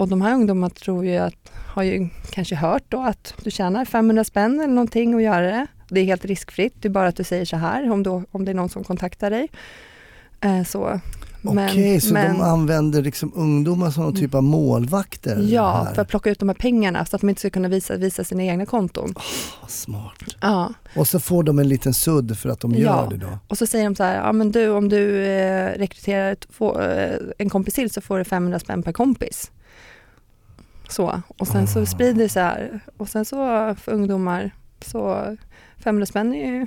Och 0.00 0.08
de 0.08 0.22
här 0.22 0.34
ungdomarna 0.34 0.70
tror 0.70 1.04
ju 1.04 1.16
att, 1.16 1.50
har 1.66 1.82
ju 1.82 2.08
kanske 2.30 2.54
hört 2.54 2.82
då 2.88 3.00
att 3.02 3.34
du 3.44 3.50
tjänar 3.50 3.84
500 3.84 4.24
spänn 4.24 4.60
eller 4.60 4.74
någonting 4.74 5.14
och 5.14 5.22
göra 5.22 5.40
det. 5.46 5.66
Det 5.88 6.00
är 6.00 6.04
helt 6.04 6.24
riskfritt, 6.24 6.74
det 6.80 6.88
är 6.88 6.90
bara 6.90 7.08
att 7.08 7.16
du 7.16 7.24
säger 7.24 7.44
så 7.44 7.56
här 7.56 7.90
om, 7.90 8.02
då, 8.02 8.22
om 8.30 8.44
det 8.44 8.50
är 8.50 8.54
någon 8.54 8.68
som 8.68 8.84
kontaktar 8.84 9.30
dig. 9.30 9.48
Eh, 10.40 10.64
så. 10.64 11.00
Okej, 11.44 12.00
så 12.00 12.12
men- 12.14 12.36
de 12.38 12.42
använder 12.42 13.02
liksom 13.02 13.32
ungdomar 13.34 13.90
som 13.90 14.02
någon 14.04 14.14
typ 14.14 14.34
av 14.34 14.42
målvakter? 14.42 15.46
Ja, 15.50 15.82
här. 15.86 15.94
för 15.94 16.02
att 16.02 16.08
plocka 16.08 16.30
ut 16.30 16.38
de 16.38 16.48
här 16.48 16.56
pengarna 16.56 17.04
så 17.04 17.16
att 17.16 17.20
de 17.20 17.28
inte 17.28 17.40
ska 17.40 17.50
kunna 17.50 17.68
visa, 17.68 17.96
visa 17.96 18.24
sina 18.24 18.42
egna 18.42 18.66
konton. 18.66 19.14
Vad 19.60 19.70
smart. 19.70 20.24
Ja. 20.40 20.72
Och 20.96 21.08
så 21.08 21.20
får 21.20 21.42
de 21.42 21.58
en 21.58 21.68
liten 21.68 21.94
sudd 21.94 22.38
för 22.38 22.48
att 22.48 22.60
de 22.60 22.74
gör 22.74 22.84
Ja. 22.84 23.06
det 23.10 23.16
då? 23.16 23.38
Och 23.48 23.58
så 23.58 23.66
säger 23.66 23.84
de 23.84 23.94
så 23.96 24.02
här, 24.04 24.16
ja 24.16 24.32
men 24.32 24.52
du 24.52 24.68
om 24.68 24.88
du 24.88 25.26
eh, 25.26 25.78
rekryterar 25.78 26.34
två, 26.34 26.80
eh, 26.80 27.16
en 27.38 27.50
kompis 27.50 27.74
till 27.74 27.90
så 27.90 28.00
får 28.00 28.18
du 28.18 28.24
500 28.24 28.58
spänn 28.58 28.82
per 28.82 28.92
kompis. 28.92 29.50
Så, 30.90 31.22
och 31.38 31.46
sen 31.48 31.64
Ah. 31.64 31.66
så 31.66 31.86
sprider 31.86 32.22
det 32.22 32.28
så 32.28 32.40
här. 32.40 32.80
Och 32.96 33.08
sen 33.08 33.24
så 33.24 33.36
för 33.80 33.92
ungdomar 33.92 34.50
så 34.86 35.36
500 35.78 36.06
spänn 36.06 36.34
är 36.34 36.52
ju 36.52 36.66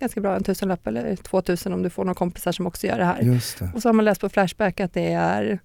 ganska 0.00 0.20
bra, 0.20 0.36
en 0.36 0.42
tusenlapp 0.44 0.86
eller 0.86 1.16
2000 1.16 1.72
om 1.72 1.82
du 1.82 1.90
får 1.90 2.04
några 2.04 2.14
kompisar 2.14 2.52
som 2.52 2.66
också 2.66 2.86
gör 2.86 2.98
det 2.98 3.04
här. 3.04 3.20
Just 3.22 3.58
det. 3.58 3.70
Och 3.74 3.82
så 3.82 3.88
har 3.88 3.92
man 3.94 4.04
läst 4.04 4.20
på 4.20 4.28
Flashback 4.28 4.80
att 4.80 4.94
det 4.94 5.12
är 5.12 5.58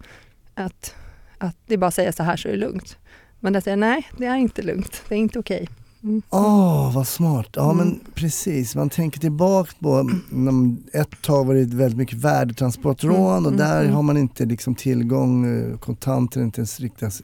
att, 0.53 0.95
att 1.37 1.55
det 1.65 1.73
är 1.73 1.77
bara 1.77 1.87
att 1.87 1.93
säga 1.93 2.11
så 2.11 2.23
här 2.23 2.37
så 2.37 2.47
är 2.47 2.51
det 2.51 2.57
lugnt. 2.57 2.97
Men 3.39 3.53
jag 3.53 3.63
säger 3.63 3.77
nej, 3.77 4.07
det 4.17 4.25
är 4.25 4.35
inte 4.35 4.61
lugnt, 4.61 5.01
det 5.09 5.15
är 5.15 5.19
inte 5.19 5.39
okej. 5.39 5.69
Mm. 6.03 6.21
Åh, 6.29 6.95
vad 6.95 7.07
smart. 7.07 7.47
Ja 7.55 7.71
Mm. 7.71 7.77
men 7.77 7.99
precis, 8.15 8.75
man 8.75 8.89
tänker 8.89 9.19
tillbaka 9.19 9.71
på 9.79 10.09
man- 10.29 10.83
ett 10.93 11.21
tag 11.21 11.45
var 11.45 11.53
det 11.55 11.63
väldigt 11.65 11.97
mycket 11.97 12.17
värdetransportrån 12.17 13.15
Mm, 13.15 13.45
och 13.45 13.51
mm, 13.51 13.57
där 13.57 13.81
mm. 13.81 13.93
har 13.93 14.01
man 14.03 14.17
inte 14.17 14.45
liksom 14.45 14.75
tillgång, 14.75 15.45
eh, 15.57 15.77
kontanter 15.77 16.41
inte 16.41 16.59
ens 16.61 16.79
riktigt, 16.79 17.21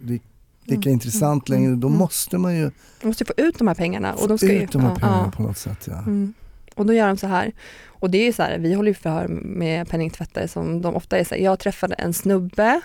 lika 0.63 0.89
Mm, 0.89 0.93
intressant 0.93 1.49
mm, 1.49 1.62
längre. 1.62 1.76
Då 1.76 1.88
mm. 1.88 1.99
måste 1.99 2.38
man 2.38 2.56
ju 2.56 2.71
De 3.02 3.08
måste 3.08 3.26
få 3.26 3.34
ut 3.38 3.58
de 3.58 3.67
här 3.67 3.76
pengarna. 3.76 4.13
Och 4.13 4.28
de 4.28 4.38
ska 4.38 4.47
ju, 4.47 4.63
ut 4.63 4.71
de 4.71 4.82
här 4.82 4.95
pengarna 4.95 5.21
ja. 5.26 5.32
på 5.32 5.41
något 5.43 5.58
sätt. 5.58 5.88
Ja. 5.88 5.97
Mm. 5.97 6.34
Och 6.76 6.86
då 6.86 6.93
gör 6.93 7.08
de 7.08 7.17
så 7.17 7.28
här. 7.28 7.52
Och 7.88 8.10
det 8.10 8.17
är 8.17 8.26
ju 8.26 8.34
så 8.34 8.43
här, 8.43 8.58
vi 8.58 8.73
håller 8.73 8.89
ju 8.89 8.95
förhör 8.95 9.28
med 9.28 9.89
penningtvättare 9.89 10.47
som 10.47 10.82
de 10.82 10.95
ofta 10.95 11.17
är 11.17 11.23
så 11.23 11.36
här, 11.36 11.41
jag 11.41 11.60
träffade 11.60 11.95
en 11.95 12.13
snubbe 12.13 12.82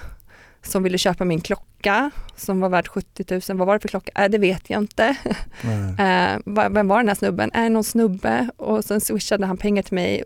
som 0.62 0.83
ville 0.83 0.99
köpa 0.99 1.25
min 1.25 1.41
klocka 1.41 2.11
som 2.37 2.61
var 2.61 2.69
värd 2.69 2.88
70 2.88 3.25
000. 3.49 3.59
Vad 3.59 3.67
var 3.67 3.75
det 3.75 3.81
för 3.81 3.88
klocka? 3.88 4.23
Äh, 4.25 4.29
det 4.31 4.38
vet 4.38 4.71
jag 4.71 4.83
inte. 4.83 5.17
Va- 6.45 6.69
vem 6.69 6.88
var 6.88 6.97
den 6.99 7.09
här 7.09 7.14
snubben? 7.14 7.51
Är 7.55 7.62
det 7.62 7.69
någon 7.69 7.85
snubbe? 7.85 8.51
Och 8.57 8.85
sen 8.85 9.01
swishade 9.01 9.47
han 9.47 9.57
pengar 9.57 9.83
till 9.83 9.95
mig 9.95 10.25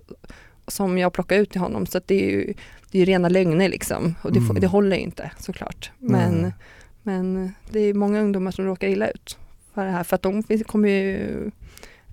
som 0.67 0.99
jag 0.99 1.12
plockade 1.12 1.41
ut 1.41 1.51
till 1.51 1.61
honom. 1.61 1.87
Så 1.87 2.01
det 2.07 2.15
är 2.25 2.31
ju, 2.31 2.55
det 2.91 2.99
är 3.03 3.07
rena 3.07 3.29
lögner 3.29 3.69
liksom. 3.69 4.15
Och 4.23 4.33
det, 4.33 4.38
Mm. 4.38 4.61
det 4.61 4.67
håller 4.67 4.97
ju 4.97 5.03
inte 5.03 5.31
såklart. 5.38 5.91
Men, 5.99 6.35
Nej. 6.35 6.53
Men 7.03 7.53
det 7.71 7.81
är 7.81 7.95
många 7.95 8.21
ungdomar 8.21 8.51
som 8.51 8.65
råkar 8.65 8.88
illa 8.88 9.09
ut 9.09 9.38
för 9.75 9.85
det 9.85 9.91
här. 9.91 10.05
För 10.05 10.15
att 10.15 10.23
de 10.23 10.43
kommer 10.43 10.88
ju 10.88 11.51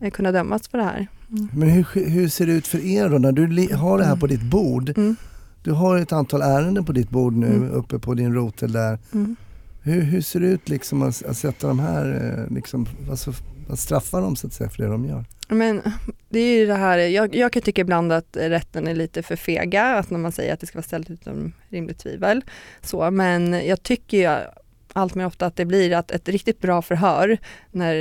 eh, 0.01 0.11
kunna 0.11 0.31
dömas 0.31 0.67
för 0.67 0.77
det 0.77 0.83
här. 0.83 1.07
Men 1.53 1.69
hur, 1.69 2.09
hur 2.09 2.27
ser 2.27 2.45
det 2.47 2.53
ut 2.53 2.67
för 2.67 2.85
er 2.85 3.09
då 3.09 3.17
när 3.17 3.31
du 3.31 3.75
har 3.75 3.97
det 3.97 4.05
här 4.05 4.15
på 4.15 4.27
ditt 4.27 4.41
bord? 4.41 4.89
Mm. 4.97 5.15
Du 5.63 5.71
har 5.71 5.97
ett 5.97 6.11
antal 6.11 6.41
ärenden 6.41 6.85
på 6.85 6.91
ditt 6.91 7.09
bord 7.09 7.33
nu 7.33 7.47
Mm. 7.47 7.71
uppe 7.71 7.99
på 7.99 8.13
din 8.13 8.33
rotel 8.33 8.71
där. 8.71 8.99
Mm. 9.13 9.35
Hur, 9.81 10.01
hur 10.01 10.21
ser 10.21 10.39
det 10.39 10.47
ut 10.47 10.69
liksom 10.69 11.01
att, 11.01 11.23
att 11.25 11.37
sätta 11.37 11.67
de 11.67 11.79
här, 11.79 12.35
eh, 12.47 12.55
liksom, 12.55 12.87
alltså, 13.09 13.33
att 13.69 13.79
straffa 13.79 14.21
dem 14.21 14.35
så 14.35 14.47
att 14.47 14.53
säga 14.53 14.69
för 14.69 14.83
det 14.83 14.89
de 14.89 15.05
gör? 15.05 15.25
Men 15.49 15.81
det 16.29 16.39
är 16.39 16.59
ju 16.59 16.65
det 16.65 16.75
här, 16.75 16.97
jag, 16.97 17.35
jag 17.35 17.51
kan 17.53 17.61
tycka 17.61 17.81
ibland 17.81 18.11
att 18.11 18.37
rätten 18.39 18.87
är 18.87 18.95
lite 18.95 19.23
för 19.23 19.35
fega, 19.35 19.83
att 19.83 20.09
när 20.09 20.19
man 20.19 20.31
säger 20.31 20.53
att 20.53 20.59
det 20.59 20.67
ska 20.67 20.77
vara 20.77 20.83
ställt 20.83 21.09
utom 21.09 21.51
rimligt 21.69 21.97
tvivel. 21.97 22.41
Så, 22.81 23.11
men 23.11 23.53
jag 23.67 23.83
tycker 23.83 24.17
ju 24.17 24.45
allt 24.93 25.15
mer 25.15 25.25
ofta 25.25 25.45
att 25.45 25.55
det 25.55 25.65
blir 25.65 25.93
att 25.93 26.11
ett 26.11 26.29
riktigt 26.29 26.59
bra 26.61 26.81
förhör 26.81 27.37
när, 27.71 27.95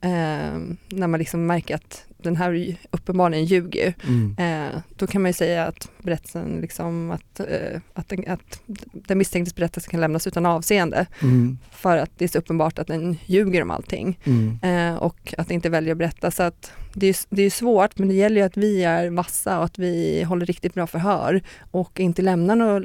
eh, 0.00 0.58
när 0.88 1.06
man 1.06 1.18
liksom 1.18 1.46
märker 1.46 1.74
att 1.74 2.04
den 2.22 2.36
här 2.36 2.76
uppenbarligen 2.90 3.44
ljuger, 3.44 3.94
Mm. 4.08 4.36
eh, 4.38 4.80
då 4.96 5.06
kan 5.06 5.22
man 5.22 5.28
ju 5.28 5.32
säga 5.32 5.66
att 5.66 5.88
berättelsen, 6.02 6.58
liksom, 6.60 7.10
att, 7.10 7.40
eh, 7.40 7.80
att, 7.94 8.08
den, 8.08 8.24
att 8.28 8.60
den 8.92 9.18
misstänktes 9.18 9.54
berättelse 9.54 9.90
kan 9.90 10.00
lämnas 10.00 10.26
utan 10.26 10.46
avseende 10.46 11.06
Mm. 11.22 11.58
för 11.70 11.96
att 11.96 12.10
det 12.18 12.24
är 12.24 12.28
så 12.28 12.38
uppenbart 12.38 12.78
att 12.78 12.86
den 12.86 13.16
ljuger 13.26 13.62
om 13.62 13.70
allting 13.70 14.18
Mm. 14.24 14.58
eh, 14.62 14.96
och 14.96 15.34
att 15.38 15.50
inte 15.50 15.68
välja 15.68 15.92
att 15.92 15.98
berätta. 15.98 16.30
Så 16.30 16.42
att 16.42 16.72
det, 16.94 17.06
är, 17.06 17.16
det 17.30 17.42
är 17.42 17.50
svårt 17.50 17.98
men 17.98 18.08
det 18.08 18.14
gäller 18.14 18.36
ju 18.40 18.46
att 18.46 18.56
vi 18.56 18.84
är 18.84 19.10
vassa 19.10 19.58
och 19.58 19.64
att 19.64 19.78
vi 19.78 20.22
håller 20.22 20.46
riktigt 20.46 20.74
bra 20.74 20.86
förhör 20.86 21.42
och 21.70 22.00
inte 22.00 22.22
lämnar 22.22 22.56
några 22.56 22.82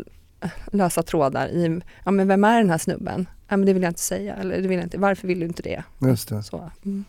lösa 0.72 1.04
trådar 1.04 1.48
i, 1.48 1.82
ja 2.06 2.12
men 2.12 2.28
vem 2.28 2.44
är 2.44 2.58
den 2.58 2.70
här 2.70 2.78
snubben? 2.78 3.28
Ja 3.48 3.58
men 3.58 3.66
det 3.66 3.74
vill 3.74 3.84
jag 3.84 3.90
inte 3.90 4.02
säga, 4.02 4.36
eller 4.36 4.62
det 4.62 4.68
vill 4.68 4.78
jag 4.78 4.86
inte, 4.86 4.98
varför 4.98 5.28
vill 5.28 5.40
du 5.40 5.46
inte 5.46 5.62
det? 5.64 5.84
Just 6.02 6.30
det. 6.30 6.44
Så. 6.44 6.72
Mm. 6.86 7.06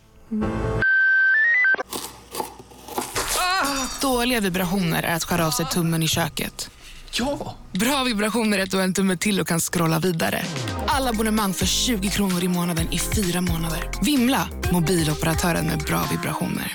Dåliga 4.03 4.41
vibrationer 4.41 5.03
är 5.03 5.15
att 5.17 5.25
skära 5.25 5.47
av 5.47 5.51
sig 5.51 5.67
tummen 5.67 6.03
i 6.03 6.09
köket. 6.09 6.71
Ja! 7.19 7.55
Bra 7.73 8.05
vibrationer 8.05 8.59
är 8.59 8.63
att 8.63 8.71
du 8.71 8.77
har 8.77 8.85
en 8.85 8.95
tumme 8.95 9.17
till 9.17 9.41
och 9.41 9.47
kan 9.49 9.61
scrolla 9.61 9.99
vidare. 9.99 10.43
Alla 10.87 11.11
abonnemang 11.11 11.53
för 11.53 11.67
20 11.67 12.09
kronor 12.09 12.45
i 12.45 12.49
månaden 12.49 12.87
i 12.93 12.99
fyra 12.99 13.41
månader. 13.41 13.91
Vimla! 14.03 14.49
Mobiloperatören 14.73 15.67
med 15.67 15.79
bra 15.79 16.03
vibrationer. 16.11 16.73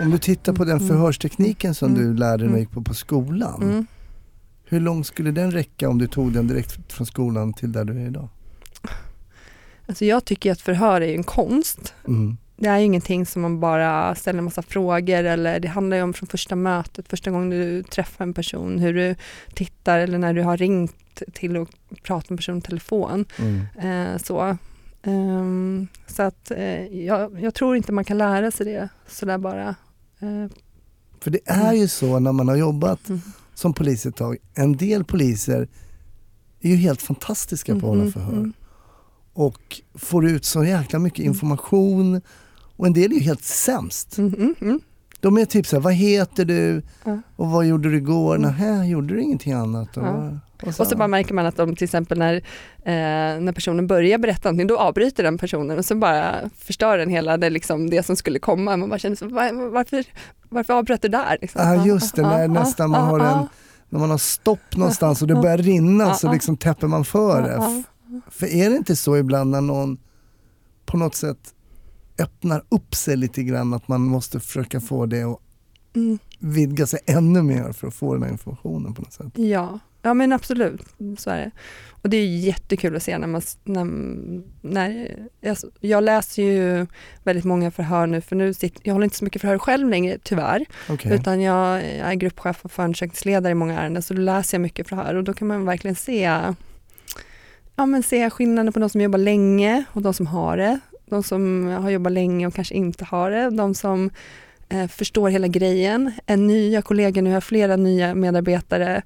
Om 0.00 0.10
du 0.10 0.18
tittar 0.18 0.52
på 0.52 0.64
den 0.64 0.88
förhörstekniken 0.88 1.74
som 1.74 1.88
Mm. 1.94 2.02
du 2.02 2.14
lärde 2.18 2.36
dig 2.36 2.46
när 2.48 2.54
du 2.54 2.60
gick 2.60 2.70
på, 2.70 2.82
på 2.82 2.94
skolan. 2.94 3.86
Mm. 4.72 4.82
Hur 4.82 4.84
långt 4.84 5.06
skulle 5.06 5.30
den 5.30 5.50
räcka 5.50 5.88
om 5.88 5.98
du 5.98 6.06
tog 6.06 6.32
den 6.32 6.46
direkt 6.46 6.92
från 6.92 7.06
skolan 7.06 7.52
till 7.52 7.72
där 7.72 7.84
du 7.84 7.92
är 7.92 8.06
idag? 8.06 8.28
Alltså 9.86 10.04
jag 10.04 10.24
tycker 10.24 10.52
att 10.52 10.60
förhör 10.60 11.00
är 11.00 11.14
en 11.14 11.24
konst. 11.24 11.94
Mm. 12.08 12.36
Det 12.56 12.68
är 12.68 12.78
ingenting 12.78 13.26
som 13.26 13.42
man 13.42 13.60
bara 13.60 14.14
ställer 14.14 14.38
en 14.38 14.44
massa 14.44 14.62
frågor 14.62 15.24
eller 15.24 15.60
det 15.60 15.68
handlar 15.68 15.96
ju 15.96 16.02
om 16.02 16.12
från 16.12 16.26
första 16.26 16.56
mötet, 16.56 17.08
första 17.08 17.30
gången 17.30 17.50
du 17.50 17.82
träffar 17.82 18.24
en 18.24 18.34
person, 18.34 18.78
hur 18.78 18.94
du 18.94 19.14
tittar 19.54 19.98
eller 19.98 20.18
när 20.18 20.34
du 20.34 20.42
har 20.42 20.56
ringt 20.56 21.22
till 21.32 21.56
och 21.56 21.68
pratat 22.02 22.30
med 22.30 22.34
en 22.34 22.36
person 22.36 22.58
i 22.58 22.62
telefon. 22.62 23.24
Mm. 23.38 23.66
Eh, 23.78 24.18
så 24.18 24.56
Ehm, 25.02 25.88
så 26.06 26.22
att 26.22 26.50
eh, 26.50 26.86
jag, 26.86 27.40
jag 27.40 27.54
tror 27.54 27.76
inte 27.76 27.92
man 27.92 28.04
kan 28.04 28.18
lära 28.18 28.50
sig 28.50 28.66
det 28.66 28.88
sådär 29.08 29.38
bara. 29.38 29.68
Eh, 30.20 30.46
För 31.20 31.30
det 31.30 31.40
är 31.44 31.72
ju 31.72 31.88
så 31.88 32.18
när 32.18 32.32
man 32.32 32.48
har 32.48 32.56
jobbat 32.56 33.08
Mm. 33.08 33.20
Som 33.62 33.74
polis 33.74 34.06
ett 34.06 34.16
tag. 34.16 34.36
En 34.54 34.76
del 34.76 35.04
poliser 35.04 35.68
är 36.60 36.70
ju 36.70 36.76
helt 36.76 37.02
fantastiska 37.02 37.72
på 37.72 37.78
att 37.78 37.82
hålla 37.82 38.00
mm, 38.00 38.12
förhör. 38.12 38.32
mm. 38.32 38.52
Och 39.32 39.80
får 39.94 40.26
ut 40.26 40.44
så 40.44 40.64
jäkla 40.64 40.98
mycket 40.98 41.24
information. 41.24 42.20
Och 42.76 42.86
en 42.86 42.92
del 42.92 43.12
är 43.12 43.16
ju 43.16 43.20
helt 43.20 43.44
sämst. 43.44 44.18
Mm, 44.18 44.34
mm, 44.34 44.54
mm. 44.60 44.80
De 45.20 45.38
är 45.38 45.44
typ 45.44 45.66
så 45.66 45.76
här, 45.76 45.80
vad 45.80 45.94
heter 45.94 46.44
du? 46.44 46.82
Och 47.36 47.50
vad 47.50 47.66
gjorde 47.66 47.90
du 47.90 47.96
igår? 47.96 48.36
Mm. 48.36 48.50
Nähä, 48.50 48.86
gjorde 48.86 49.14
du 49.14 49.20
ingenting 49.22 49.52
annat? 49.52 49.88
Ja. 49.94 50.38
Och 50.62 50.68
Och 50.80 50.86
så 50.86 50.96
bara 50.96 51.08
märker 51.08 51.34
man 51.34 51.46
att 51.46 51.56
de 51.56 51.76
till 51.76 51.84
exempel 51.84 52.18
när, 52.18 52.34
eh, 52.34 53.40
när 53.40 53.52
personen 53.52 53.86
börjar 53.86 54.18
berätta 54.18 54.48
någonting, 54.48 54.66
då 54.66 54.78
avbryter 54.78 55.22
den 55.22 55.38
personen 55.38 55.78
och 55.78 55.84
så 55.84 55.94
bara 55.94 56.50
förstör 56.58 56.98
den 56.98 57.10
hela 57.10 57.36
det, 57.36 57.50
liksom, 57.50 57.90
det 57.90 58.02
som 58.02 58.16
skulle 58.16 58.38
komma. 58.38 58.76
Man 58.76 58.88
bara 58.88 58.98
känner 58.98 59.16
så, 59.16 59.28
"Va- 59.28 59.52
varför, 59.72 60.04
varför 60.48 60.72
avbröt 60.74 61.02
du 61.02 61.08
där? 61.08 61.38
Liksom? 61.40 61.62
Ja 61.62 61.86
just 61.86 62.16
det, 62.16 62.22
när 62.22 62.48
nästan 62.48 62.90
man 62.90 63.04
har 63.08 63.20
en, 63.20 63.46
när 63.88 64.00
man 64.00 64.10
har 64.10 64.18
stopp 64.18 64.76
någonstans 64.76 65.22
och 65.22 65.28
det 65.28 65.34
börjar 65.34 65.58
rinna 65.58 66.14
så 66.14 66.32
liksom 66.32 66.56
täpper 66.56 66.86
man 66.86 67.04
för 67.04 67.42
det. 67.42 67.82
För 68.30 68.46
är 68.46 68.70
det 68.70 68.76
inte 68.76 68.96
så 68.96 69.16
ibland 69.16 69.50
när 69.50 69.60
någon 69.60 69.98
på 70.86 70.96
något 70.96 71.14
sätt 71.14 71.38
öppnar 72.18 72.62
upp 72.68 72.94
sig 72.94 73.16
lite 73.16 73.42
grann 73.42 73.74
att 73.74 73.88
man 73.88 74.00
måste 74.00 74.40
försöka 74.40 74.80
få 74.80 75.06
det 75.06 75.22
att 75.22 75.38
Mm, 75.96 76.18
vidga 76.38 76.86
sig 76.86 77.00
ännu 77.06 77.42
mer 77.42 77.72
för 77.72 77.86
att 77.88 77.94
få 77.94 78.14
den 78.14 78.22
här 78.22 78.30
informationen 78.30 78.94
på 78.94 79.02
något 79.02 79.12
sätt? 79.12 79.26
ja. 79.34 79.78
Ja, 80.02 80.14
men 80.14 80.32
absolut, 80.32 80.82
så 81.18 81.30
är 81.30 81.38
det. 81.38 81.50
Och 82.02 82.10
det 82.10 82.16
är 82.16 82.26
jättekul 82.26 82.96
att 82.96 83.02
se 83.02 83.18
när 83.18 83.26
man, 83.26 83.42
när, 83.64 83.84
när 84.60 85.16
alltså, 85.46 85.70
jag 85.80 86.04
läser 86.04 86.42
ju 86.42 86.86
väldigt 87.22 87.44
många 87.44 87.70
förhör 87.70 88.06
nu, 88.06 88.20
för 88.20 88.36
nu 88.36 88.54
sitter, 88.54 88.80
jag 88.84 88.92
håller 88.92 89.04
inte 89.04 89.16
så 89.16 89.24
mycket 89.24 89.40
förhör 89.40 89.58
själv 89.58 89.88
längre, 89.88 90.18
tyvärr. 90.22 90.66
Okej. 90.88 91.14
Utan 91.14 91.40
jag 91.40 91.80
är 91.82 92.14
gruppchef 92.14 92.64
och 92.64 92.72
förundersökningsledare 92.72 93.50
i 93.50 93.54
många 93.54 93.80
ärenden 93.80 94.02
så 94.02 94.14
då 94.14 94.20
läser 94.20 94.56
jag 94.56 94.62
mycket 94.62 94.88
förhör 94.88 95.14
och 95.14 95.24
då 95.24 95.34
kan 95.34 95.48
man 95.48 95.64
verkligen 95.64 95.94
se, 95.94 96.20
ja, 97.76 97.86
men 97.86 98.02
se 98.02 98.30
skillnaden 98.30 98.72
på 98.72 98.80
de 98.80 98.88
som 98.88 99.00
jobbar 99.00 99.18
länge 99.18 99.84
och 99.92 100.02
de 100.02 100.14
som 100.14 100.26
har 100.26 100.56
det. 100.56 100.78
De 101.06 101.22
som 101.22 101.66
har 101.66 101.90
jobbat 101.90 102.12
länge 102.12 102.46
och 102.46 102.54
kanske 102.54 102.74
inte 102.74 103.04
har 103.04 103.30
det. 103.30 103.50
De 103.50 103.74
som 103.74 104.10
eh, 104.68 104.86
förstår 104.86 105.28
hela 105.28 105.46
grejen. 105.46 106.12
En 106.26 106.46
nya 106.46 106.82
kollega, 106.82 107.22
nu 107.22 107.30
har 107.30 107.34
jag 107.34 107.44
flera 107.44 107.76
nya 107.76 108.14
medarbetare 108.14 109.02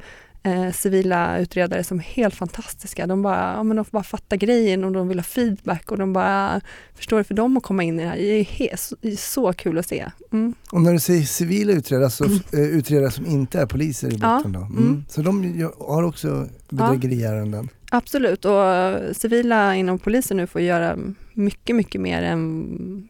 eh, 0.47 0.73
civila 0.73 1.39
utredare 1.39 1.85
som 1.85 1.99
är 1.99 2.03
helt 2.03 2.35
fantastiska. 2.35 3.07
De 3.07 3.23
bara, 3.23 3.53
ja, 3.57 3.63
men 3.63 3.77
de 3.77 3.85
bara 3.91 4.03
fattar 4.03 4.37
grejen 4.37 4.85
och 4.85 4.93
de 4.93 5.09
vill 5.09 5.19
ha 5.19 5.25
feedback 5.25 5.91
och 5.93 5.99
de 5.99 6.13
bara 6.13 6.61
förstår 6.95 7.19
det 7.19 7.25
för 7.25 7.35
dem 7.35 7.57
att 7.57 7.63
komma 7.63 7.83
in 7.83 8.01
i 8.01 8.03
det 8.03 8.09
här. 8.09 8.17
Det 8.17 8.23
är, 8.41 8.45
he- 8.45 8.95
det 9.01 9.13
är 9.13 9.17
så 9.17 9.53
kul 9.53 9.79
att 9.79 9.87
se. 9.87 10.07
Mm. 10.33 10.55
Och 10.73 10.81
när 10.81 10.93
du 10.93 10.99
säger 10.99 11.23
civila 11.23 11.73
utredare, 11.73 12.11
så 12.11 12.25
Mm. 12.25 12.39
eh, 12.53 12.61
utredare 12.61 13.11
som 13.11 13.27
inte 13.27 13.61
är 13.61 13.67
poliser 13.67 14.09
i 14.13 14.19
Ja, 14.23 14.37
botten 14.37 14.53
då? 14.53 14.61
Mm. 14.61 14.77
mm. 14.79 15.05
Så 15.09 15.23
de 15.23 15.71
har 15.79 16.03
också 16.03 16.49
bedrägeriärenden? 16.69 17.69
Absolut, 17.91 18.45
och 18.45 19.17
civila 19.17 19.75
inom 19.77 19.99
polisen 19.99 20.37
nu 20.37 20.47
får 20.47 20.61
göra 20.61 20.99
mycket, 21.35 21.77
mycket 21.77 22.01
mer 22.01 22.23
än 22.23 23.09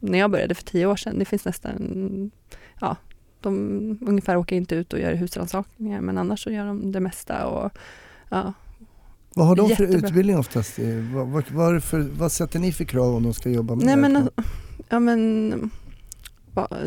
när 0.00 0.18
jag 0.18 0.30
började 0.30 0.54
för 0.54 0.64
tio 0.64 0.86
år 0.86 0.96
sedan. 0.96 1.18
Det 1.18 1.24
finns 1.24 1.44
nästan, 1.44 2.30
ja, 2.80 2.96
de 3.42 3.98
ungefär 4.06 4.36
åker 4.36 4.56
inte 4.56 4.74
ut 4.74 4.92
och 4.92 4.98
gör 5.00 5.14
husrannsakningar 5.14 6.00
men 6.00 6.18
annars 6.18 6.42
så 6.44 6.50
gör 6.50 6.66
de 6.66 6.92
det 6.92 7.00
mesta. 7.00 7.46
Och, 7.46 7.72
ja. 8.28 8.52
Vad 9.34 9.46
har 9.46 9.56
de 9.56 9.68
för 9.76 9.84
Jättebra. 9.84 10.08
utbildning 10.08 10.38
oftast? 10.38 10.78
Eh, 10.78 10.86
Vad, 11.14 11.28
vad, 11.28 11.44
vad, 11.50 11.84
för, 11.84 12.00
vad 12.00 12.32
sätter 12.32 12.58
ni 12.58 12.72
för 12.72 12.84
krav 12.84 13.14
om 13.14 13.22
de 13.22 13.34
ska 13.34 13.50
jobba 13.50 13.74
med 13.74 13.84
Nej 13.86 13.96
det 13.96 14.02
här 14.02 14.08
men, 14.08 14.28
ja, 14.88 14.98
men 15.00 15.70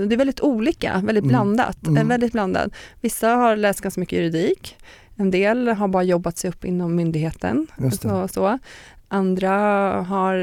det 0.08 0.16
är 0.16 0.18
väldigt 0.18 0.42
olika, 0.42 0.94
väldigt 1.04 1.24
Mm. 1.24 1.28
blandat. 1.28 1.88
Mm. 1.88 1.98
Eh, 1.98 2.08
Väldigt 2.08 2.32
blandat. 2.32 2.72
Vissa 3.02 3.30
har 3.30 3.56
läst 3.56 3.82
ganska 3.82 4.00
mycket 4.00 4.18
juridik. 4.20 4.76
En 5.16 5.32
del 5.32 5.68
har 5.68 5.88
bara 5.88 6.04
jobbat 6.04 6.38
sig 6.38 6.50
upp 6.50 6.66
inom 6.66 6.96
myndigheten. 6.96 7.68
Och 8.22 8.30
så. 8.32 8.60
Andra 9.14 9.52
har 10.02 10.34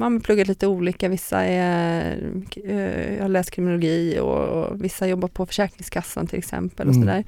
ja, 0.00 0.20
pluggat 0.24 0.48
lite 0.48 0.66
olika. 0.66 1.08
Vissa 1.08 1.44
är, 1.44 2.18
eh, 2.64 3.22
har 3.22 3.28
läst 3.28 3.50
kriminologi 3.50 4.18
och, 4.18 4.48
och 4.48 4.84
vissa 4.84 5.06
jobbar 5.06 5.28
på 5.28 5.46
Försäkringskassan 5.46 6.26
till 6.26 6.38
exempel. 6.38 6.88
och 6.88 6.94
Mm. 6.94 7.06
sådär. 7.06 7.24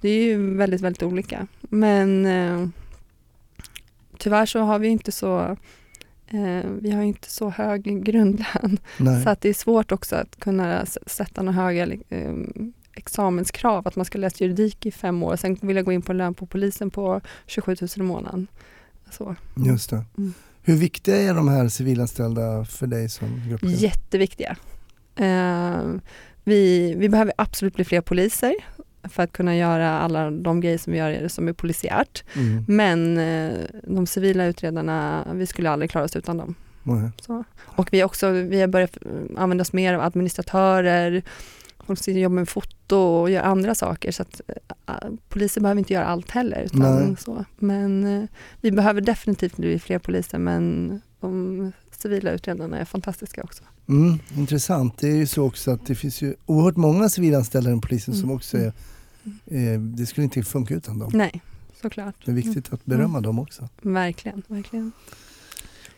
Det 0.00 0.08
är 0.08 0.24
ju 0.24 0.56
väldigt, 0.56 0.80
väldigt 0.80 1.02
olika. 1.02 1.46
Men 1.60 2.26
eh, 2.26 2.68
tyvärr 4.18 4.46
så 4.46 4.60
har 4.60 4.78
vi 4.78 4.88
inte 4.88 5.12
så 5.12 5.56
eh, 6.26 6.70
vi 6.80 6.90
har 6.90 7.02
inte 7.02 7.30
så 7.30 7.50
hög 7.50 8.04
grundlön. 8.04 8.78
Nej. 8.96 9.22
Så 9.22 9.30
att 9.30 9.40
det 9.40 9.48
är 9.48 9.54
svårt 9.54 9.92
också 9.92 10.16
att 10.16 10.40
kunna 10.40 10.86
sätta 11.06 11.42
några 11.42 11.62
höga 11.62 11.86
eh, 12.08 12.34
examenskrav. 12.92 13.88
Att 13.88 13.96
man 13.96 14.04
ska 14.04 14.18
läsa 14.18 14.44
juridik 14.44 14.86
i 14.86 14.90
fem 14.90 15.22
år. 15.22 15.36
Sen 15.36 15.58
vill 15.62 15.76
jag 15.76 15.84
gå 15.84 15.92
in 15.92 16.02
på 16.02 16.12
en 16.12 16.18
lön 16.18 16.34
på 16.34 16.46
polisen 16.46 16.90
på 16.90 17.20
27 17.46 17.76
000 17.80 17.88
i 17.96 18.02
månaden. 18.02 18.46
Så. 19.10 19.36
Just 19.66 19.90
det. 19.90 20.04
Mm. 20.18 20.34
Hur 20.62 20.76
viktiga 20.76 21.16
är 21.16 21.34
de 21.34 21.48
här 21.48 21.68
civilanställda 21.68 22.64
för 22.64 22.86
dig 22.86 23.08
som 23.08 23.42
gruppchef? 23.48 23.80
Jätteviktiga. 23.80 24.56
Eh, 25.16 25.82
vi, 26.44 26.94
vi 26.94 27.08
behöver 27.08 27.32
absolut 27.38 27.74
bli 27.74 27.84
fler 27.84 28.00
poliser 28.00 28.54
för 29.08 29.22
att 29.22 29.32
kunna 29.32 29.56
göra 29.56 29.98
alla 29.98 30.30
de 30.30 30.60
grejer 30.60 30.78
som 30.78 30.92
vi 30.92 30.98
gör 30.98 31.28
som 31.28 31.48
är 31.48 31.52
polisiärt. 31.52 32.24
Mm. 32.34 32.64
Men 32.68 33.18
eh, 33.18 33.58
de 33.82 34.06
civila 34.06 34.44
utredarna, 34.44 35.26
vi 35.34 35.46
skulle 35.46 35.70
aldrig 35.70 35.90
klara 35.90 36.04
oss 36.04 36.16
utan 36.16 36.36
dem. 36.36 36.54
Så. 37.20 37.44
Och 37.60 37.88
vi, 37.92 38.04
också, 38.04 38.30
vi 38.30 38.60
har 38.60 38.68
börjat 38.68 38.96
eh, 38.96 39.42
använda 39.42 39.62
oss 39.62 39.72
mer 39.72 39.94
av 39.94 40.00
administratörer, 40.00 41.22
folk 41.86 41.98
som 42.04 42.14
jobbar 42.14 42.34
med 42.34 42.48
foto 42.48 42.96
och 42.96 43.30
gör 43.30 43.42
andra 43.42 43.74
saker. 43.74 44.12
Så 44.12 44.22
att, 44.22 44.40
äh, 44.88 44.94
poliser 45.28 45.60
behöver 45.60 45.78
inte 45.78 45.92
göra 45.92 46.06
allt 46.06 46.30
heller. 46.30 46.62
Utan 46.62 47.16
så. 47.16 47.44
Men 47.58 48.04
eh, 48.04 48.28
vi 48.60 48.70
behöver 48.70 49.00
definitivt 49.00 49.56
bli 49.56 49.78
fler 49.78 49.98
poliser 49.98 50.38
men 50.38 51.00
de 51.20 51.72
civila 51.90 52.30
utredarna 52.30 52.78
är 52.78 52.84
fantastiska 52.84 53.42
också. 53.42 53.64
Mm, 53.88 54.18
intressant. 54.36 54.98
Det 54.98 55.08
är 55.08 55.16
ju 55.16 55.26
så 55.26 55.44
också 55.46 55.70
att 55.70 55.86
det 55.86 55.94
finns 55.94 56.22
ju 56.22 56.34
oerhört 56.46 56.76
många 56.76 57.08
civilanställda 57.08 57.70
inom 57.70 57.80
polisen 57.80 58.14
som 58.14 58.24
Mm. 58.24 58.36
också 58.36 58.58
är, 58.58 58.72
eh, 59.46 59.80
det 59.80 60.06
skulle 60.06 60.24
inte 60.24 60.42
funka 60.42 60.74
utan 60.74 60.98
dem. 60.98 61.10
Nej, 61.14 61.42
såklart. 61.82 62.14
Det 62.24 62.30
är 62.30 62.34
viktigt 62.34 62.72
att 62.72 62.84
berömma 62.84 63.20
dem 63.20 63.38
också. 63.38 63.68
Mm, 63.82 63.94
verkligen, 63.94 64.42
verkligen. 64.48 64.92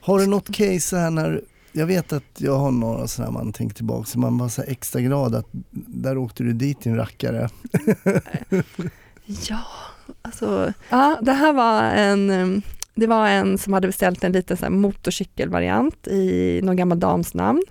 Har 0.01 0.19
du 0.19 0.27
något 0.27 0.51
case 0.55 0.97
här 0.97 1.11
när, 1.11 1.43
jag 1.73 1.87
vet 1.87 2.13
att 2.13 2.25
jag 2.37 2.59
har 2.59 2.71
några 2.71 3.09
sådana 3.09 3.31
man 3.33 3.53
tänker 3.53 3.75
tillbaka, 3.77 4.05
så 4.07 4.19
man 4.19 4.39
var 4.39 4.49
så 4.49 4.63
extra 4.63 5.01
glad 5.01 5.35
att 5.35 5.47
där 6.03 6.19
åkte 6.19 6.43
du 6.43 6.53
dit 6.53 6.81
din 6.81 6.97
rackare. 6.97 7.49
Ja, 9.49 9.65
alltså, 10.23 10.73
ja, 10.91 11.19
det 11.23 11.33
här 11.33 11.53
var 11.53 11.83
en, 11.83 12.63
det 12.95 13.07
var 13.07 13.29
en 13.29 13.59
som 13.59 13.73
hade 13.73 13.87
beställt 13.87 14.25
en 14.25 14.33
liten 14.33 14.57
så 14.57 14.65
här 14.65 14.71
motorcykelvariant 14.71 16.07
i 16.07 16.61
någon 16.63 16.77
gammal 16.77 17.01
dams 17.01 17.35
namn. 17.35 17.63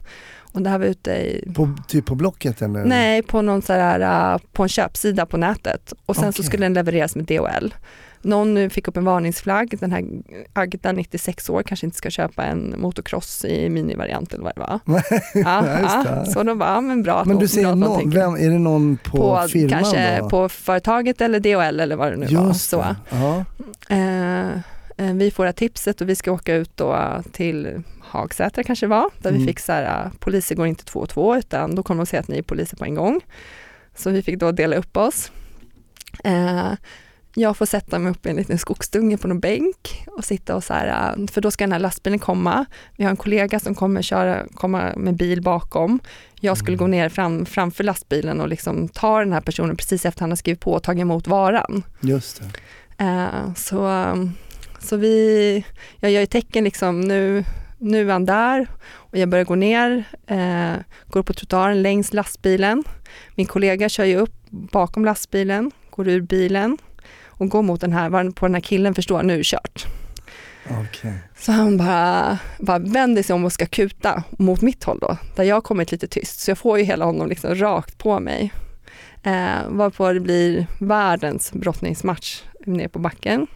Och 0.51 0.61
det 0.61 0.69
här 0.69 0.79
var 0.79 0.85
ute 0.85 1.11
i, 1.11 1.51
På, 1.55 1.75
typ 1.87 2.05
på 2.05 2.15
Blocket 2.15 2.61
eller? 2.61 2.85
nej, 2.85 3.23
på 3.23 3.41
någon 3.41 3.61
så 3.61 3.73
här, 3.73 4.33
uh, 4.33 4.41
på 4.51 4.63
en 4.63 4.69
köpsida 4.69 5.25
på 5.25 5.37
nätet. 5.37 5.93
Och 6.05 6.15
sen 6.15 6.33
så 6.33 6.39
Okej. 6.39 6.45
skulle 6.45 6.65
den 6.65 6.73
levereras 6.73 7.15
med 7.15 7.25
DHL. 7.25 7.73
Någon 8.21 8.69
fick 8.69 8.87
upp 8.87 8.97
en 8.97 9.05
varningsflagg, 9.05 9.73
den 9.79 9.91
här 9.91 10.05
Agda 10.53 10.91
96 10.91 11.49
år 11.49 11.63
kanske 11.63 11.85
inte 11.85 11.97
ska 11.97 12.09
köpa 12.09 12.43
en 12.45 12.75
motocross 12.77 13.45
i 13.45 13.69
minivariant 13.69 14.33
eller 14.33 14.43
vad 14.43 14.55
det 14.55 14.59
var. 14.59 14.79
Ja, 15.33 15.79
ja, 15.81 16.25
så 16.25 16.43
de 16.43 16.57
bara, 16.59 16.69
ja, 16.73 16.81
men 16.81 17.03
bra 17.03 17.19
att 17.19 17.27
Men 17.27 17.37
du 17.39 17.47
säger 17.47 17.75
någon, 17.75 18.09
vem, 18.09 18.33
är 18.33 18.49
det 18.49 18.59
någon 18.59 18.97
på, 18.97 19.17
på 19.17 19.47
firman 19.47 19.69
kanske 19.69 20.19
då? 20.19 20.29
på 20.29 20.49
företaget 20.49 21.21
eller 21.21 21.39
DHL 21.39 21.79
eller 21.79 21.95
vad 21.95 22.11
det 22.11 22.17
nu 22.17 22.25
var. 22.35 22.47
Just 22.47 22.69
Så. 22.69 22.77
det. 22.81 22.95
Ja. 23.09 23.45
Eh, 23.89 24.47
eh, 25.07 25.13
vi 25.13 25.31
får 25.31 25.45
det 25.45 25.53
tipset 25.53 26.01
och 26.01 26.09
vi 26.09 26.15
ska 26.15 26.31
åka 26.31 26.55
ut 26.55 26.77
då 26.77 27.21
till 27.31 27.83
Hagsätra 28.01 28.63
kanske 28.63 28.85
det 28.85 28.89
var, 28.89 29.09
där 29.21 29.29
Mm. 29.29 29.41
vi 29.41 29.47
fick 29.47 29.59
så 29.59 29.71
här, 29.71 30.05
eh, 30.05 30.11
poliser 30.19 30.55
går 30.55 30.67
inte 30.67 30.85
två 30.85 30.99
och 30.99 31.09
två 31.09 31.37
utan 31.37 31.75
då 31.75 31.83
kommer 31.83 32.03
de 32.03 32.05
säga 32.05 32.19
att 32.19 32.27
ni 32.27 32.37
är 32.37 32.41
poliser 32.43 32.77
på 32.77 32.85
en 32.85 32.95
gång. 32.95 33.21
Så 33.95 34.09
vi 34.09 34.21
fick 34.21 34.39
då 34.39 34.51
dela 34.51 34.75
upp 34.75 34.97
oss. 34.97 35.31
Eh, 36.23 36.71
jag 37.39 37.57
får 37.57 37.65
sätta 37.65 37.99
mig 37.99 38.11
upp 38.11 38.25
i 38.25 38.29
en 38.29 38.35
liten 38.35 38.57
skogsdunge 38.57 39.17
på 39.17 39.27
någon 39.27 39.39
bänk 39.39 40.05
och 40.17 40.25
sitta 40.25 40.55
och 40.55 40.63
så 40.63 40.73
här, 40.73 41.13
eh, 41.17 41.27
för 41.27 41.41
då 41.41 41.51
ska 41.51 41.63
den 41.63 41.71
här 41.71 41.79
lastbilen 41.79 42.19
komma. 42.19 42.65
Vi 42.95 43.03
har 43.03 43.11
en 43.11 43.17
kollega 43.17 43.59
som 43.59 43.75
kommer 43.75 44.01
köra, 44.01 44.43
komma 44.53 44.93
med 44.95 45.15
bil 45.15 45.41
bakom. 45.41 45.99
Jag 46.39 46.57
skulle 46.57 46.73
Mm. 46.77 46.79
gå 46.85 46.87
ner 46.87 47.09
fram, 47.09 47.45
framför 47.45 47.83
lastbilen 47.83 48.41
och 48.41 48.47
liksom 48.47 48.89
ta 48.89 49.19
den 49.19 49.33
här 49.33 49.41
personen 49.41 49.75
precis 49.77 50.05
efter 50.05 50.21
han 50.21 50.31
har 50.31 50.35
skrivit 50.35 50.59
på 50.59 50.71
och 50.73 50.83
tagit 50.83 51.01
emot 51.01 51.27
varan. 51.27 51.83
Just 52.01 52.41
det. 52.41 53.03
Eh, 53.03 53.53
så, 53.53 53.89
så 54.79 54.97
vi, 54.97 55.65
jag 55.99 56.11
gör 56.11 56.19
ju 56.21 56.25
tecken 56.27 56.63
liksom 56.63 57.01
nu, 57.01 57.43
nu 57.77 58.07
är 58.09 58.13
han 58.13 58.25
där 58.25 58.67
och 58.83 59.17
jag 59.17 59.29
börjar 59.29 59.45
gå 59.45 59.55
ner, 59.55 60.03
eh, 60.27 60.73
går 61.07 61.23
på 61.23 61.33
trottoaren 61.33 61.81
längs 61.81 62.13
lastbilen. 62.13 62.83
Min 63.35 63.45
kollega 63.45 63.89
kör 63.89 64.05
ju 64.05 64.15
upp 64.17 64.33
bakom 64.49 65.05
lastbilen, 65.05 65.71
går 65.89 66.07
ur 66.07 66.21
bilen 66.21 66.77
och 67.37 67.49
går 67.49 67.61
mot 67.61 67.81
den 67.81 67.93
här, 67.93 68.31
på 68.31 68.45
den 68.45 68.53
här 68.53 68.61
killen 68.61 68.95
förstår 68.95 69.23
nu 69.23 69.39
är 69.39 69.43
kört. 69.43 69.85
Okej. 70.69 71.13
Så 71.37 71.51
han 71.51 71.77
bara, 71.77 72.37
bara 72.59 72.79
vänder 72.79 73.23
sig 73.23 73.33
om 73.33 73.45
och 73.45 73.53
ska 73.53 73.65
kuta 73.65 74.23
mot 74.31 74.61
mitt 74.61 74.83
håll 74.83 74.99
då, 74.99 75.17
där 75.35 75.43
jag 75.43 75.63
kommit 75.63 75.91
lite 75.91 76.07
tyst. 76.07 76.39
Så 76.39 76.51
jag 76.51 76.57
får 76.57 76.77
ju 76.77 76.83
hela 76.83 77.05
honom 77.05 77.29
liksom 77.29 77.55
rakt 77.55 77.97
på 77.97 78.19
mig. 78.19 78.53
Eh, 79.23 79.69
varpå 79.69 80.13
det 80.13 80.19
blir 80.19 80.67
världens 80.79 81.51
brottningsmatch 81.51 82.43
ner 82.65 82.87
på 82.87 82.99
backen. 82.99 83.47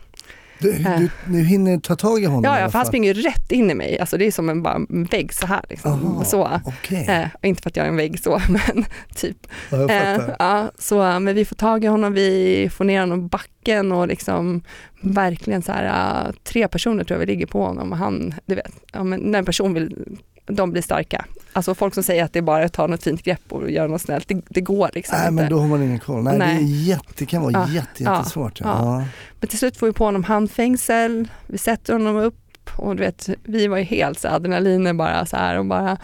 Du, 0.62 0.72
du, 0.78 1.10
du 1.26 1.44
hinner 1.44 1.78
ta 1.78 1.96
tag 1.96 2.24
i 2.24 2.26
honom 2.26 2.44
Ja, 2.44 2.60
ja 2.60 2.70
för 2.70 2.78
han 2.78 2.86
springer 2.88 3.14
ju 3.14 3.22
rätt 3.22 3.52
in 3.52 3.72
i 3.72 3.74
mig. 3.74 4.00
Alltså 4.00 4.18
det 4.18 4.28
är 4.28 4.32
som 4.32 4.50
en, 4.50 4.64
bara 4.64 4.74
en 4.76 5.04
vägg 5.04 5.34
så 5.34 5.48
här. 5.48 5.62
Liksom. 5.70 5.92
Aha, 5.92 6.24
Så. 6.24 6.60
Okej, 6.66 7.06
Eh, 7.10 7.50
inte 7.50 7.62
för 7.62 7.70
att 7.70 7.76
jag 7.76 7.86
är 7.86 7.90
en 7.90 7.96
vägg 7.96 8.20
så, 8.20 8.42
men 8.50 8.86
typ. 9.16 9.48
ja, 9.70 9.90
Eh, 9.90 10.22
ja, 10.40 10.72
så, 10.78 11.20
men 11.20 11.36
vi 11.36 11.46
får 11.46 11.56
tag 11.56 11.84
i 11.84 11.88
honom, 11.88 12.14
vi 12.14 12.70
får 12.74 12.86
ner 12.86 13.00
honom 13.00 13.28
backen 13.28 13.92
och 13.92 14.08
liksom 14.08 14.62
verkligen 15.02 15.62
så 15.62 15.72
här, 15.72 16.26
eh, 16.28 16.32
tre 16.44 16.68
personer 16.68 17.04
tror 17.04 17.16
jag 17.20 17.26
vi 17.26 17.32
ligger 17.34 17.46
på 17.46 17.66
honom 17.66 17.92
och 17.92 17.98
han, 17.98 18.34
du 18.46 18.56
vet, 18.56 18.72
ja, 18.94 19.04
men 19.04 19.20
när 19.20 19.40
en 19.40 19.46
person 19.46 19.74
vill, 19.74 20.18
de 20.56 20.72
blir 20.72 20.82
starka. 20.82 21.26
Alltså 21.54 21.76
folk 21.76 21.94
som 21.94 22.04
säger 22.04 22.24
att 22.24 22.34
det 22.34 22.40
är 22.40 22.44
bara 22.44 22.66
att 22.66 22.74
ta 22.74 22.88
något 22.88 23.04
fint 23.04 23.24
grepp 23.24 23.54
och 23.54 23.72
göra 23.72 23.88
något 23.88 24.02
snällt, 24.02 24.28
det, 24.28 24.42
det 24.50 24.62
går 24.62 24.90
liksom 24.94 25.18
Nej 25.18 25.28
inte. 25.28 25.42
men 25.42 25.52
då 25.52 25.60
har 25.60 25.68
man 25.68 25.84
ingen 25.84 26.00
koll. 26.00 26.24
Nej, 26.24 26.38
Nej. 26.38 26.56
Det, 26.56 26.62
är 26.62 26.66
jätte, 26.66 27.14
det 27.18 27.26
kan 27.26 27.42
vara 27.42 27.52
Ja, 27.52 27.68
jätte, 27.70 28.04
jättesvårt. 28.04 28.60
Ja. 28.60 28.68
ja. 28.68 29.06
Men 29.40 29.48
till 29.50 29.60
slut 29.60 29.78
får 29.78 29.88
vi 29.88 29.94
på 29.94 30.06
honom 30.06 30.24
handfängsel, 30.24 31.28
vi 31.48 31.58
sätter 31.58 31.94
honom 31.94 32.16
upp 32.18 32.38
och 32.76 32.96
du 32.96 33.04
vet, 33.04 33.30
vi 33.44 33.68
var 33.68 33.78
ju 33.78 33.84
helt 33.84 34.20
så 34.20 34.28
adrenalinen 34.28 34.98
bara 34.98 35.26
så 35.26 35.38
här 35.38 35.60
och 35.60 35.66
bara 35.66 35.98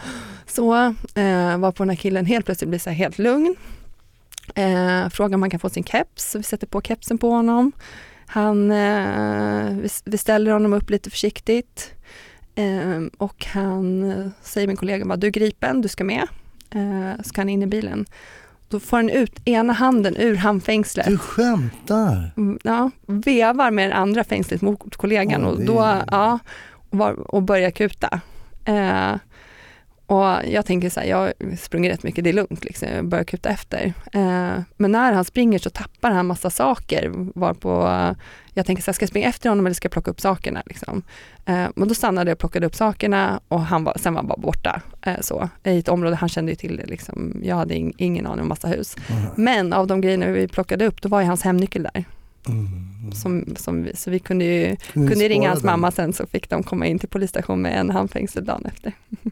så, 0.46 0.74
eh, 1.14 1.58
var 1.58 1.72
på 1.72 1.82
den 1.82 1.90
här 1.90 1.96
killen 1.96 2.26
helt 2.26 2.44
plötsligt 2.46 2.68
blir 2.68 2.78
så 2.78 2.90
här 2.90 2.96
helt 2.96 3.18
lugn. 3.18 3.56
Eh, 4.54 5.08
frågar 5.08 5.34
om 5.34 5.42
han 5.42 5.50
kan 5.50 5.60
få 5.60 5.68
sin 5.68 5.84
keps, 5.84 6.30
så 6.30 6.38
vi 6.38 6.44
sätter 6.44 6.66
på 6.66 6.80
kepsen 6.80 7.18
på 7.18 7.30
honom. 7.30 7.72
Han, 8.26 8.70
eh, 8.70 9.70
vi, 9.70 9.88
vi 10.04 10.18
ställer 10.18 10.50
honom 10.50 10.72
upp 10.72 10.90
lite 10.90 11.10
försiktigt 11.10 11.92
eh, 12.58 13.02
och 13.18 13.46
han 13.46 14.10
eh, 14.10 14.26
säger 14.42 14.66
min 14.66 14.76
kollega 14.76 15.04
bara, 15.04 15.16
du 15.16 15.26
är 15.26 15.30
gripen, 15.30 15.80
du 15.82 15.88
ska 15.88 16.04
med. 16.04 16.26
Eh, 16.70 17.22
ska 17.24 17.40
han 17.40 17.48
in 17.48 17.62
i 17.62 17.66
bilen. 17.66 18.06
Då 18.68 18.80
får 18.80 18.96
han 18.96 19.10
ut 19.10 19.40
ena 19.44 19.72
handen 19.72 20.16
ur 20.16 20.36
handfängslet 20.36 21.06
Du 21.06 21.18
skämtar? 21.18 22.30
Mm, 22.36 22.58
ja, 22.62 22.90
vevar 23.06 23.70
med 23.70 23.90
det 23.90 23.94
andra 23.94 24.24
fängslet 24.24 24.62
mot 24.62 24.96
kollegan 24.96 25.44
Åh, 25.44 25.50
och, 25.50 25.60
då, 25.64 25.80
är- 25.80 26.04
ja, 26.10 26.38
och, 26.90 26.98
var, 26.98 27.34
och 27.34 27.42
börjar 27.42 27.70
kuta. 27.70 28.20
Eh, 28.64 29.12
Och 30.08 30.36
jag 30.46 30.66
tänker 30.66 30.90
så 30.90 31.00
här, 31.00 31.06
jag 31.06 31.32
springer 31.58 31.90
rätt 31.90 32.02
mycket, 32.02 32.24
det 32.24 32.30
är 32.30 32.34
lugnt 32.34 32.64
liksom, 32.64 32.88
jag 32.88 33.04
börjar 33.08 33.24
kuta 33.24 33.48
efter. 33.48 33.92
Eh, 34.12 34.62
men 34.76 34.92
när 34.92 35.12
han 35.12 35.24
springer 35.24 35.58
så 35.58 35.70
tappar 35.70 36.10
han 36.10 36.26
massa 36.26 36.50
saker 36.50 37.12
varpå 37.34 37.88
jag 38.58 38.66
tänker 38.66 38.82
så 38.82 38.90
här, 38.90 38.92
ska 38.92 39.02
jag 39.02 39.08
springa 39.08 39.28
efter 39.28 39.48
honom 39.48 39.66
eller 39.66 39.74
ska 39.74 39.86
jag 39.86 39.92
plocka 39.92 40.10
upp 40.10 40.20
sakerna? 40.20 40.62
Liksom. 40.66 41.02
Eh, 41.46 41.66
men 41.74 41.88
då 41.88 41.94
stannade 41.94 42.30
jag 42.30 42.36
och 42.36 42.38
plockade 42.38 42.66
upp 42.66 42.74
sakerna 42.74 43.40
och 43.48 43.60
han 43.60 43.84
var, 43.84 43.96
sen 43.96 44.14
var 44.14 44.20
han 44.20 44.28
bara 44.28 44.40
borta. 44.40 44.82
Eh, 45.02 45.20
så, 45.20 45.48
I 45.64 45.78
ett 45.78 45.88
område, 45.88 46.16
han 46.16 46.28
kände 46.28 46.52
ju 46.52 46.56
till 46.56 46.76
det, 46.76 46.86
liksom. 46.86 47.40
jag 47.42 47.56
hade 47.56 47.74
ing, 47.74 47.92
ingen 47.96 48.26
aning 48.26 48.42
om 48.42 48.48
massa 48.48 48.68
hus. 48.68 48.96
Mm. 49.08 49.22
Men 49.36 49.72
av 49.72 49.86
de 49.86 50.00
grejerna 50.00 50.26
vi 50.26 50.48
plockade 50.48 50.86
upp, 50.86 51.02
då 51.02 51.08
var 51.08 51.20
ju 51.20 51.26
hans 51.26 51.42
hemnyckel 51.42 51.82
där. 51.82 52.04
Mm. 52.48 53.12
Som, 53.12 53.44
som 53.56 53.82
vi, 53.82 53.96
så 53.96 54.10
vi 54.10 54.18
kunde 54.18 54.44
ju 54.44 54.76
Kunde 54.92 55.28
ringa 55.28 55.48
hans 55.48 55.60
den? 55.60 55.66
mamma 55.66 55.90
sen 55.90 56.12
så 56.12 56.26
fick 56.26 56.50
de 56.50 56.62
komma 56.62 56.86
in 56.86 56.98
till 56.98 57.08
polisstation 57.08 57.62
med 57.62 57.80
en 57.80 57.90
handfängsel 57.90 58.44
dagen 58.44 58.66
efter. 58.66 58.92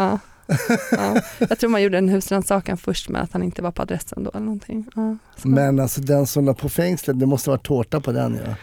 ja. 0.00 0.18
Ja. 0.90 1.20
Jag 1.38 1.58
tror 1.58 1.70
man 1.70 1.82
gjorde 1.82 1.98
en 1.98 2.08
husrannsakan 2.08 2.76
först 2.76 3.08
med 3.08 3.22
att 3.22 3.32
han 3.32 3.42
inte 3.42 3.62
var 3.62 3.70
på 3.70 3.82
adressen 3.82 4.24
då 4.24 4.30
eller 4.30 4.44
någonting. 4.44 4.86
Ja. 4.94 5.16
Men 5.42 5.80
alltså 5.80 6.00
den 6.00 6.26
som 6.26 6.44
la 6.44 6.54
på 6.54 6.68
fängslet, 6.68 7.20
det 7.20 7.26
måste 7.26 7.50
vara 7.50 7.58
tårta 7.58 8.00
på 8.00 8.12
den 8.12 8.40
ja. 8.46 8.54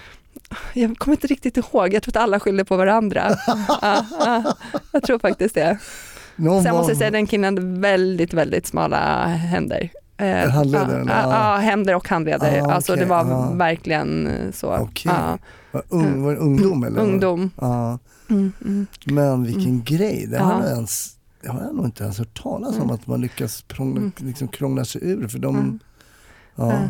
Jag 0.74 0.98
kommer 0.98 1.16
inte 1.18 1.28
riktigt 1.28 1.58
ihåg, 1.58 1.94
jag 1.94 2.04
tror 2.04 2.12
att 2.12 2.24
alla 2.24 2.40
skyllde 2.40 2.66
på 2.66 2.78
varandra. 2.78 3.38
Ja, 3.82 4.06
ja. 4.20 4.56
Jag 4.92 5.04
tror 5.04 5.20
faktiskt 5.20 5.56
det. 5.56 5.78
Någon 6.36 6.64
Sen 6.64 6.76
måste 6.76 6.92
jag 6.92 6.98
säga 6.98 7.12
den 7.12 7.28
killen 7.28 7.44
hade 7.44 7.80
väldigt, 7.80 8.34
väldigt 8.34 8.68
smala 8.68 9.26
händer. 9.26 9.90
Eh, 10.18 10.50
Handleder, 10.50 11.00
ja, 11.00 11.06
ja. 11.08 11.54
ja, 11.54 11.58
händer 11.58 11.96
och 11.96 12.10
handleder. 12.10 12.62
Ah, 12.62 12.74
Alltså 12.74 12.96
det 12.96 13.06
var 13.06 13.26
ja. 13.30 13.52
verkligen 13.54 14.30
så. 14.54 14.90
Ja, 15.04 15.38
var, 15.72 15.84
ung, 15.90 16.24
var 16.24 16.32
det 16.32 16.38
ungdom 16.38 16.84
eller? 16.84 17.02
ungdom. 17.02 17.52
Mm, 18.30 18.52
mm. 18.66 18.88
Men 19.04 19.44
vilken 19.44 19.84
grej, 19.84 20.28
det 20.32 20.38
har, 20.38 20.62
jag 20.62 20.72
ens, 20.72 21.17
det 21.42 21.50
har 21.50 21.62
jag 21.62 21.76
nog 21.76 21.86
inte 21.86 22.04
ens 22.04 22.18
hört 22.20 22.42
talas 22.42 22.76
om 22.76 22.82
Mm. 22.82 22.90
att 22.96 23.08
man 23.08 23.22
lyckas 23.22 23.62
prångla, 23.62 23.98
Mm. 24.00 24.12
liksom 24.18 24.48
krångla 24.48 24.86
sig 24.86 25.02
ur 25.12 25.28
för 25.28 25.40
de, 25.40 25.56
Mm. 25.56 25.80
ja. 26.56 26.72
Ja. 26.74 26.90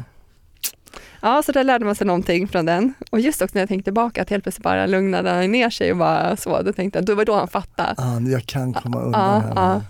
Ja, 1.21 1.41
så 1.45 1.51
där 1.51 1.63
lärde 1.63 1.85
man 1.85 1.95
sig 1.95 2.07
någonting 2.07 2.47
från 2.47 2.65
den. 2.65 2.93
Och 3.11 3.19
just 3.19 3.41
också 3.41 3.51
när 3.55 3.61
jag 3.61 3.69
tänkte 3.69 3.83
tillbaka 3.83 4.21
att 4.21 4.29
helt 4.29 4.43
plötsligt 4.43 4.63
bara 4.63 4.85
lugnade 4.85 5.29
han 5.29 5.51
ner 5.51 5.69
sig 5.69 5.91
och 5.91 5.97
bara 5.97 6.37
så, 6.37 6.61
då 6.61 6.73
tänkte 6.73 6.99
jag, 6.99 7.05
då 7.05 7.15
var 7.15 7.25
då 7.25 7.35
han 7.35 7.47
fattade. 7.47 7.95
Ah, 7.97 8.19
jag 8.19 8.45
kan 8.45 8.73
komma 8.73 9.01
undan 9.01 9.21
Ja, 9.21 9.39
här. 9.39 9.53
ja. 9.55 9.81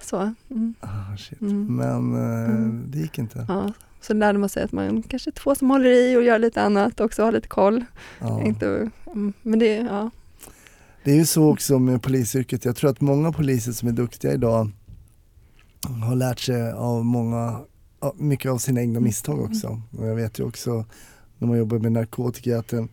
Så, 0.00 0.32
mm, 0.50 0.74
Ah, 0.80 1.16
shit. 1.16 1.40
Mm. 1.40 1.76
Men 1.76 2.14
eh, 2.14 2.50
Mm. 2.50 2.84
det 2.90 2.98
gick 2.98 3.18
inte. 3.18 3.44
ja. 3.48 3.72
så 4.00 4.14
lärde 4.14 4.38
man 4.38 4.48
sig 4.48 4.62
att 4.62 4.72
man 4.72 5.02
kanske 5.02 5.30
är 5.30 5.32
två 5.32 5.54
som 5.54 5.70
håller 5.70 5.90
i 5.90 6.16
och 6.16 6.22
gör 6.22 6.38
lite 6.38 6.62
annat 6.62 7.00
också, 7.00 7.24
har 7.24 7.32
lite 7.32 7.48
koll. 7.48 7.84
Ja. 8.20 8.42
Inte, 8.42 8.90
men 9.42 9.58
det, 9.58 9.76
ja. 9.76 10.10
Det 11.08 11.12
är 11.12 11.16
ju 11.16 11.26
så 11.26 11.52
också 11.52 11.78
med 11.78 12.02
polisyrket, 12.02 12.64
jag 12.64 12.76
tror 12.76 12.90
att 12.90 13.00
många 13.00 13.32
poliser 13.32 13.72
som 13.72 13.88
är 13.88 13.92
duktiga 13.92 14.32
idag 14.32 14.70
har 16.04 16.14
lärt 16.14 16.38
sig 16.38 16.72
av 16.72 17.04
många, 17.04 17.60
mycket 18.14 18.50
av 18.50 18.58
sina 18.58 18.80
egna 18.80 19.00
misstag 19.00 19.40
också. 19.40 19.82
Och 19.98 20.06
jag 20.06 20.14
vet 20.14 20.38
ju 20.38 20.44
också 20.44 20.84
när 21.38 21.48
man 21.48 21.58
jobbar 21.58 21.78
med 21.78 21.92
narkotika 21.92 22.58
att 22.58 22.72
en, 22.72 22.88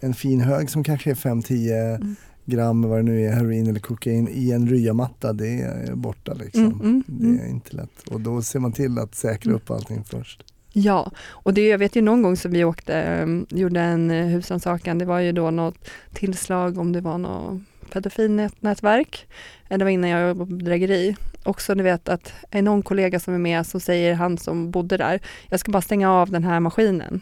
en 0.00 0.14
fin 0.14 0.40
hög 0.40 0.70
som 0.70 0.84
kanske 0.84 1.10
är 1.10 1.14
5-10 1.14 1.94
Mm. 1.94 2.16
gram, 2.44 2.82
vad 2.82 2.98
det 2.98 3.02
nu 3.02 3.24
är, 3.24 3.32
heroin 3.32 3.66
eller 3.66 3.80
kokain 3.80 4.28
i 4.32 4.50
en 4.50 4.68
ryamatta, 4.68 5.32
det 5.32 5.60
är 5.60 5.94
borta 5.94 6.34
liksom. 6.34 6.64
Mm, 6.64 6.80
mm, 6.80 7.04
Det 7.06 7.26
mm. 7.26 7.40
är 7.40 7.48
inte 7.48 7.76
lätt 7.76 8.08
och 8.10 8.20
då 8.20 8.42
ser 8.42 8.58
man 8.58 8.72
till 8.72 8.98
att 8.98 9.14
säkra 9.14 9.52
upp 9.52 9.70
allting 9.70 10.04
först. 10.04 10.53
Ja, 10.76 11.10
och 11.28 11.54
det, 11.54 11.68
jag 11.68 11.78
vet 11.78 11.96
ju 11.96 12.02
någon 12.02 12.22
gång 12.22 12.36
som 12.36 12.50
vi 12.50 12.64
åkte, 12.64 13.20
um, 13.22 13.46
gjorde 13.50 13.80
en 13.80 14.10
uh, 14.10 14.26
husrannsakan, 14.26 14.98
det 14.98 15.04
var 15.04 15.18
ju 15.18 15.32
då 15.32 15.50
något 15.50 15.90
tillslag 16.12 16.78
om 16.78 16.92
det 16.92 17.00
var 17.00 17.18
något 17.18 17.62
pedofilnätverk. 17.92 19.26
Eh, 19.68 19.78
Det 19.78 19.84
var 19.84 19.90
innan 19.90 20.10
jag 20.10 20.28
jobbade 20.28 20.50
på 20.50 20.56
bedrägeri. 20.56 21.16
Också 21.44 21.74
ni 21.74 21.82
vet 21.82 22.08
att 22.08 22.32
är 22.50 22.62
någon 22.62 22.82
kollega 22.82 23.20
som 23.20 23.34
är 23.34 23.38
med 23.38 23.66
så 23.66 23.80
säger 23.80 24.14
han 24.14 24.38
som 24.38 24.70
bodde 24.70 24.96
där, 24.96 25.20
jag 25.48 25.60
ska 25.60 25.72
bara 25.72 25.82
stänga 25.82 26.12
av 26.12 26.30
den 26.30 26.44
här 26.44 26.60
maskinen. 26.60 27.20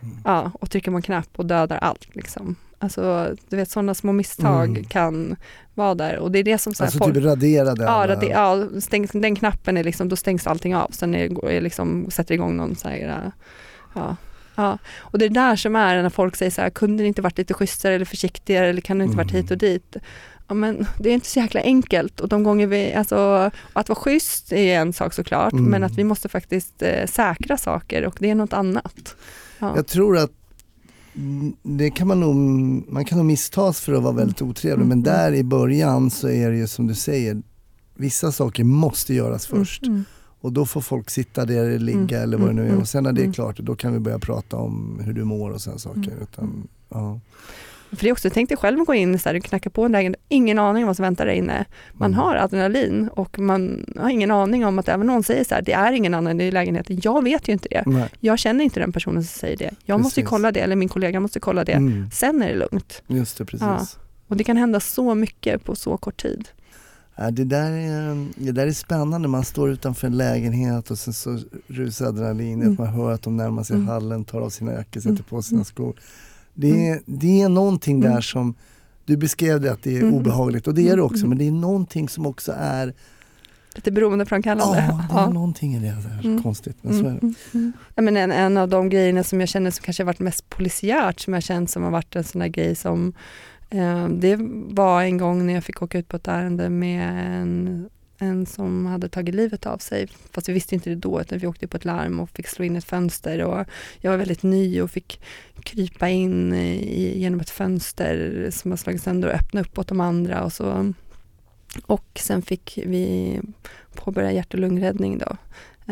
Mm. 0.00 0.16
Ja, 0.24 0.52
och 0.60 0.70
trycker 0.70 0.90
på 0.90 0.96
en 0.96 1.02
knapp 1.02 1.28
och 1.36 1.46
dödar 1.46 1.78
allt 1.78 2.14
liksom. 2.14 2.56
Alltså 2.84 3.34
du 3.48 3.56
vet 3.56 3.70
sådana 3.70 3.94
små 3.94 4.12
misstag 4.12 4.68
Mm. 4.70 4.84
kan 4.84 5.36
vara 5.74 5.94
där 5.94 6.18
och 6.18 6.30
det 6.32 6.38
är 6.38 6.42
det 6.44 6.58
som 6.58 6.74
så 6.74 6.84
Alltså 6.84 6.98
folk, 6.98 7.14
typ 7.14 7.24
raderade 7.24 7.82
Ja, 7.84 7.88
alla- 7.90 8.14
radi- 8.16 8.30
ja 8.30 8.80
stängs, 8.80 9.10
den 9.12 9.36
knappen 9.36 9.76
är 9.76 9.84
liksom, 9.84 10.08
då 10.08 10.16
stängs 10.16 10.46
allting 10.46 10.76
av. 10.76 10.88
Sen 10.90 11.14
är, 11.14 11.48
är 11.50 11.60
liksom, 11.60 12.06
sätter 12.10 12.34
igång 12.34 12.56
någon 12.56 12.76
så 12.76 12.88
här, 12.88 12.98
äh, 13.24 13.30
ja. 13.94 14.16
Ja, 14.56 14.78
och 14.98 15.18
det 15.18 15.24
är 15.24 15.28
där 15.28 15.56
som 15.56 15.76
är 15.76 16.02
när 16.02 16.10
folk 16.10 16.36
säger 16.36 16.50
så 16.50 16.62
här, 16.62 16.70
kunde 16.70 17.02
det 17.02 17.06
inte 17.08 17.22
varit 17.22 17.38
lite 17.38 17.54
schysstare 17.54 17.94
eller 17.94 18.04
försiktigare 18.04 18.66
eller 18.68 18.80
kan 18.80 18.98
det 18.98 19.04
inte 19.04 19.16
varit 19.16 19.30
Mm. 19.30 19.42
hit 19.42 19.50
och 19.50 19.58
dit? 19.58 19.96
Ja, 20.48 20.54
men 20.54 20.86
det 20.98 21.08
är 21.10 21.14
inte 21.14 21.26
så 21.26 21.38
jäkla 21.40 21.60
enkelt 21.60 22.20
och 22.20 22.28
de 22.28 22.44
gånger 22.44 22.66
vi, 22.66 22.94
alltså 22.94 23.50
att 23.72 23.88
vara 23.88 23.96
schysst 23.98 24.52
är 24.52 24.76
en 24.78 24.92
sak 24.92 25.12
såklart, 25.14 25.52
Mm. 25.52 25.64
men 25.64 25.84
att 25.84 25.92
vi 25.98 26.04
måste 26.04 26.28
faktiskt 26.28 26.82
eh, 26.82 27.06
säkra 27.06 27.56
saker 27.56 28.04
och 28.06 28.16
det 28.20 28.30
är 28.30 28.34
något 28.34 28.52
annat. 28.52 29.16
Ja. 29.58 29.72
Jag 29.76 29.86
tror 29.86 30.16
att 30.18 30.30
mm, 30.30 30.34
det 31.62 31.90
kan 31.90 32.08
man 32.08 32.20
nog, 32.20 32.34
man 32.92 33.04
kan 33.04 33.18
nog 33.18 33.26
misstas 33.26 33.80
för 33.80 33.92
att 33.92 34.02
vara 34.02 34.12
väldigt 34.12 34.42
otrevlig 34.42 34.74
Mm. 34.84 34.88
men 34.88 35.02
där 35.02 35.32
i 35.34 35.44
början 35.44 36.10
så 36.10 36.28
är 36.28 36.50
det 36.50 36.56
ju 36.56 36.66
som 36.66 36.86
du 36.86 36.94
säger, 36.94 37.42
vissa 37.94 38.32
saker 38.32 38.64
måste 38.64 39.14
göras 39.14 39.46
först 39.46 39.86
Mm. 39.86 40.04
och 40.40 40.52
då 40.52 40.66
får 40.66 40.80
folk 40.80 41.10
sitta 41.10 41.44
där 41.44 41.64
eller 41.64 41.78
ligga 41.78 42.16
Mm. 42.18 42.22
eller 42.22 42.36
vad 42.38 42.48
det 42.48 42.52
nu 42.54 42.62
är 42.62 42.68
Mm. 42.68 42.80
och 42.80 42.88
sen 42.88 43.02
när 43.04 43.12
det 43.12 43.20
är 43.20 43.24
Mm. 43.24 43.32
klart 43.34 43.58
då 43.58 43.74
kan 43.76 43.92
vi 43.92 43.98
börja 43.98 44.18
prata 44.18 44.56
om 44.56 45.00
hur 45.04 45.12
du 45.12 45.24
mår 45.24 45.50
och 45.50 45.60
sådana 45.60 45.78
saker. 45.78 46.00
Mm. 46.10 46.22
Utan, 46.22 46.68
ja. 46.88 47.20
För 47.96 48.02
det 48.04 48.08
är 48.08 48.12
också, 48.12 48.30
tänk 48.30 48.48
dig 48.48 48.58
själv 48.58 48.80
att 48.80 48.86
gå 48.86 48.94
in 48.94 49.18
så 49.18 49.28
här, 49.28 49.36
och 49.36 49.44
knacka 49.44 49.70
på 49.70 49.84
en 49.84 49.92
lägenhet, 49.92 50.20
ingen 50.28 50.58
aning 50.58 50.82
om 50.82 50.86
vad 50.86 50.96
som 50.96 51.02
väntar 51.02 51.26
där 51.26 51.32
inne. 51.32 51.64
Man 51.92 52.10
Mm. 52.12 52.18
har 52.24 52.36
adrenalin 52.36 53.08
och 53.08 53.38
man 53.38 53.86
har 53.98 54.08
ingen 54.10 54.30
aning 54.30 54.64
om 54.66 54.78
att 54.78 54.88
även 54.88 55.06
någon 55.06 55.22
säger 55.22 55.44
så 55.44 55.54
här, 55.54 55.62
det 55.62 55.72
är 55.72 55.92
ingen 55.92 56.14
annan 56.14 56.40
i 56.40 56.50
lägenheten. 56.50 57.00
Jag 57.02 57.24
vet 57.24 57.48
ju 57.48 57.52
inte 57.52 57.68
det. 57.70 57.82
Nej. 57.86 58.08
Jag 58.20 58.38
känner 58.38 58.64
inte 58.64 58.80
den 58.80 58.92
personen 58.92 59.24
som 59.24 59.38
säger 59.40 59.56
det. 59.56 59.70
Jag 59.84 60.00
måste 60.00 60.20
ju 60.20 60.24
Precis. 60.24 60.30
kolla 60.30 60.52
det, 60.52 60.60
eller 60.60 60.76
min 60.76 60.88
kollega 60.88 61.20
måste 61.20 61.40
kolla 61.40 61.64
det. 61.64 61.72
Mm. 61.72 62.10
Sen 62.12 62.42
är 62.42 62.48
det 62.48 62.56
lugnt. 62.56 63.02
Just 63.06 63.38
det, 63.38 63.44
precis. 63.44 63.62
Ja. 63.66 63.86
Och 64.28 64.36
det 64.36 64.44
kan 64.44 64.56
hända 64.56 64.80
så 64.80 65.14
mycket 65.14 65.64
på 65.64 65.76
så 65.76 65.96
kort 65.96 66.22
tid. 66.22 66.48
Det, 67.32 67.44
där 67.44 67.70
är, 67.72 68.26
det 68.36 68.52
där 68.52 68.66
är 68.66 68.72
spännande, 68.72 69.28
man 69.28 69.44
står 69.44 69.70
utanför 69.70 70.06
en 70.06 70.16
lägenhet 70.16 70.90
och 70.90 70.98
sen 70.98 71.14
så 71.14 71.38
rusar 71.66 72.06
adrenalinet, 72.06 72.64
Mm. 72.64 72.76
man 72.78 72.86
hör 72.86 73.12
att 73.12 73.22
de 73.22 73.36
närmar 73.36 73.62
sig 73.62 73.76
Mm. 73.76 73.88
hallen, 73.88 74.24
tar 74.24 74.40
av 74.40 74.50
sina 74.50 74.72
jackor, 74.72 75.00
Mm. 75.04 75.16
sätter 75.16 75.28
på 75.30 75.42
sina 75.42 75.64
skor. 75.64 75.94
Det 76.54 76.88
är, 76.88 77.00
det 77.06 77.40
är 77.42 77.48
någonting 77.48 78.00
där 78.00 78.08
Mm. 78.10 78.22
som, 78.22 78.54
du 79.04 79.16
beskrev 79.16 79.60
det 79.60 79.72
att 79.72 79.82
det 79.82 79.96
är 79.96 80.00
Mm. 80.02 80.14
obehagligt 80.14 80.66
och 80.66 80.74
det 80.74 80.88
är 80.88 80.96
det 80.96 81.02
också, 81.02 81.16
Mm. 81.24 81.28
men 81.28 81.38
det 81.38 81.46
är 81.46 81.52
någonting 81.52 82.08
som 82.08 82.26
också 82.26 82.52
är, 82.58 82.94
Lite 83.74 83.90
beroendeframkallande. 83.92 84.84
ja 84.88 85.14
det 85.16 85.20
är 85.20 85.32
någonting 85.32 85.74
i 85.74 85.78
det 85.78 85.86
där, 85.86 86.20
Mm. 86.24 86.42
konstigt 86.42 86.76
men 86.82 86.92
så 86.92 87.06
är 87.06 87.10
Mm, 87.10 87.14
det. 87.20 87.20
mm, 87.26 87.34
mm. 87.54 87.72
Ja, 87.94 88.02
men 88.02 88.16
en, 88.16 88.32
en 88.32 88.56
av 88.56 88.68
de 88.68 88.88
grejerna 88.88 89.24
som 89.24 89.40
jag 89.40 89.48
känner 89.48 89.70
som 89.70 89.82
kanske 89.84 90.02
har 90.02 90.06
varit 90.06 90.20
mest 90.20 90.50
polisiärt, 90.50 91.20
som 91.20 91.34
jag 91.34 91.42
känt 91.42 91.70
som 91.70 91.82
har 91.82 91.90
varit 91.90 92.16
en 92.16 92.24
sån 92.24 92.38
där 92.40 92.48
grej 92.48 92.74
som 92.74 93.12
eh, 93.70 94.08
det 94.08 94.36
var 94.74 95.02
en 95.02 95.18
gång 95.18 95.46
när 95.46 95.54
jag 95.54 95.64
fick 95.64 95.82
åka 95.82 95.98
ut 95.98 96.08
på 96.08 96.16
ett 96.16 96.28
ärende 96.28 96.70
med 96.70 97.26
en, 97.42 97.88
en 98.18 98.46
som 98.46 98.86
hade 98.86 99.08
tagit 99.08 99.34
livet 99.34 99.66
av 99.66 99.78
sig. 99.78 100.08
Fast 100.30 100.48
vi 100.48 100.52
visste 100.52 100.74
inte 100.74 100.90
det 100.90 100.96
då, 100.96 101.20
utan 101.20 101.38
vi 101.38 101.46
åkte 101.46 101.66
på 101.66 101.76
ett 101.76 101.84
larm 101.84 102.20
och 102.20 102.30
fick 102.30 102.48
slå 102.48 102.64
in 102.64 102.76
ett 102.76 102.84
fönster 102.84 103.44
och 103.44 103.66
jag 104.00 104.10
var 104.10 104.18
väldigt 104.18 104.42
ny 104.42 104.80
och 104.80 104.90
fick 104.90 105.20
krypa 105.62 106.08
in 106.08 106.54
i, 106.54 107.18
genom 107.18 107.40
ett 107.40 107.50
fönster 107.50 108.48
som 108.50 108.70
har 108.72 108.76
slagit 108.76 109.02
sönder 109.02 109.28
och 109.28 109.34
öppna 109.34 109.60
upp 109.60 109.78
åt 109.78 109.88
de 109.88 110.00
andra 110.00 110.44
och 110.44 110.52
så 110.52 110.92
och 111.86 112.20
sen 112.20 112.42
fick 112.42 112.78
vi 112.86 113.40
påbörja 113.94 114.32
hjärt 114.32 114.54
och 114.54 114.60
lungräddning 114.60 115.18
då. 115.18 115.36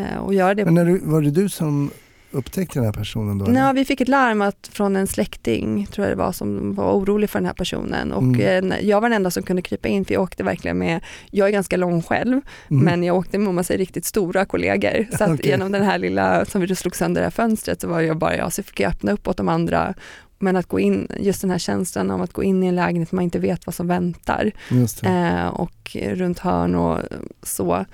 Eh, 0.01 0.17
och 0.17 0.35
göra 0.35 0.55
det 0.55 0.65
Men 0.65 0.75
när 0.75 0.85
du, 0.85 0.99
var 0.99 1.23
det 1.23 1.31
du 1.31 1.49
som 1.49 1.91
upptäckte 2.33 2.79
den 2.79 2.85
här 2.87 2.93
personen 2.93 3.39
då? 3.39 3.45
Nej, 3.45 3.75
vi 3.75 3.85
fick 3.85 4.01
ett 4.01 4.09
larm 4.09 4.43
att, 4.43 4.71
från 4.73 4.97
en 4.97 5.07
släkting, 5.07 5.87
tror 5.87 6.07
jag 6.07 6.17
det 6.17 6.23
var, 6.23 6.33
som 6.33 6.75
var 6.75 6.93
orolig 6.93 7.31
för 7.31 7.39
den 7.39 7.47
här 7.47 7.55
personen. 7.55 8.13
Och 8.13 8.23
Mm. 8.23 8.73
eh, 8.73 8.79
jag 8.81 9.01
var 9.01 9.09
den 9.09 9.17
enda 9.17 9.31
som 9.31 9.43
kunde 9.43 9.63
krypa 9.63 9.89
in, 9.89 10.05
för 10.05 10.15
jag 10.15 10.23
åkte 10.23 10.43
verkligen 10.45 10.79
med, 10.79 11.01
jag 11.31 11.49
är 11.49 11.53
ganska 11.53 11.77
lång 11.77 12.03
själv, 12.03 12.41
Mm. 12.71 12.85
men 12.85 13.05
jag 13.05 13.17
åkte 13.17 13.39
med 13.39 13.49
om 13.49 13.55
man 13.55 13.65
säger 13.65 13.79
riktigt 13.79 14.05
stora 14.05 14.45
kollegor. 14.45 15.07
Så 15.19 15.25
att 15.25 15.31
Okej. 15.35 15.51
genom 15.51 15.73
den 15.73 15.83
här 15.83 15.99
lilla, 15.99 16.45
som 16.45 16.61
vi 16.61 16.77
slog 16.77 16.97
sönder 16.97 17.21
det 17.21 17.27
här 17.27 17.31
fönstret, 17.31 17.81
så 17.81 17.89
var 17.89 18.01
jag 18.01 18.17
bara 18.17 18.37
jag, 18.37 18.53
så 18.53 18.63
fick 18.63 18.81
jag 18.81 18.91
öppna 18.91 19.13
upp 19.13 19.29
åt 19.29 19.37
de 19.37 19.49
andra. 19.49 19.95
Men 20.39 20.57
att 20.57 20.67
gå 20.69 20.81
in, 20.81 21.09
just 21.21 21.41
den 21.41 21.51
här 21.51 21.59
känslan 21.59 22.11
av 22.11 22.23
att 22.23 22.33
gå 22.33 22.43
in 22.43 22.63
i 22.63 22.67
en 22.67 22.75
lägenhet 22.77 23.13
man 23.13 23.25
inte 23.25 23.39
vet 23.39 23.67
vad 23.67 23.75
som 23.75 23.87
väntar 23.89 24.53
eh, 25.09 25.47
och 25.47 25.97
runt 26.03 26.39
hörn 26.39 26.75
och 26.75 26.99
så. 27.43 27.85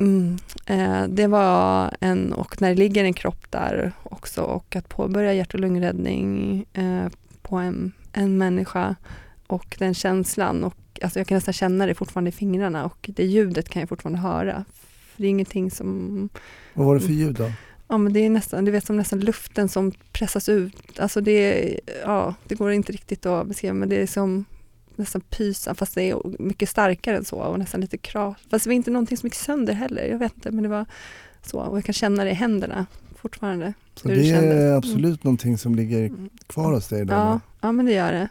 Mm, 0.00 0.38
eh, 0.66 1.04
det 1.08 1.26
var 1.26 1.90
en, 2.00 2.32
och 2.32 2.60
när 2.60 2.68
det 2.68 2.74
ligger 2.74 3.04
en 3.04 3.12
kropp 3.14 3.50
där 3.50 3.92
också 4.02 4.42
och 4.42 4.76
att 4.76 4.88
påbörja 4.88 5.34
hjärt 5.34 5.54
och 5.54 5.60
lungräddning 5.60 6.64
eh, 6.72 7.06
på 7.42 7.56
en, 7.56 7.92
en 8.12 8.38
människa 8.38 8.96
och 9.46 9.76
den 9.78 9.94
känslan 9.94 10.64
och 10.64 10.76
alltså 11.02 11.20
jag 11.20 11.26
kan 11.26 11.34
nästan 11.34 11.54
känna 11.54 11.86
det 11.86 11.94
fortfarande 11.94 12.28
i 12.28 12.32
fingrarna 12.32 12.84
och 12.84 13.10
det 13.16 13.24
ljudet 13.24 13.68
kan 13.68 13.80
jag 13.80 13.88
fortfarande 13.88 14.18
höra. 14.18 14.64
För 15.14 15.22
det 15.22 15.26
är 15.26 15.30
ingenting 15.30 15.70
som, 15.70 16.28
Vad 16.74 16.86
var 16.86 16.94
det 16.94 17.00
för 17.00 17.12
ljud 17.12 17.34
då? 17.34 17.52
ja 17.88 17.98
men 17.98 18.12
det 18.12 18.20
är 18.20 18.30
nästan, 18.30 18.64
du 18.64 18.70
vet 18.70 18.86
som 18.86 18.96
nästan 18.96 19.20
luften 19.20 19.68
som 19.68 19.92
pressas 20.12 20.48
ut. 20.48 20.98
Alltså 20.98 21.20
det, 21.20 21.74
ja, 22.04 22.34
det 22.48 22.54
går 22.54 22.72
inte 22.72 22.92
riktigt 22.92 23.26
att 23.26 23.46
beskriva 23.46 23.74
men 23.74 23.88
det 23.88 23.96
är 23.96 24.06
som 24.06 24.44
nästan 24.96 25.20
pysa 25.20 25.74
fast 25.74 25.94
det 25.94 26.02
är 26.10 26.42
mycket 26.42 26.68
starkare 26.68 27.16
än 27.16 27.24
så 27.24 27.36
och 27.38 27.58
nästan 27.58 27.80
lite 27.80 27.96
kras. 27.98 28.36
Fast 28.50 28.64
det 28.64 28.70
var 28.70 28.74
inte 28.74 28.90
någonting 28.90 29.16
som 29.16 29.26
gick 29.26 29.34
sönder 29.34 29.72
heller, 29.72 30.02
jag 30.06 30.18
vet 30.18 30.34
inte 30.34 30.50
men 30.50 30.62
det 30.62 30.68
var 30.68 30.86
så 31.42 31.60
och 31.60 31.76
jag 31.76 31.84
kan 31.84 31.92
känna 31.92 32.24
det 32.24 32.30
i 32.30 32.34
händerna 32.34 32.86
fortfarande. 33.16 33.72
Så 33.94 34.08
det 34.08 34.30
är 34.30 34.72
absolut 34.76 35.24
någonting 35.24 35.58
som 35.58 35.74
ligger 35.74 36.06
Mm. 36.06 36.28
kvar 36.46 36.72
hos 36.72 36.88
dig? 36.88 37.06
Ja, 37.08 37.40
ja 37.60 37.72
men 37.72 37.86
det 37.86 37.92
gör 37.92 38.12
det. 38.12 38.28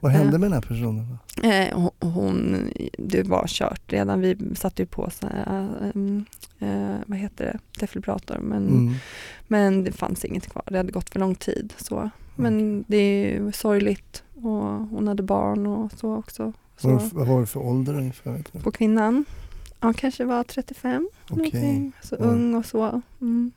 Vad 0.00 0.12
hände 0.12 0.38
med 0.38 0.46
den 0.50 0.52
här 0.52 0.60
personen? 0.60 1.06
Då? 1.36 1.48
Eh, 1.48 1.90
hon- 2.00 2.70
det 2.98 3.22
var 3.22 3.44
kört 3.46 3.92
redan, 3.92 4.20
vi 4.20 4.36
satte 4.54 4.82
ju 4.82 4.86
på 4.86 5.10
så 5.10 5.26
här, 5.26 5.66
ehm, 5.94 6.24
eh, 6.58 6.96
vad 7.06 7.18
heter 7.18 7.44
det, 7.44 7.58
defibrillator 7.80 8.38
men, 8.38 8.68
Mm. 8.68 8.94
men 9.48 9.84
det 9.84 9.92
fanns 9.92 10.24
inget 10.24 10.46
kvar, 10.48 10.62
det 10.70 10.76
hade 10.76 10.92
gått 10.92 11.10
för 11.10 11.20
lång 11.20 11.34
tid. 11.34 11.72
Så. 11.76 12.10
Men 12.36 12.84
det 12.88 12.96
är 12.96 13.24
ju 13.40 13.52
sorgligt 13.52 14.22
och 14.46 14.86
hon 14.88 15.08
hade 15.08 15.22
barn 15.22 15.66
och 15.66 15.92
så 15.92 16.16
också. 16.16 16.52
Vad, 16.82 17.02
Så. 17.02 17.16
vad 17.16 17.26
var 17.26 17.40
det 17.40 17.46
för 17.46 17.60
ålder 17.60 17.94
ungefär? 17.94 18.42
På 18.62 18.70
kvinnan, 18.70 19.24
ja 19.80 19.92
kanske 19.96 20.24
var 20.24 20.44
35 20.44 21.08
Okej. 21.24 21.36
någonting, 21.36 21.92
så 22.02 22.16
Ja. 22.18 22.24
ung 22.24 22.54
och 22.54 22.66
så. 22.66 23.02
Mm. 23.20 23.52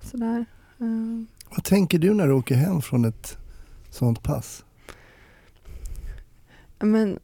Sådär. 0.00 0.44
Eh, 0.80 1.24
Vad 1.50 1.64
tänker 1.64 1.98
du 1.98 2.14
när 2.14 2.26
du 2.26 2.32
åker 2.32 2.54
hem 2.54 2.82
från 2.82 3.04
ett 3.04 3.38
sånt 3.90 4.22
pass? 4.22 4.64
Men, 6.78 7.18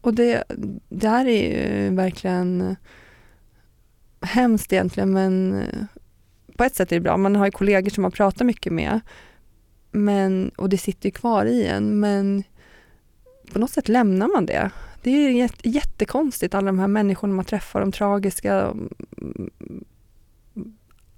och 0.00 0.14
det, 0.14 0.44
det 0.88 1.08
här 1.08 1.26
är 1.26 1.88
ju 1.88 1.94
verkligen 1.94 2.76
hemskt 4.20 4.72
egentligen 4.72 5.12
men 5.12 5.54
eh, 5.54 5.84
på 6.56 6.64
ett 6.64 6.74
sätt 6.74 6.92
är 6.92 6.96
det 6.96 7.00
bra. 7.00 7.16
Man 7.16 7.36
har 7.36 7.44
ju 7.46 7.50
kollegor 7.52 7.90
som 7.90 8.02
man 8.02 8.12
pratar 8.12 8.44
mycket 8.44 8.72
med 8.72 9.00
men, 9.90 10.50
och 10.56 10.68
det 10.68 10.78
sitter 10.78 11.06
ju 11.06 11.10
kvar 11.10 11.44
i 11.44 11.66
en 11.66 12.00
men 12.00 12.42
på 13.52 13.58
något 13.58 13.70
sätt 13.70 13.88
lämnar 13.88 14.28
man 14.28 14.46
det. 14.46 14.70
Det 15.02 15.10
är 15.10 15.30
jätte, 15.30 15.68
jättekonstigt 15.68 16.54
alla 16.54 16.66
de 16.66 16.78
här 16.78 16.88
människorna 16.88 17.34
man 17.34 17.44
träffar, 17.44 17.80
de 17.80 17.92
tragiska 17.92 18.52
mm, 18.54 19.50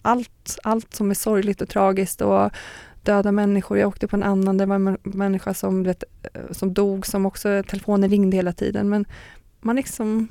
allt, 0.02 0.58
allt 0.62 0.94
som 0.94 1.10
är 1.10 1.14
sorgligt 1.14 1.62
och 1.62 1.68
tragiskt 1.68 2.20
och 2.20 2.50
döda 3.02 3.32
människor. 3.32 3.78
Jag 3.78 3.88
åkte 3.88 4.08
på 4.08 4.16
en 4.16 4.22
annan, 4.22 4.58
det 4.58 4.66
var 4.66 4.76
en 4.76 4.98
människa 5.02 5.54
som, 5.54 5.82
vet, 5.82 6.04
som 6.50 6.74
dog 6.74 7.06
som 7.06 7.26
också, 7.26 7.62
telefonen 7.62 8.10
ringde 8.10 8.36
hela 8.36 8.52
tiden 8.52 8.88
men 8.88 9.04
man 9.60 9.76
liksom, 9.76 10.28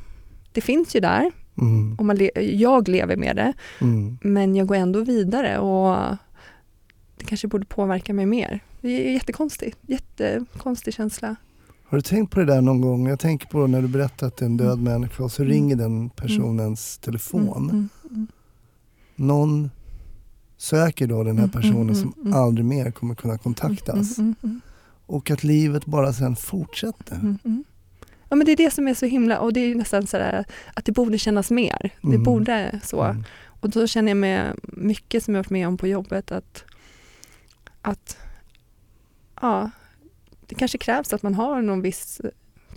det 0.51 0.61
finns 0.61 0.95
ju 0.95 0.99
där 0.99 1.31
Mm. 1.57 1.95
och 1.95 2.05
man 2.05 2.29
jag 2.41 2.87
lever 2.87 3.15
med 3.15 3.35
det 3.35 3.53
Mm. 3.81 4.17
men 4.21 4.55
jag 4.55 4.67
går 4.67 4.75
ändå 4.75 5.03
vidare 5.03 5.59
och 5.59 6.17
kanske 7.31 7.47
borde 7.47 7.65
påverka 7.65 8.13
mig 8.13 8.25
mer. 8.25 8.59
Det 8.81 8.89
är 9.09 9.13
jättekonstigt, 9.13 9.77
jättekonstig 9.87 10.93
känsla. 10.93 11.35
Har 11.83 11.97
du 11.97 12.01
tänkt 12.01 12.31
på 12.31 12.39
det 12.39 12.45
där 12.45 12.61
någon 12.61 12.81
gång? 12.81 13.07
Jag 13.07 13.19
tänker 13.19 13.47
på 13.47 13.67
när 13.67 13.81
du 13.81 13.87
berättar 13.87 14.27
att 14.27 14.37
det 14.37 14.45
är 14.45 14.49
en 14.49 14.57
död 14.57 14.79
Mm. 14.79 14.83
människa 14.83 15.23
och 15.23 15.31
så 15.31 15.41
Mm. 15.41 15.53
ringer 15.53 15.75
den 15.75 16.09
personens 16.09 16.97
telefon. 16.97 17.69
Mm, 17.69 17.89
mm, 18.09 18.27
Någon 19.15 19.69
söker 20.57 21.07
då 21.07 21.23
den 21.23 21.37
här 21.37 21.43
Mm, 21.43 21.51
personen 21.61 21.81
mm, 21.81 21.95
som 21.95 22.13
mm. 22.21 22.33
aldrig 22.33 22.65
mer 22.65 22.91
kommer 22.91 23.15
kunna 23.15 23.37
kontaktas. 23.37 24.17
mm, 24.17 24.27
mm, 24.27 24.35
mm. 24.43 24.61
Och 25.05 25.31
att 25.31 25.43
livet 25.43 25.85
bara 25.85 26.13
sen 26.13 26.35
fortsätter. 26.35 27.15
Mm, 27.15 27.37
mm. 27.43 27.63
Ja 28.29 28.35
men 28.35 28.45
det 28.45 28.51
är 28.51 28.55
det 28.55 28.71
som 28.73 28.87
är 28.87 28.93
så 28.93 29.05
himla, 29.05 29.39
och 29.39 29.53
det 29.53 29.59
är 29.59 29.75
nästan 29.75 30.07
sådär 30.07 30.45
att 30.73 30.85
det 30.85 30.91
borde 30.91 31.17
kännas 31.17 31.51
mer. 31.51 31.89
Det 32.01 32.07
Mm. 32.07 32.23
borde 32.23 32.79
så. 32.83 33.03
Mm. 33.03 33.23
Och 33.61 33.69
då 33.69 33.87
känner 33.87 34.09
jag 34.09 34.17
med 34.17 34.59
mycket 34.63 35.23
som 35.23 35.33
jag 35.35 35.39
varit 35.39 35.49
med 35.49 35.67
om 35.67 35.77
på 35.77 35.87
jobbet 35.87 36.31
att, 36.31 36.63
att 37.81 38.17
ja, 39.41 39.71
det 40.47 40.55
kanske 40.55 40.77
krävs 40.77 41.13
att 41.13 41.23
man 41.23 41.33
har 41.35 41.61
någon 41.61 41.81
viss 41.81 42.21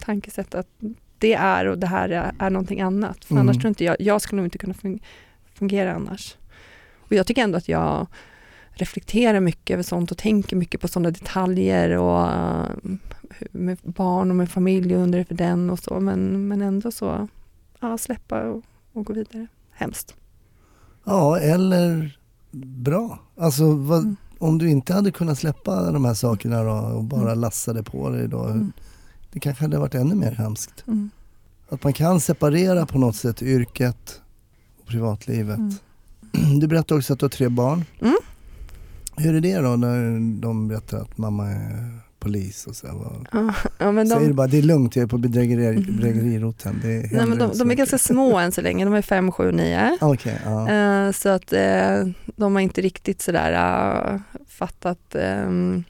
tankesätt 0.00 0.54
att 0.54 0.68
det 1.18 1.34
är 1.34 1.64
och 1.66 1.78
det 1.78 1.86
här 1.86 2.08
är, 2.08 2.32
är 2.38 2.50
någonting 2.50 2.80
annat. 2.80 3.24
För 3.24 3.34
Mm. 3.34 3.40
annars 3.48 3.56
tror 3.56 3.68
inte 3.68 3.84
jag, 3.84 3.96
jag 3.98 4.22
skulle 4.22 4.36
nog 4.36 4.46
inte 4.46 4.58
kunna 4.58 4.74
fun- 4.74 5.02
fungera 5.54 5.94
annars. 5.94 6.36
Och 7.00 7.12
jag 7.12 7.26
tycker 7.26 7.42
ändå 7.42 7.58
att 7.58 7.68
jag 7.68 8.06
reflekterar 8.76 9.40
mycket 9.40 9.74
över 9.74 9.82
sånt 9.82 10.10
och 10.10 10.18
tänker 10.18 10.56
mycket 10.56 10.80
på 10.80 10.88
sådana 10.88 11.10
detaljer 11.10 11.90
och 11.90 12.32
eh, 12.32 12.66
med 13.50 13.78
barn 13.82 14.30
och 14.30 14.36
med 14.36 14.50
familj 14.50 14.96
och 14.96 15.02
undrar 15.02 15.24
för 15.24 15.34
den 15.34 15.70
och 15.70 15.78
så 15.78 16.00
men, 16.00 16.48
men 16.48 16.62
ändå 16.62 16.90
så, 16.90 17.28
ja 17.80 17.98
släppa 17.98 18.42
och, 18.42 18.62
och 18.92 19.04
gå 19.06 19.12
vidare. 19.12 19.46
Hemskt. 19.70 20.14
Ja, 21.04 21.38
eller 21.38 22.18
bra. 22.52 23.18
Alltså 23.36 23.74
vad, 23.74 23.98
Mm. 24.02 24.16
Om 24.38 24.58
du 24.58 24.70
inte 24.70 24.94
hade 24.94 25.10
kunnat 25.10 25.38
släppa 25.38 25.92
de 25.92 26.04
här 26.04 26.14
sakerna 26.14 26.62
då 26.62 26.72
och 26.72 27.04
bara 27.04 27.22
Mm. 27.30 27.40
lassade 27.40 27.82
på 27.82 28.10
dig 28.10 28.28
då. 28.28 28.44
Mm. 28.44 28.72
Det 29.32 29.40
kanske 29.40 29.64
hade 29.64 29.78
varit 29.78 29.94
ännu 29.94 30.14
mer 30.14 30.32
hemskt. 30.32 30.84
Mm. 30.86 31.10
Att 31.68 31.84
man 31.84 31.92
kan 31.92 32.20
separera 32.20 32.86
på 32.86 32.98
något 32.98 33.16
sätt 33.16 33.42
yrket 33.42 34.20
och 34.80 34.86
privatlivet. 34.86 35.58
Mm. 35.58 35.74
Du 36.60 36.66
berättade 36.66 36.98
också 36.98 37.12
att 37.12 37.18
du 37.18 37.24
har 37.24 37.30
tre 37.30 37.48
barn. 37.48 37.84
Mm. 38.00 38.16
Hur 39.16 39.34
är 39.34 39.40
det 39.40 39.58
då 39.58 39.76
när 39.76 40.20
de 40.40 40.68
berättar 40.68 40.98
att 40.98 41.18
mamma 41.18 41.48
är 41.50 41.98
polis 42.24 42.66
och 42.66 42.76
så 42.76 42.86
här, 42.86 42.94
Ja, 43.32 43.54
ja, 43.78 43.92
men 43.92 44.06
Säger 44.08 44.20
de, 44.20 44.26
du 44.26 44.32
bara 44.32 44.46
det 44.46 44.58
är 44.58 44.62
lugnt, 44.62 44.96
jag 44.96 45.02
är 45.02 45.06
på 45.06 45.18
bedrägeri, 45.18 45.66
Mm. 45.66 45.82
bedrägeriroteln. 45.82 46.80
Det 46.82 46.88
nej, 46.88 47.08
men 47.10 47.20
händer 47.20 47.36
de, 47.36 47.52
de 47.52 47.60
är 47.60 47.64
mycket." 47.64 47.78
ganska 47.78 47.98
små 47.98 48.38
än 48.38 48.52
så 48.52 48.60
länge, 48.60 48.84
de 48.84 48.94
är 48.94 49.02
fem, 49.02 49.32
sju, 49.32 49.52
nio. 49.52 49.98
Okej, 50.00 50.40
ja. 50.44 50.70
Eh, 50.70 51.12
så 51.12 51.28
att 51.28 51.52
eh, 51.52 52.06
de 52.36 52.54
har 52.54 52.60
inte 52.60 52.80
riktigt 52.80 53.22
sådär 53.22 53.52
uh, 54.14 54.20
fattat 54.48 55.14
ehm, 55.14 55.84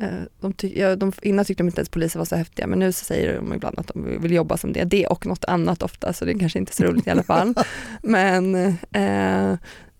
eh, 0.00 0.08
de 0.40 0.52
ty- 0.52 0.78
ja, 0.80 0.96
de, 0.96 1.12
innan 1.22 1.44
tyckte 1.44 1.62
de 1.62 1.66
inte 1.68 1.80
ens 1.80 1.88
poliser 1.88 2.18
var 2.18 2.24
så 2.26 2.36
häftiga 2.36 2.66
men 2.66 2.78
nu 2.78 2.92
så 2.92 3.04
säger 3.04 3.36
de 3.36 3.54
ibland 3.54 3.78
att 3.78 3.86
de 3.94 4.20
vill 4.22 4.32
jobba 4.32 4.56
som 4.56 4.72
det, 4.72 4.84
det 4.84 5.06
och 5.06 5.26
något 5.26 5.44
annat 5.44 5.82
ofta 5.82 6.12
så 6.12 6.24
det 6.24 6.32
är 6.32 6.38
kanske 6.38 6.58
inte 6.58 6.74
så 6.74 6.84
roligt 6.84 7.06
i 7.06 7.10
alla 7.10 7.22
fall. 7.22 7.54
Men, 8.02 8.54
eh, 8.92 9.56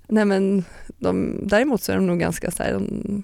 nej 0.09 0.25
men 0.25 0.65
de, 0.99 1.41
däremot 1.43 1.83
så 1.83 1.93
är 1.93 1.97
de 1.97 2.07
nog 2.07 2.19
ganska 2.21 2.51
så 2.51 2.63
här, 2.63 2.73
de 2.73 3.23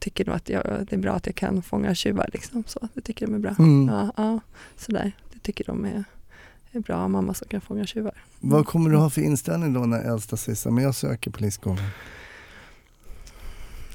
tycker 0.00 0.24
nog 0.24 0.36
att 0.36 0.48
jag, 0.48 0.62
det 0.64 0.92
är 0.92 0.98
bra 0.98 1.12
att 1.12 1.26
jag 1.26 1.34
kan 1.34 1.62
fånga 1.62 1.94
tjuvar 1.94 2.30
liksom. 2.32 2.64
Så 2.66 2.88
det 2.94 3.00
tycker 3.00 3.26
de 3.26 3.34
är 3.34 3.38
bra. 3.38 3.54
Mm. 3.58 3.88
Ja, 3.94 4.12
ja, 4.16 4.40
sådär. 4.76 5.12
Det 5.32 5.38
tycker 5.38 5.64
de 5.64 5.84
är, 5.84 6.04
är 6.72 6.80
bra, 6.80 7.08
mamma 7.08 7.34
som 7.34 7.48
kan 7.48 7.60
fånga 7.60 7.86
tjuvar. 7.86 8.14
Vad 8.40 8.66
kommer 8.66 8.90
du 8.90 8.96
ha 8.96 9.10
för 9.10 9.20
inställning 9.20 9.72
då 9.72 9.80
när 9.80 10.12
äldsta 10.12 10.36
säger 10.36 10.70
men 10.70 10.84
jag 10.84 10.94
söker 10.94 11.30
polisskolan? 11.30 11.84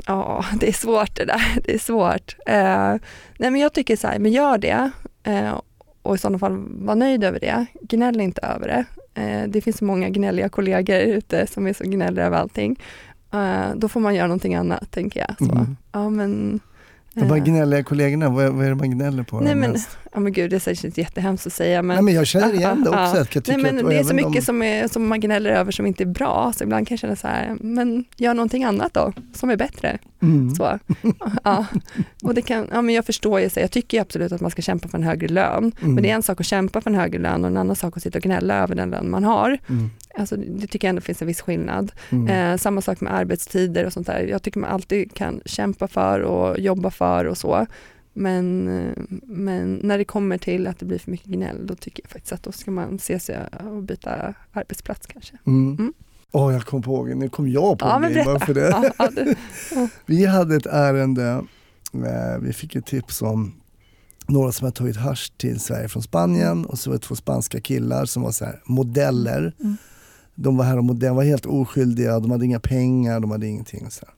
Ja, 0.06 0.46
det 0.60 0.68
är 0.68 0.74
svårt 0.74 1.16
det 1.16 1.26
där. 1.26 1.60
Det 1.64 1.74
är 1.74 1.80
svårt. 1.80 2.36
Eh, 2.46 2.96
nej 3.38 3.52
men 3.52 3.56
jag 3.56 3.74
tycker 3.74 3.96
så 3.96 4.08
här, 4.08 4.20
men 4.20 4.32
gör 4.32 4.58
det 4.58 4.92
eh, 5.24 5.62
och 6.02 6.16
i 6.16 6.18
sådana 6.18 6.40
fall 6.40 6.66
var 6.70 6.96
nöjd 6.96 7.24
över 7.24 7.40
det. 7.40 7.66
Gnäll 7.82 8.22
inte 8.22 8.42
över 8.42 8.68
det. 8.68 8.86
Eh, 9.22 9.48
det 9.48 9.62
finns 9.62 9.78
så 9.78 9.86
många 9.86 10.10
gnälliga 10.10 10.50
kollegor 10.50 10.98
ute 10.98 11.48
som 11.48 11.68
är 11.68 11.74
så 11.74 11.84
gnälliga 11.84 12.26
över 12.26 12.38
allting. 12.38 12.80
Eh, 13.44 13.76
då 13.76 13.88
får 13.90 14.00
man 14.00 14.16
göra 14.16 14.28
någonting 14.28 14.56
annat 14.56 14.92
tänker 14.92 15.20
jag. 15.20 15.48
Så. 15.48 15.56
Mm. 15.56 15.78
Ja 15.92 16.10
men 16.10 16.60
De 17.14 17.22
här 17.22 17.36
eh, 17.38 17.44
gnälliga 17.44 17.84
kollegorna, 17.84 18.30
vad 18.30 18.46
är, 18.46 18.50
vad 18.50 18.66
är 18.66 18.70
det 18.70 18.76
man 18.76 18.92
gnäller 18.92 19.24
på? 19.24 19.40
Nej, 19.40 19.56
men-? 19.56 19.76
Ja 20.14 20.20
men 20.20 20.34
gud, 20.34 20.52
det 20.52 20.60
känns 20.64 20.98
jättehemskt 20.98 21.48
att 21.48 21.54
säga 21.54 21.82
men 21.82 21.96
Nej, 21.96 22.04
men 22.04 22.14
jag 22.14 22.28
känner 22.28 22.54
igen 22.54 22.84
det 22.84 22.90
också. 22.90 23.00
Att 23.02 23.16
jag 23.18 23.30
tycker 23.44 23.52
Nej, 23.58 23.74
men 23.74 23.86
att, 23.86 23.90
det 23.92 23.98
är 24.00 24.04
så 24.04 24.14
mycket 24.16 24.34
de- 24.34 24.42
som, 24.42 24.62
är, 24.62 24.88
som 24.88 25.08
man 25.08 25.20
gnäller 25.20 25.50
över 25.50 25.72
som 25.72 25.86
inte 25.86 26.04
är 26.04 26.08
bra, 26.08 26.54
så 26.56 26.64
ibland 26.64 26.88
kan 26.88 26.96
jag 26.96 27.00
känna 27.00 27.16
så 27.16 27.28
här, 27.28 27.58
men 27.62 28.06
gör 28.18 28.34
någonting 28.34 28.64
annat 28.64 28.94
då, 28.94 29.14
som 29.34 29.50
är 29.50 29.56
bättre. 29.58 29.98
Mm. 30.22 30.56
Så. 30.56 30.80
Ja. 31.44 31.66
Och 32.24 32.34
det 32.34 32.42
kan, 32.42 32.68
ja, 32.72 32.82
men 32.82 32.96
jag 32.96 33.06
förstår 33.06 33.40
ju, 33.40 33.50
jag 33.56 33.72
tycker 33.72 34.02
absolut 34.02 34.32
att 34.32 34.42
man 34.42 34.52
ska 34.52 34.62
kämpa 34.62 34.88
för 34.88 34.98
en 34.98 35.04
högre 35.04 35.28
lön, 35.28 35.72
Mm. 35.82 35.94
men 35.96 36.04
det 36.04 36.10
är 36.12 36.16
en 36.16 36.24
sak 36.24 36.40
att 36.40 36.46
kämpa 36.46 36.82
för 36.82 36.90
en 36.90 36.96
högre 36.96 37.20
lön 37.20 37.44
och 37.44 37.50
en 37.52 37.58
annan 37.58 37.76
sak 37.76 37.98
att 37.98 38.04
sitta 38.04 38.18
och 38.18 38.24
gnälla 38.24 38.56
över 38.64 38.76
den 38.76 38.90
lön 38.90 39.10
man 39.10 39.24
har. 39.24 39.58
Mm. 39.70 39.90
Alltså, 40.18 40.36
det 40.36 40.68
tycker 40.68 40.88
jag 40.88 40.90
ändå 40.90 41.02
finns 41.02 41.22
en 41.22 41.28
viss 41.28 41.42
skillnad. 41.42 41.92
Mm. 42.10 42.28
Eh, 42.28 42.58
samma 42.58 42.82
sak 42.82 43.02
med 43.02 43.14
arbetstider 43.14 43.86
och 43.86 43.94
sånt 43.94 44.08
där. 44.08 44.20
Jag 44.20 44.44
tycker 44.44 44.60
man 44.60 44.70
alltid 44.70 45.14
kan 45.14 45.42
kämpa 45.46 45.88
för 45.88 46.20
och 46.20 46.60
jobba 46.60 46.92
för 46.92 47.26
och 47.26 47.38
så. 47.38 47.66
Men, 48.14 48.68
eh, 48.68 49.04
men 49.24 49.80
när 49.84 49.98
det 49.98 50.06
kommer 50.06 50.38
till 50.38 50.68
att 50.68 50.80
det 50.80 50.86
blir 50.86 51.00
för 51.00 51.12
mycket 51.12 51.28
gnäll, 51.28 51.68
då 51.68 51.76
tycker 51.76 52.04
jag 52.04 52.12
faktiskt 52.12 52.34
att 52.34 52.44
då 52.44 52.52
ska 52.52 52.72
man 52.72 53.00
se 53.00 53.20
sig 53.20 53.40
och 53.76 53.84
byta 53.84 54.34
arbetsplats 54.52 55.08
kanske. 55.08 55.38
Mm. 55.46 55.78
Mm. 55.80 55.94
Åh, 56.32 56.54
jag 56.54 56.66
kom 56.66 56.82
på, 56.82 57.04
nu 57.04 57.30
kom 57.30 57.50
jag 57.50 57.80
på 57.80 57.86
Ja, 57.86 58.06
en 58.06 58.14
grej 58.14 58.40
för 58.40 58.54
det. 58.54 58.70
Ja, 58.70 58.84
ja, 58.98 59.10
det, 59.16 59.36
Vi 60.06 60.26
hade 60.26 60.56
ett 60.56 60.66
ärende, 60.66 61.46
eh, 61.94 62.40
vi 62.42 62.54
fick 62.54 62.76
ett 62.76 62.86
tips 62.86 63.22
om 63.22 63.54
några 64.28 64.52
som 64.52 64.66
hade 64.66 64.78
tagit 64.78 64.98
hasch 64.98 65.34
till 65.38 65.60
Sverige 65.60 65.90
från 65.90 66.04
Spanien 66.04 66.66
och 66.66 66.80
så 66.80 66.90
var 66.90 66.98
det 66.98 67.04
två 67.04 67.16
spanska 67.16 67.62
killar 67.62 68.06
som 68.06 68.24
var 68.24 68.32
så 68.32 68.46
här 68.46 68.62
modeller. 68.66 69.54
Mm. 69.60 69.78
De 70.36 70.58
var 70.58 70.66
här 70.66 70.78
och 70.78 70.84
modell, 70.84 71.14
var 71.14 71.24
helt 71.24 71.46
oskyldiga, 71.46 72.20
de 72.20 72.32
hade 72.32 72.46
inga 72.46 72.60
pengar, 72.60 73.20
de 73.20 73.32
hade 73.32 73.48
ingenting. 73.48 73.86
Och, 73.86 73.94
så 73.94 74.06
här. 74.06 74.14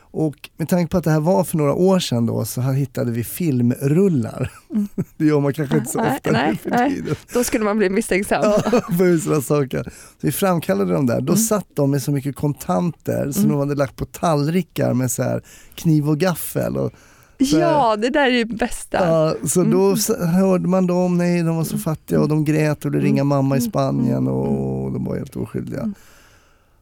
och 0.00 0.50
med 0.56 0.68
tanke 0.68 0.90
på 0.90 0.96
att 0.98 1.04
det 1.04 1.10
här 1.10 1.20
var 1.20 1.44
för 1.44 1.56
några 1.56 1.74
år 1.74 1.98
sedan 1.98 2.26
då 2.26 2.44
så 2.44 2.60
här 2.60 2.72
hittade 2.72 3.10
vi 3.12 3.24
filmrullar. 3.24 4.52
Mm. 4.70 4.88
Det 5.16 5.24
gör 5.24 5.40
man 5.40 5.52
kanske 5.52 5.76
inte 5.78 5.90
så 5.90 5.98
Nej, 6.02 6.12
ofta 6.16 6.30
nu 6.30 6.38
nej, 6.38 6.56
för 6.56 6.70
nej. 6.70 6.94
tiden. 6.94 7.14
då 7.32 7.44
skulle 7.44 7.64
man 7.64 7.78
bli 7.78 7.90
misstänksam. 7.90 8.40
Ja, 8.42 8.60
för 8.70 9.18
sådana 9.18 9.42
saker. 9.42 9.82
Så 9.84 9.90
vi 10.26 10.32
framkallade 10.32 10.92
dem 10.92 11.06
där. 11.06 11.20
Då 11.20 11.32
Mm. 11.32 11.44
satt 11.44 11.66
de 11.74 11.90
med 11.90 12.02
så 12.02 12.12
mycket 12.12 12.36
kontanter 12.36 13.30
som 13.32 13.42
Mm. 13.44 13.52
de 13.52 13.58
hade 13.60 13.74
lagt 13.74 13.96
på 13.96 14.04
tallrikar 14.04 14.94
med 14.94 15.10
så 15.10 15.22
här 15.22 15.42
kniv 15.74 16.08
och 16.08 16.18
gaffel. 16.18 16.76
Och 16.76 16.92
Ja, 17.38 17.96
det 17.96 18.10
där 18.10 18.30
är 18.30 18.44
det 18.44 18.54
bästa. 18.56 18.98
Ja, 19.06 19.34
så 19.48 19.62
då 19.64 19.94
Mm. 20.14 20.28
hörde 20.34 20.68
man 20.68 20.86
dem, 20.86 21.18
nej 21.18 21.42
de 21.42 21.56
var 21.56 21.64
så 21.64 21.78
fattiga 21.78 22.20
och 22.20 22.28
de 22.28 22.44
grät 22.44 22.84
och 22.84 22.90
det 22.90 22.98
ringa 22.98 23.24
mamma 23.24 23.56
i 23.56 23.58
Mm. 23.58 23.70
Spanien 23.70 24.16
Mm. 24.16 24.32
och 24.32 24.92
de 24.92 25.04
var 25.04 25.16
helt 25.16 25.36
oskyldiga. 25.36 25.80
Mm. 25.80 25.94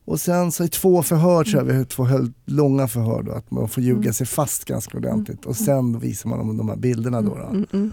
Och 0.05 0.21
sen 0.21 0.53
så 0.53 0.65
i 0.65 0.69
två 0.69 1.03
förhör 1.03 1.45
tror 1.45 1.57
jag, 1.61 1.65
vi 1.65 1.73
höll 1.75 1.87
två 1.87 2.07
långa 2.45 2.89
förhör 2.89 3.23
då, 3.23 3.33
att 3.33 3.51
man 3.51 3.69
får 3.69 3.83
ljuga 3.83 3.99
Mm. 4.01 4.13
sig 4.15 4.27
fast 4.27 4.65
ganska 4.65 4.99
ordentligt 4.99 5.45
och 5.47 5.57
sen 5.57 5.99
visar 5.99 6.29
man 6.31 6.39
dem 6.39 6.57
de 6.57 6.69
här 6.69 6.77
bilderna 6.77 7.23
då, 7.23 7.35
då. 7.35 7.43
Mm, 7.47 7.67
mm. 7.73 7.93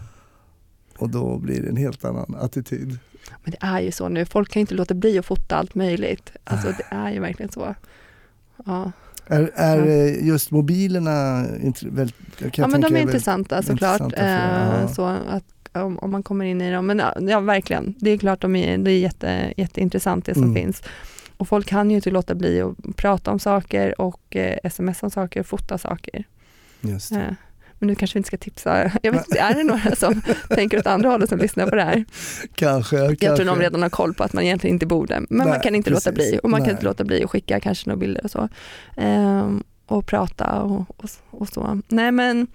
och 0.97 1.09
då 1.09 1.37
blir 1.37 1.61
det 1.61 1.69
en 1.69 1.77
helt 1.77 2.05
annan 2.05 2.35
attityd. 2.41 2.99
Men 3.43 3.51
det 3.51 3.57
är 3.65 3.79
ju 3.79 3.91
så 3.91 4.09
nu, 4.09 4.25
folk 4.25 4.51
kan 4.51 4.59
inte 4.59 4.73
låta 4.73 4.93
bli 4.93 5.19
att 5.19 5.25
fota 5.25 5.55
allt 5.55 5.75
möjligt. 5.75 6.31
Alltså 6.43 6.67
det 6.67 6.95
är 6.95 7.11
ju 7.11 7.19
verkligen 7.19 7.51
så. 7.51 7.75
Ja, 8.65 8.91
Är, 9.31 9.51
är 9.55 9.77
Ja. 9.77 9.85
eh, 9.85 10.27
just 10.27 10.51
mobilerna 10.51 11.45
väldigt, 11.81 12.15
ja 12.57 12.67
men 12.67 12.81
de 12.81 12.95
är 12.95 13.01
intressanta 13.01 13.61
såklart. 13.63 14.01
intressanta 14.01 14.75
eh, 14.75 14.81
ja. 14.81 14.87
så 14.87 15.05
att, 15.05 15.43
om, 15.73 15.97
om 15.99 16.11
man 16.11 16.23
kommer 16.23 16.45
in 16.45 16.61
i 16.61 16.71
dem. 16.71 16.85
Men 16.85 16.99
ja, 16.99 17.13
ja 17.21 17.39
verkligen, 17.39 17.95
det 17.99 18.09
är 18.11 18.17
klart 18.17 18.41
de 18.41 18.55
är, 18.55 18.77
det 18.77 18.91
är 18.91 18.99
jätte, 18.99 19.53
jätteintressant 19.57 20.25
det 20.25 20.33
som 20.33 20.43
Mm. 20.43 20.55
finns. 20.55 20.83
Och 21.37 21.47
folk 21.47 21.67
kan 21.67 21.89
ju 21.89 21.95
inte 21.95 22.11
låta 22.11 22.35
bli 22.35 22.61
att 22.61 22.95
prata 22.95 23.31
om 23.31 23.39
saker 23.39 24.01
och 24.01 24.35
eh, 24.35 24.69
smsa 24.71 25.05
om 25.05 25.11
saker, 25.11 25.43
fota 25.43 25.77
saker. 25.77 26.23
Just 26.81 27.09
det. 27.13 27.19
Eh, 27.21 27.33
men 27.81 27.87
nu 27.87 27.95
kanske 27.95 28.15
vi 28.15 28.17
inte 28.17 28.27
ska 28.27 28.37
tipsa, 28.37 28.91
jag 29.03 29.11
vet 29.11 29.27
inte, 29.27 29.39
är 29.39 29.53
det 29.55 29.63
några 29.63 29.95
som 29.95 30.21
tänker 30.49 30.77
åt 30.79 30.87
andra 30.87 31.09
hållet 31.09 31.29
som 31.29 31.39
lyssnar 31.39 31.67
på 31.67 31.75
det 31.75 31.83
här? 31.83 32.05
Kanske, 32.55 32.95
Jag 32.97 33.19
kanske. 33.19 33.35
tror 33.43 33.55
de 33.55 33.61
redan 33.61 33.81
har 33.81 33.89
koll 33.89 34.13
på 34.13 34.23
att 34.23 34.33
man 34.33 34.43
egentligen 34.43 34.75
inte 34.75 34.85
borde, 34.85 35.19
men 35.29 35.37
man 35.37 35.49
Nej, 35.49 35.59
kan 35.63 35.75
inte 35.75 35.89
låta 35.89 36.11
precis. 36.11 36.31
bli 36.31 36.39
och 36.43 36.49
man 36.49 36.59
Nej. 36.59 36.67
kan 36.67 36.75
inte 36.75 36.85
låta 36.85 37.03
bli 37.03 37.23
att 37.23 37.29
skicka 37.29 37.59
kanske 37.59 37.89
några 37.89 37.97
bilder 37.99 38.23
och 38.23 38.31
så. 38.31 38.49
Ehm, 38.97 39.63
och 39.85 40.05
prata 40.05 40.61
och, 40.61 40.85
och, 40.97 41.09
och 41.31 41.47
så. 41.49 41.81
Nej 41.87 42.11
men, 42.11 42.47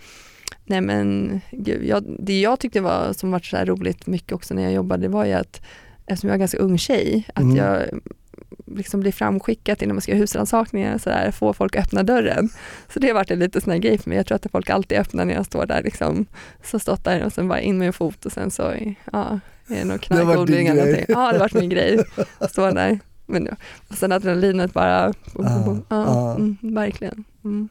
nej 0.65 0.81
men 0.81 1.41
gud, 1.51 1.85
jag, 1.85 2.05
det 2.19 2.41
jag 2.41 2.61
tyckte 2.61 2.81
var 2.81 3.13
som 3.13 3.31
var 3.31 3.41
så 3.41 3.57
här 3.57 3.67
roligt 3.67 4.07
mycket 4.07 4.33
också 4.33 4.55
när 4.55 4.63
jag 4.63 4.73
jobbade, 4.73 5.09
var 5.09 5.25
ju 5.25 5.33
att 5.33 5.61
eftersom 6.07 6.29
jag 6.29 6.35
är 6.35 6.39
ganska 6.39 6.59
ung 6.59 6.79
tjej, 6.79 7.25
att 7.35 7.43
Mm. 7.43 7.57
jag 7.57 7.83
liksom 8.67 9.01
blir 9.01 9.13
framskickat 9.13 9.83
innan 9.83 9.97
man 9.97 10.01
ska 10.01 10.13
göra 10.13 10.21
husrannsakningar 10.21 10.95
och 10.95 11.01
sådär, 11.01 11.31
få 11.31 11.53
folk 11.53 11.77
att 11.77 11.85
öppna 11.87 12.03
dörren. 12.03 12.49
Så 12.93 12.99
det 12.99 13.07
har 13.07 13.15
varit 13.15 13.31
en 13.31 13.39
lite 13.39 13.61
sån 13.61 13.73
här 13.73 13.79
grej 13.79 13.99
för 13.99 14.11
mig. 14.11 14.17
Jag 14.17 14.27
tror 14.27 14.37
att 14.37 14.47
folk 14.53 14.71
alltid 14.71 14.99
öppnar 14.99 15.25
när 15.25 15.35
jag 15.35 15.47
står 15.47 15.67
där 15.67 15.83
liksom, 15.83 16.27
så 16.65 16.79
stått 16.79 17.05
där 17.05 17.25
och 17.25 17.33
sen 17.33 17.49
bara 17.49 17.61
in 17.61 17.79
med 17.79 17.87
en 17.87 17.93
fot 17.93 18.27
och 18.27 18.33
sen 18.33 18.51
så, 18.51 18.75
ja, 19.13 19.41
är 19.69 19.77
det 19.77 19.85
någon 19.85 19.99
knarkodling 19.99 20.67
eller 20.67 20.83
någonting. 20.85 21.05
Ja, 21.09 21.15
det 21.15 21.33
har 21.33 21.39
varit 21.39 21.55
min 21.55 21.71
grej. 21.71 22.05
att 22.39 22.53
Stå 22.53 22.71
där. 22.71 22.99
Men, 23.27 23.49
och 23.89 23.97
sen 23.97 24.13
adrenalinet 24.13 24.73
bara, 24.73 24.91
Ja, 24.91 25.15
ja, 25.35 25.77
ja. 25.89 26.35
Mm, 26.35 26.57
verkligen. 26.61 27.25
Mm. 27.45 27.69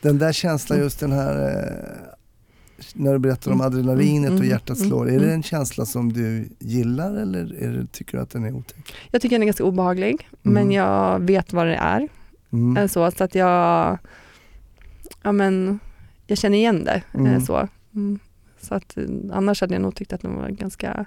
Den 0.00 0.18
där 0.18 0.32
känslan, 0.32 0.78
just 0.78 1.00
den 1.00 1.12
här 1.12 1.48
eh, 1.48 2.16
när 2.94 3.12
du 3.12 3.18
berättar 3.18 3.50
om 3.52 3.60
Mm, 3.60 3.66
adrenalinet 3.66 4.28
mm, 4.30 4.40
och 4.40 4.46
hjärtat 4.46 4.76
mm, 4.76 4.88
slår, 4.88 5.06
är 5.08 5.12
mm. 5.12 5.22
det 5.26 5.32
en 5.32 5.42
känsla 5.42 5.86
som 5.86 6.12
du 6.12 6.48
gillar 6.58 7.14
eller 7.14 7.44
det, 7.44 7.86
tycker 7.92 8.16
du 8.16 8.22
att 8.22 8.30
den 8.30 8.44
är 8.44 8.52
otäck? 8.54 8.94
Jag 9.10 9.22
tycker 9.22 9.34
den 9.36 9.42
är 9.42 9.46
ganska 9.46 9.64
obehaglig, 9.64 10.28
Mm. 10.44 10.54
men 10.54 10.72
jag 10.72 11.20
vet 11.20 11.52
vad 11.52 11.66
det 11.66 11.74
är. 11.76 12.08
Mm. 12.52 12.88
Så, 12.88 13.10
så 13.10 13.24
att 13.24 13.34
jag, 13.34 13.98
ja 15.22 15.32
men, 15.32 15.78
jag 16.26 16.38
känner 16.38 16.58
igen 16.58 16.84
det. 16.84 17.02
eh, 17.14 17.20
Mm. 17.20 17.40
Så. 17.40 17.68
Mm. 17.94 18.18
så 18.60 18.74
att, 18.74 18.96
eh, 18.96 19.04
annars 19.32 19.60
hade 19.60 19.74
jag 19.74 19.82
nog 19.82 19.94
tyckt 19.94 20.12
att 20.12 20.22
den 20.22 20.34
var 20.34 20.48
ganska, 20.48 21.06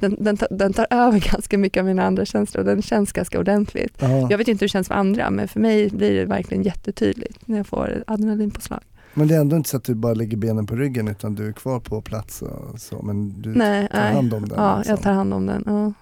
den, 0.00 0.16
den, 0.20 0.36
tar, 0.36 0.48
den 0.50 0.72
tar 0.72 0.86
över 0.90 1.20
ganska 1.32 1.58
mycket 1.58 1.80
av 1.80 1.86
mina 1.86 2.04
andra 2.06 2.24
känslor. 2.24 2.64
Den 2.64 2.82
känns 2.82 3.12
ganska 3.12 3.38
ordentligt. 3.38 3.94
Ja. 4.00 4.08
Jag 4.30 4.38
vet 4.38 4.48
inte 4.48 4.62
hur 4.62 4.68
det 4.68 4.72
känns 4.72 4.88
för 4.88 4.94
andra, 4.94 5.30
men 5.30 5.48
för 5.48 5.60
mig 5.60 5.90
blir 5.90 6.14
det 6.14 6.24
verkligen 6.24 6.62
jättetydligt 6.62 7.48
när 7.48 7.56
jag 7.56 7.66
får 7.66 8.04
adrenalinpåslag. 8.06 8.80
Men 9.14 9.28
det 9.28 9.34
är 9.36 9.40
ändå 9.40 9.56
inte 9.56 9.68
så 9.68 9.76
att 9.76 9.84
du 9.84 9.94
bara 9.94 10.14
lägger 10.14 10.36
benen 10.36 10.66
på 10.66 10.74
ryggen 10.76 11.08
utan 11.08 11.34
du 11.34 11.48
är 11.48 11.52
kvar 11.52 11.80
på 11.80 12.02
plats 12.02 12.42
och 12.42 12.80
så, 12.80 13.02
men 13.02 13.42
du 13.42 13.54
Nej, 13.54 13.88
tar 13.88 13.98
nej. 14.00 14.14
hand 14.14 14.34
om 14.34 14.48
den. 14.48 14.58
Ja, 14.58 14.76
liksom. 14.76 14.90
jag 14.94 15.02
tar 15.02 15.12
hand 15.12 15.34
om 15.34 15.46
den. 15.46 15.62
Ja. 15.66 15.92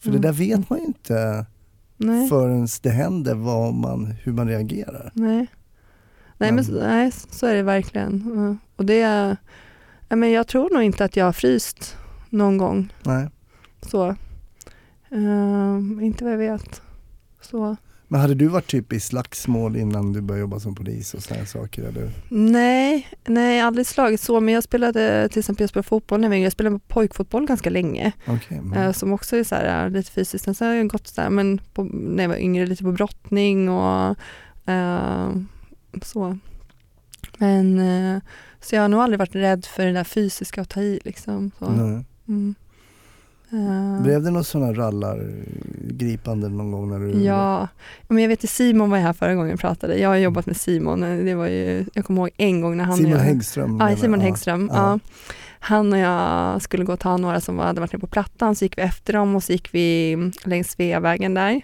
För 0.00 0.08
Mm. 0.08 0.20
det 0.20 0.28
där 0.28 0.32
vet 0.32 0.70
man 0.70 0.78
ju 0.78 0.84
inte 0.84 1.46
Nej. 1.96 2.28
förrän 2.28 2.68
det 2.82 2.90
händer 2.90 3.34
vad 3.34 3.74
man, 3.74 4.06
hur 4.06 4.32
man 4.32 4.48
reagerar. 4.48 5.10
Nej, 5.14 5.46
nej, 6.38 6.52
men, 6.52 6.54
Men- 6.54 6.74
nej 6.74 7.10
så 7.12 7.46
är 7.46 7.54
det 7.54 7.62
verkligen. 7.62 8.22
Ja. 8.36 8.56
Och 8.76 8.84
det, 8.86 8.98
ja, 10.08 10.16
men 10.16 10.30
jag 10.30 10.46
tror 10.46 10.70
nog 10.74 10.82
inte 10.82 11.04
att 11.04 11.16
jag 11.16 11.24
har 11.24 11.32
fryst 11.32 11.96
någon 12.30 12.58
gång. 12.58 12.92
Nej. 13.02 13.28
Så. 13.82 14.16
Ehm, 15.10 16.00
inte 16.02 16.24
vad 16.24 16.32
jag 16.32 16.38
vet. 16.38 16.82
Så. 17.40 17.76
Men 18.12 18.20
hade 18.20 18.34
du 18.34 18.46
varit 18.46 18.66
typ 18.66 18.92
i 18.92 19.00
slagsmål 19.00 19.76
innan 19.76 20.12
du 20.12 20.20
började 20.20 20.40
jobba 20.40 20.60
som 20.60 20.74
polis 20.74 21.14
och 21.14 21.22
sådana 21.22 21.46
saker? 21.46 21.82
Eller? 21.82 22.10
Nej, 22.28 23.08
nej, 23.26 23.60
aldrig 23.60 23.86
slagit 23.86 24.20
så. 24.20 24.40
Men 24.40 24.54
jag 24.54 24.64
spelade 24.64 25.28
till 25.28 25.38
exempel 25.38 25.62
jag 25.62 25.70
spelade 25.70 25.88
fotboll 25.88 26.20
när 26.20 26.26
jag 26.26 26.30
var 26.30 26.36
yngre. 26.36 26.46
Jag 26.46 26.52
spelade 26.52 26.78
pojkfotboll 26.88 27.46
ganska 27.46 27.70
länge. 27.70 28.12
Mm. 28.48 28.72
eh, 28.72 28.92
som 28.92 29.12
också 29.12 29.36
är 29.36 29.44
så 29.44 29.54
här, 29.54 29.84
eh, 29.84 29.90
lite 29.90 30.10
fysiskt. 30.10 30.44
Sen 30.44 30.54
så 30.54 30.64
har 30.64 30.72
jag 30.72 30.88
gått 30.88 31.06
så 31.06 31.20
här, 31.20 31.30
men 31.30 31.60
på, 31.74 31.84
när 31.84 32.24
jag 32.24 32.28
var 32.28 32.36
yngre 32.36 32.66
lite 32.66 32.82
på 32.82 32.92
brottning 32.92 33.68
och 33.68 34.16
eh, 34.66 35.30
så. 36.02 36.38
Men 37.38 37.78
eh, 37.78 38.22
så 38.60 38.74
jag 38.74 38.82
har 38.82 38.88
nog 38.88 39.00
aldrig 39.00 39.18
varit 39.18 39.34
rädd 39.34 39.64
för 39.64 39.86
det 39.86 39.92
där 39.92 40.04
fysiska 40.04 40.62
att 40.62 40.68
ta 40.68 40.80
i 40.80 41.00
liksom. 41.04 41.50
Så. 41.58 41.66
Mm. 42.28 42.54
Eh, 43.52 44.02
Blev 44.02 44.22
det 44.22 44.30
någon 44.30 44.44
sådana 44.44 44.72
rallargripande 44.72 46.48
någon 46.48 46.70
gång 46.72 46.90
när 46.90 46.98
du... 46.98 47.24
Ja, 47.24 47.68
men 48.08 48.22
jag 48.22 48.28
vet 48.28 48.44
att 48.44 48.50
Simon 48.50 48.90
var 48.90 48.98
här 48.98 49.12
förra 49.12 49.34
gången 49.34 49.50
jag 49.50 49.60
pratade. 49.60 49.98
Jag 49.98 50.08
har 50.08 50.16
jobbat 50.16 50.46
med 50.46 50.56
Simon. 50.56 51.00
Det 51.00 51.34
var 51.34 51.46
ju, 51.46 51.84
jag 51.94 52.04
kommer 52.04 52.20
ihåg 52.20 52.30
en 52.36 52.60
gång 52.60 52.76
när 52.76 52.84
han 52.84 52.96
Simon 52.96 53.12
och 53.12 53.18
jag, 53.18 53.24
Häggström? 53.24 53.78
Ja. 53.80 53.96
Simon. 53.96 54.20
Häggström. 54.20 54.70
Ja. 54.72 54.98
Han 55.60 55.92
och 55.92 55.98
jag 55.98 56.62
skulle 56.62 56.84
gå 56.84 56.92
och 56.92 57.00
ta 57.00 57.16
några 57.16 57.40
som 57.40 57.58
hade 57.58 57.80
varit 57.80 57.92
nere 57.92 58.00
på 58.00 58.06
Plattan, 58.06 58.54
så 58.54 58.64
gick 58.64 58.78
vi 58.78 58.82
efter 58.82 59.12
dem 59.12 59.36
och 59.36 59.42
så 59.42 59.52
gick 59.52 59.74
vi 59.74 60.16
längs 60.44 60.70
Sveavägen 60.70 61.34
där. 61.34 61.62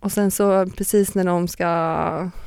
Och 0.00 0.12
sen 0.12 0.30
så 0.30 0.66
precis 0.66 1.14
när 1.14 1.24
de 1.24 1.48
ska 1.48 1.64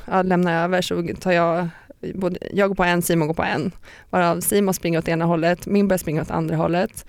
ja, 0.04 0.22
lämna 0.22 0.64
över 0.64 0.82
så 0.82 1.08
tar 1.20 1.32
jag, 1.32 1.68
både, 2.14 2.38
jag 2.52 2.68
går 2.68 2.74
på 2.74 2.84
en, 2.84 3.02
Simon 3.02 3.26
går 3.26 3.34
på 3.34 3.42
en. 3.42 3.72
Varav 4.10 4.40
Simon 4.40 4.74
springer 4.74 4.98
åt 4.98 5.08
ena 5.08 5.24
hållet, 5.24 5.66
min 5.66 5.88
börjar 5.88 5.98
springa 5.98 6.22
åt 6.22 6.30
andra 6.30 6.56
hållet. 6.56 7.06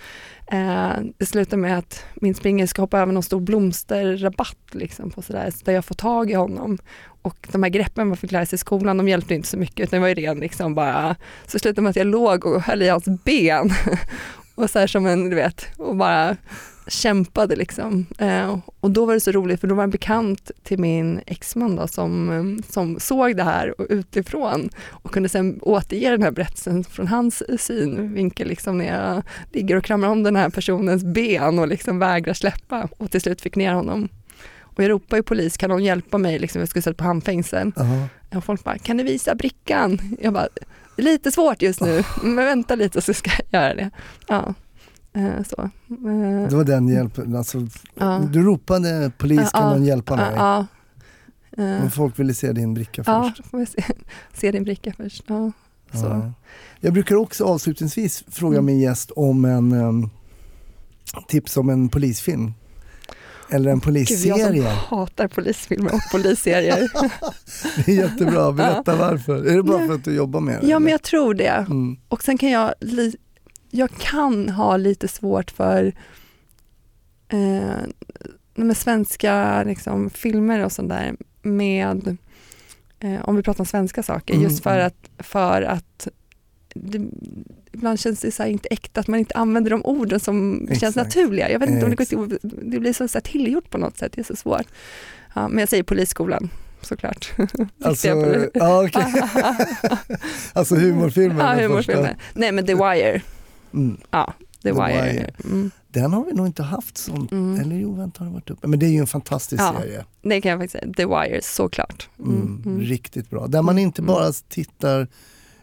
Eh, 0.51 0.91
det 1.17 1.25
slutar 1.25 1.57
med 1.57 1.77
att 1.77 2.05
min 2.15 2.35
springare 2.35 2.67
ska 2.67 2.81
hoppa 2.81 2.99
över 2.99 3.13
någon 3.13 3.23
stor 3.23 3.39
blomsterrabatt 3.39 4.67
liksom 4.71 5.11
på 5.11 5.21
sådär, 5.21 5.51
så 5.51 5.65
där 5.65 5.73
jag 5.73 5.85
får 5.85 5.95
tag 5.95 6.31
i 6.31 6.33
honom. 6.33 6.77
Och 7.21 7.47
de 7.51 7.63
här 7.63 7.69
greppen 7.69 8.07
man 8.07 8.17
fick 8.17 8.31
lära 8.31 8.45
sig 8.45 8.55
i 8.55 8.59
skolan, 8.59 8.97
de 8.97 9.07
hjälpte 9.07 9.35
inte 9.35 9.47
så 9.47 9.57
mycket 9.57 9.79
utan 9.79 9.97
det 9.97 10.01
var 10.01 10.07
ju 10.07 10.13
ren 10.13 10.39
liksom 10.39 10.75
bara, 10.75 11.15
så 11.45 11.51
det 11.51 11.59
slutade 11.59 11.81
med 11.81 11.89
att 11.89 11.95
jag 11.95 12.07
låg 12.07 12.45
och 12.45 12.61
höll 12.61 12.81
i 12.81 12.89
hans 12.89 13.05
ben. 13.23 13.69
och 14.55 14.69
så 14.69 14.79
här 14.79 14.87
som 14.87 15.05
en, 15.05 15.29
du 15.29 15.35
vet, 15.35 15.67
och 15.77 15.95
bara 15.95 16.37
kämpade 16.89 17.55
liksom. 17.55 18.05
Eh, 18.17 18.59
och 18.79 18.91
då 18.91 19.05
var 19.05 19.13
det 19.13 19.19
så 19.19 19.31
roligt 19.31 19.59
för 19.59 19.67
då 19.67 19.75
var 19.75 19.83
en 19.83 19.89
bekant 19.89 20.51
till 20.63 20.79
min 20.79 21.21
exman 21.25 21.75
då 21.75 21.87
som, 21.87 22.61
som 22.69 22.99
såg 22.99 23.37
det 23.37 23.43
här 23.43 23.81
och 23.81 23.87
utifrån 23.89 24.69
och 24.89 25.11
kunde 25.11 25.29
sen 25.29 25.59
återge 25.61 26.09
den 26.09 26.23
här 26.23 26.31
berättelsen 26.31 26.83
från 26.83 27.07
hans 27.07 27.43
synvinkel 27.61 28.47
liksom 28.47 28.77
när 28.77 28.85
jag 28.85 29.23
ligger 29.51 29.75
och 29.75 29.83
kramar 29.83 30.07
om 30.07 30.23
den 30.23 30.35
här 30.35 30.49
personens 30.49 31.03
ben 31.03 31.59
och 31.59 31.67
liksom 31.67 31.99
vägrar 31.99 32.33
släppa 32.33 32.87
och 32.97 33.11
till 33.11 33.21
slut 33.21 33.41
fick 33.41 33.55
ner 33.55 33.73
honom. 33.73 34.09
Och 34.61 34.83
jag 34.83 34.89
ropar 34.89 35.17
ju 35.17 35.23
polis, 35.23 35.57
kan 35.57 35.69
någon 35.69 35.83
hjälpa 35.83 36.17
mig? 36.17 36.39
Liksom, 36.39 36.59
jag 36.59 36.69
skulle 36.69 36.83
sätta 36.83 36.97
på 36.97 37.03
handfängsel. 37.03 37.71
Jaha. 37.75 38.07
Och 38.35 38.43
folk 38.43 38.63
bara, 38.63 38.77
kan 38.77 38.97
du 38.97 39.03
visa 39.03 39.35
brickan? 39.35 40.17
Jag 40.21 40.33
bara, 40.33 40.47
det 40.95 41.01
är 41.01 41.03
lite 41.03 41.31
svårt 41.31 41.61
just 41.61 41.81
nu, 41.81 42.03
men 42.23 42.35
vänta 42.45 42.75
lite 42.75 43.01
så 43.01 43.13
ska 43.13 43.31
jag 43.49 43.61
göra 43.61 43.75
det. 43.75 43.89
Ja, 44.27 44.53
så. 45.43 45.61
Eh, 45.61 46.49
Det 46.49 46.55
var 46.55 46.63
den 46.63 46.87
hjälpen, 46.87 47.35
alltså, 47.35 47.67
Ja. 47.95 48.21
du 48.31 48.43
ropade 48.43 49.11
polis 49.17 49.51
kan 49.51 49.63
Ja, 49.63 49.69
någon 49.73 49.83
hjälpa 49.85 50.15
mig? 50.15 50.33
Ja, 50.35 50.65
ja. 51.57 51.63
Eh, 51.63 51.69
Men 51.81 51.91
folk 51.91 52.19
ville 52.19 52.33
se 52.33 52.51
din 52.51 52.73
bricka 52.73 53.03
ja, 53.05 53.31
först. 53.35 53.49
vi 53.53 53.65
se, 53.65 53.83
se 54.33 54.51
din 54.51 54.63
bricka 54.63 54.93
först. 54.97 55.23
Ja, 55.27 55.51
så. 55.93 56.05
Ja. 56.05 56.31
Jag 56.79 56.93
brukar 56.93 57.15
också 57.15 57.45
avslutningsvis 57.45 58.23
fråga 58.27 58.57
Mm. 58.57 58.65
min 58.65 58.79
gäst 58.79 59.11
om 59.11 59.45
en 59.45 59.71
um, 59.73 60.09
tips 61.27 61.57
om 61.57 61.69
en 61.69 61.89
polisfilm. 61.89 62.53
Eller 63.51 63.71
en 63.71 63.79
Gud, 63.79 63.97
jag 63.97 64.07
som 64.07 64.29
polisserie. 64.47 64.63
hatar 64.89 65.27
polisfilmer 65.27 65.93
och 65.93 66.01
polisserier. 66.11 66.91
Det 67.85 67.91
är 67.91 67.95
jättebra, 67.95 68.51
berätta 68.51 68.95
varför. 68.95 69.45
Är 69.45 69.55
det 69.55 69.63
bara 69.63 69.87
för 69.87 69.93
att 69.93 70.03
du 70.03 70.15
jobbar 70.15 70.39
med 70.39 70.61
det? 70.61 70.67
ja, 70.67 70.79
men 70.79 70.83
eller? 70.87 70.91
jag 70.91 71.01
tror 71.01 71.33
det. 71.33 71.47
mm. 71.69 71.97
Och 72.07 72.23
sen 72.23 72.37
kan 72.37 72.49
jag, 72.51 72.73
jag 73.71 73.89
kan 73.89 74.49
ha 74.49 74.77
lite 74.77 75.07
svårt 75.07 75.51
för 75.51 75.93
eh, 77.29 77.79
med 78.55 78.77
svenska 78.77 79.63
liksom, 79.63 80.09
filmer 80.09 80.65
och 80.65 80.71
sånt 80.71 80.89
där 80.89 81.15
med, 81.41 82.17
eh, 82.99 83.21
om 83.23 83.35
vi 83.35 83.43
pratar 83.43 83.61
om 83.61 83.65
svenska 83.65 84.03
saker, 84.03 84.33
Mm, 84.33 84.43
just 84.43 84.63
för 84.63 84.79
mm. 84.79 84.87
att, 84.87 85.25
för 85.25 85.61
att 85.61 86.07
det, 86.73 87.01
ibland 87.71 87.99
känns 87.99 88.19
det 88.19 88.31
så 88.31 88.45
inte 88.45 88.67
äkta, 88.71 88.99
att 88.99 89.07
man 89.07 89.19
inte 89.19 89.35
använder 89.35 89.71
de 89.71 89.85
orden 89.85 90.19
som 90.19 90.65
känns 90.67 90.83
Exakt. 90.83 90.95
naturliga. 90.95 91.51
Jag 91.51 91.59
vet 91.59 91.69
inte 91.69 91.85
om 91.85 91.89
det, 91.89 91.95
går 91.95 92.05
till, 92.05 92.37
det 92.41 92.79
blir 92.79 92.93
så, 92.93 93.07
så 93.07 93.21
tillgjort 93.21 93.69
på 93.69 93.77
något 93.77 93.97
sätt, 93.97 94.11
det 94.15 94.21
är 94.21 94.23
så 94.23 94.35
svårt. 94.35 94.67
Ja, 95.35 95.47
men 95.47 95.59
jag 95.59 95.69
säger 95.69 95.83
polisskolan. 95.83 96.49
såklart. 96.81 97.31
Alltså, 97.83 98.07
ja, 98.53 98.85
okej. 98.85 99.03
alltså 100.53 100.75
humorfilmen. 100.75 101.37
ja, 101.37 101.63
humorfilmer. 101.63 102.17
Nej 102.33 102.51
men 102.51 102.65
The 102.65 102.73
Wire. 102.73 103.21
Mm. 103.73 103.97
Ja, 104.11 104.33
The, 104.63 104.69
The 104.69 104.71
Wire. 104.71 105.11
Wire. 105.11 105.31
Mm. 105.43 105.71
Den 105.87 106.13
har 106.13 106.25
vi 106.25 106.33
nog 106.33 106.45
inte 106.47 106.63
haft 106.63 106.97
sånt. 106.97 107.31
Mm. 107.31 107.59
Eller 107.59 107.75
jo, 107.75 107.93
vänta, 107.95 108.19
har 108.23 108.25
det 108.29 108.33
varit 108.33 108.49
uppe? 108.49 108.67
Men 108.67 108.79
det 108.79 108.85
är 108.85 108.89
ju 108.89 108.97
en 108.99 109.07
fantastisk 109.07 109.61
Ja. 109.61 109.75
serie. 109.79 110.05
Det 110.21 110.41
kan 110.41 110.51
jag 110.51 110.59
faktiskt 110.59 110.81
säga. 110.83 110.93
The 110.93 111.05
Wire, 111.05 111.41
såklart. 111.41 112.09
Mm, 112.19 112.61
Mm. 112.65 112.79
Riktigt 112.81 113.29
bra. 113.29 113.47
Där 113.47 113.61
man 113.61 113.77
inte 113.77 114.01
Mm. 114.01 114.07
bara 114.13 114.31
tittar 114.31 115.07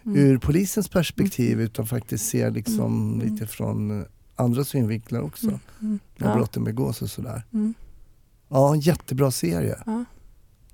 Mm. 0.07 0.18
ur 0.18 0.38
polisens 0.38 0.88
perspektiv 0.88 1.61
utan 1.61 1.86
faktiskt 1.86 2.28
ser 2.28 2.50
liksom 2.50 3.12
Mm. 3.14 3.28
lite 3.32 3.46
från 3.46 4.04
andra 4.36 4.64
synvinklar 4.64 5.20
också. 5.20 5.46
Mm. 5.46 5.98
När 6.16 6.28
Ja. 6.28 6.34
brotten 6.34 6.64
begås 6.64 7.02
och 7.02 7.11
sådär. 7.11 7.42
Mm. 7.52 7.74
Ja, 8.48 8.74
en 8.74 8.80
jättebra 8.80 9.30
serie. 9.30 9.76
Ja. 9.86 10.04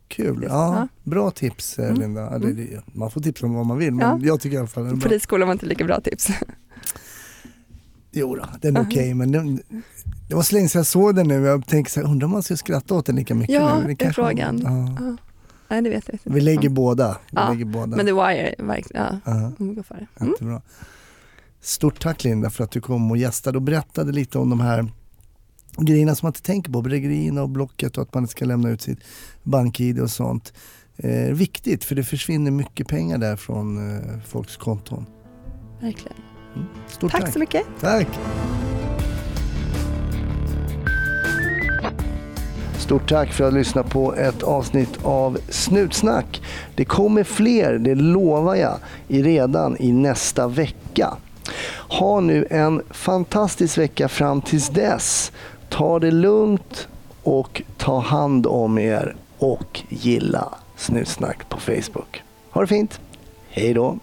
Kul. 0.09 0.47
Ja. 0.49 0.89
Bra 1.03 1.31
tips 1.31 1.79
Mm. 1.79 1.95
Linda. 2.01 2.29
Mm. 2.37 2.57
det- 2.57 2.83
Man 2.95 3.11
får 3.11 3.21
tipsa 3.21 3.47
om 3.47 3.55
vad 3.55 3.67
man 3.67 3.79
vill 3.79 3.93
men 3.95 4.21
Ja. 4.21 4.27
jag 4.27 4.41
tycker 4.41 4.57
i 4.57 4.59
alla 4.59 4.67
fall 4.69 4.85
den 4.85 4.93
är 4.93 4.97
bra. 4.97 5.09
Polisskolan 5.09 5.49
var 5.49 5.53
inte 5.53 5.67
lika 5.67 5.85
bra 5.85 6.01
tips. 6.01 6.29
Jo 8.13 8.37
då, 8.37 8.45
den 8.61 8.77
är 8.77 8.83
okej 8.83 9.15
men 9.15 9.33
den, 9.33 9.63
det 10.29 10.35
var 10.35 10.43
så 10.43 10.55
länge 10.55 10.69
sedan 10.69 10.79
jag 10.79 10.87
såg 10.87 11.15
den 11.15 11.29
nu. 11.29 11.35
Jag 11.35 11.67
tänker 11.67 11.91
så 11.91 12.01
här, 12.01 12.07
undrar 12.09 12.25
om 12.27 12.33
man 12.33 12.43
ska 12.43 12.57
skratta 12.57 12.95
åt 12.95 13.07
den 13.07 13.17
lika 13.17 13.35
mycket 13.35 13.55
Ja, 13.55 13.81
nu. 13.87 13.95
det 13.95 14.05
är 14.05 14.13
frågan. 14.13 14.61
Ja. 14.65 15.05
Ja. 15.07 15.17
Nej, 15.69 15.83
det 15.83 15.91
vet 15.91 16.05
jag 16.09 16.15
inte. 16.15 16.31
Vi 16.31 16.41
lägger 16.41 16.63
Ja. 16.69 16.71
båda. 16.71 17.17
Vi 17.31 17.37
Ja, 17.37 17.49
lägger 17.51 17.65
båda. 17.65 17.97
Men 17.97 18.07
The 18.07 18.13
Wire, 18.13 18.55
verkligen. 18.59 19.07
Ja, 19.07 19.21
Ja. 19.25 19.53
om 19.59 19.69
vi 19.69 19.75
går 19.75 19.83
för 19.83 19.95
det. 19.95 20.07
Mm. 20.21 20.33
Jättebra. 20.33 20.63
Stort 21.61 22.01
tack 22.01 22.25
Linda 22.25 22.51
för 22.51 22.65
att 22.65 22.71
du 22.71 22.81
kom 22.81 23.11
och 23.11 23.17
gästade 23.17 23.59
och 23.59 23.63
berättade 23.63 24.13
lite 24.13 24.39
om 24.39 24.51
de 24.51 24.61
här 24.61 24.93
grejerna 25.79 26.15
som 26.15 26.27
man 26.27 26.31
inte 26.31 26.43
tänker 26.43 26.73
på, 26.73 26.83
bedrägerierna 26.83 27.43
och 27.43 27.49
blocket 27.49 27.97
och 27.97 28.03
att 28.03 28.15
man 28.15 28.23
inte 28.23 28.31
ska 28.33 28.45
lämna 28.45 28.71
ut 28.71 28.83
sitt 28.83 28.99
bank-id 29.43 30.01
och 30.01 30.11
sånt. 30.11 30.53
Eh, 30.97 31.33
viktigt 31.35 31.85
för 31.85 31.95
det 31.95 32.05
försvinner 32.05 32.51
mycket 32.51 32.89
pengar 32.89 33.19
där 33.19 33.37
från 33.37 33.97
eh, 33.97 34.03
folks 34.27 34.57
konton. 34.57 35.07
Verkligen. 35.81 36.17
Mm. 36.55 36.67
Stort 36.89 37.13
Tack, 37.13 37.21
tack. 37.21 37.33
så 37.33 37.39
mycket. 37.39 37.67
Tack! 37.81 38.09
Stort 42.79 43.09
tack 43.09 43.33
för 43.33 43.45
att 43.45 43.53
du 43.53 43.59
lyssnade 43.59 43.89
på 43.89 44.15
ett 44.15 44.43
avsnitt 44.43 44.99
av 45.03 45.39
Snutsnack. 45.49 46.43
Det 46.75 46.85
kommer 46.85 47.25
fler, 47.25 47.79
det 47.79 47.95
lovar 47.95 48.55
jag, 48.55 48.77
i 49.09 49.23
redan 49.23 49.77
i 49.81 49.93
nästa 49.93 50.49
vecka. 50.49 51.17
Ha 51.89 52.21
nu 52.21 52.47
en 52.51 52.83
fantastisk 52.91 53.79
vecka 53.79 54.09
fram 54.09 54.41
tills 54.41 54.69
dess. 54.69 55.33
Ta 55.69 55.99
det 55.99 56.11
lugnt 56.11 56.89
och 57.23 57.63
ta 57.77 57.99
hand 58.01 58.47
om 58.47 58.79
er 58.79 59.17
och 59.39 59.83
gilla 59.89 60.49
Snutsnack 60.77 61.49
på 61.49 61.61
Facebook. 61.61 62.23
Ha 62.51 62.61
det 62.61 62.67
fint. 62.67 63.01
Hej 63.49 63.75
då! 63.75 63.99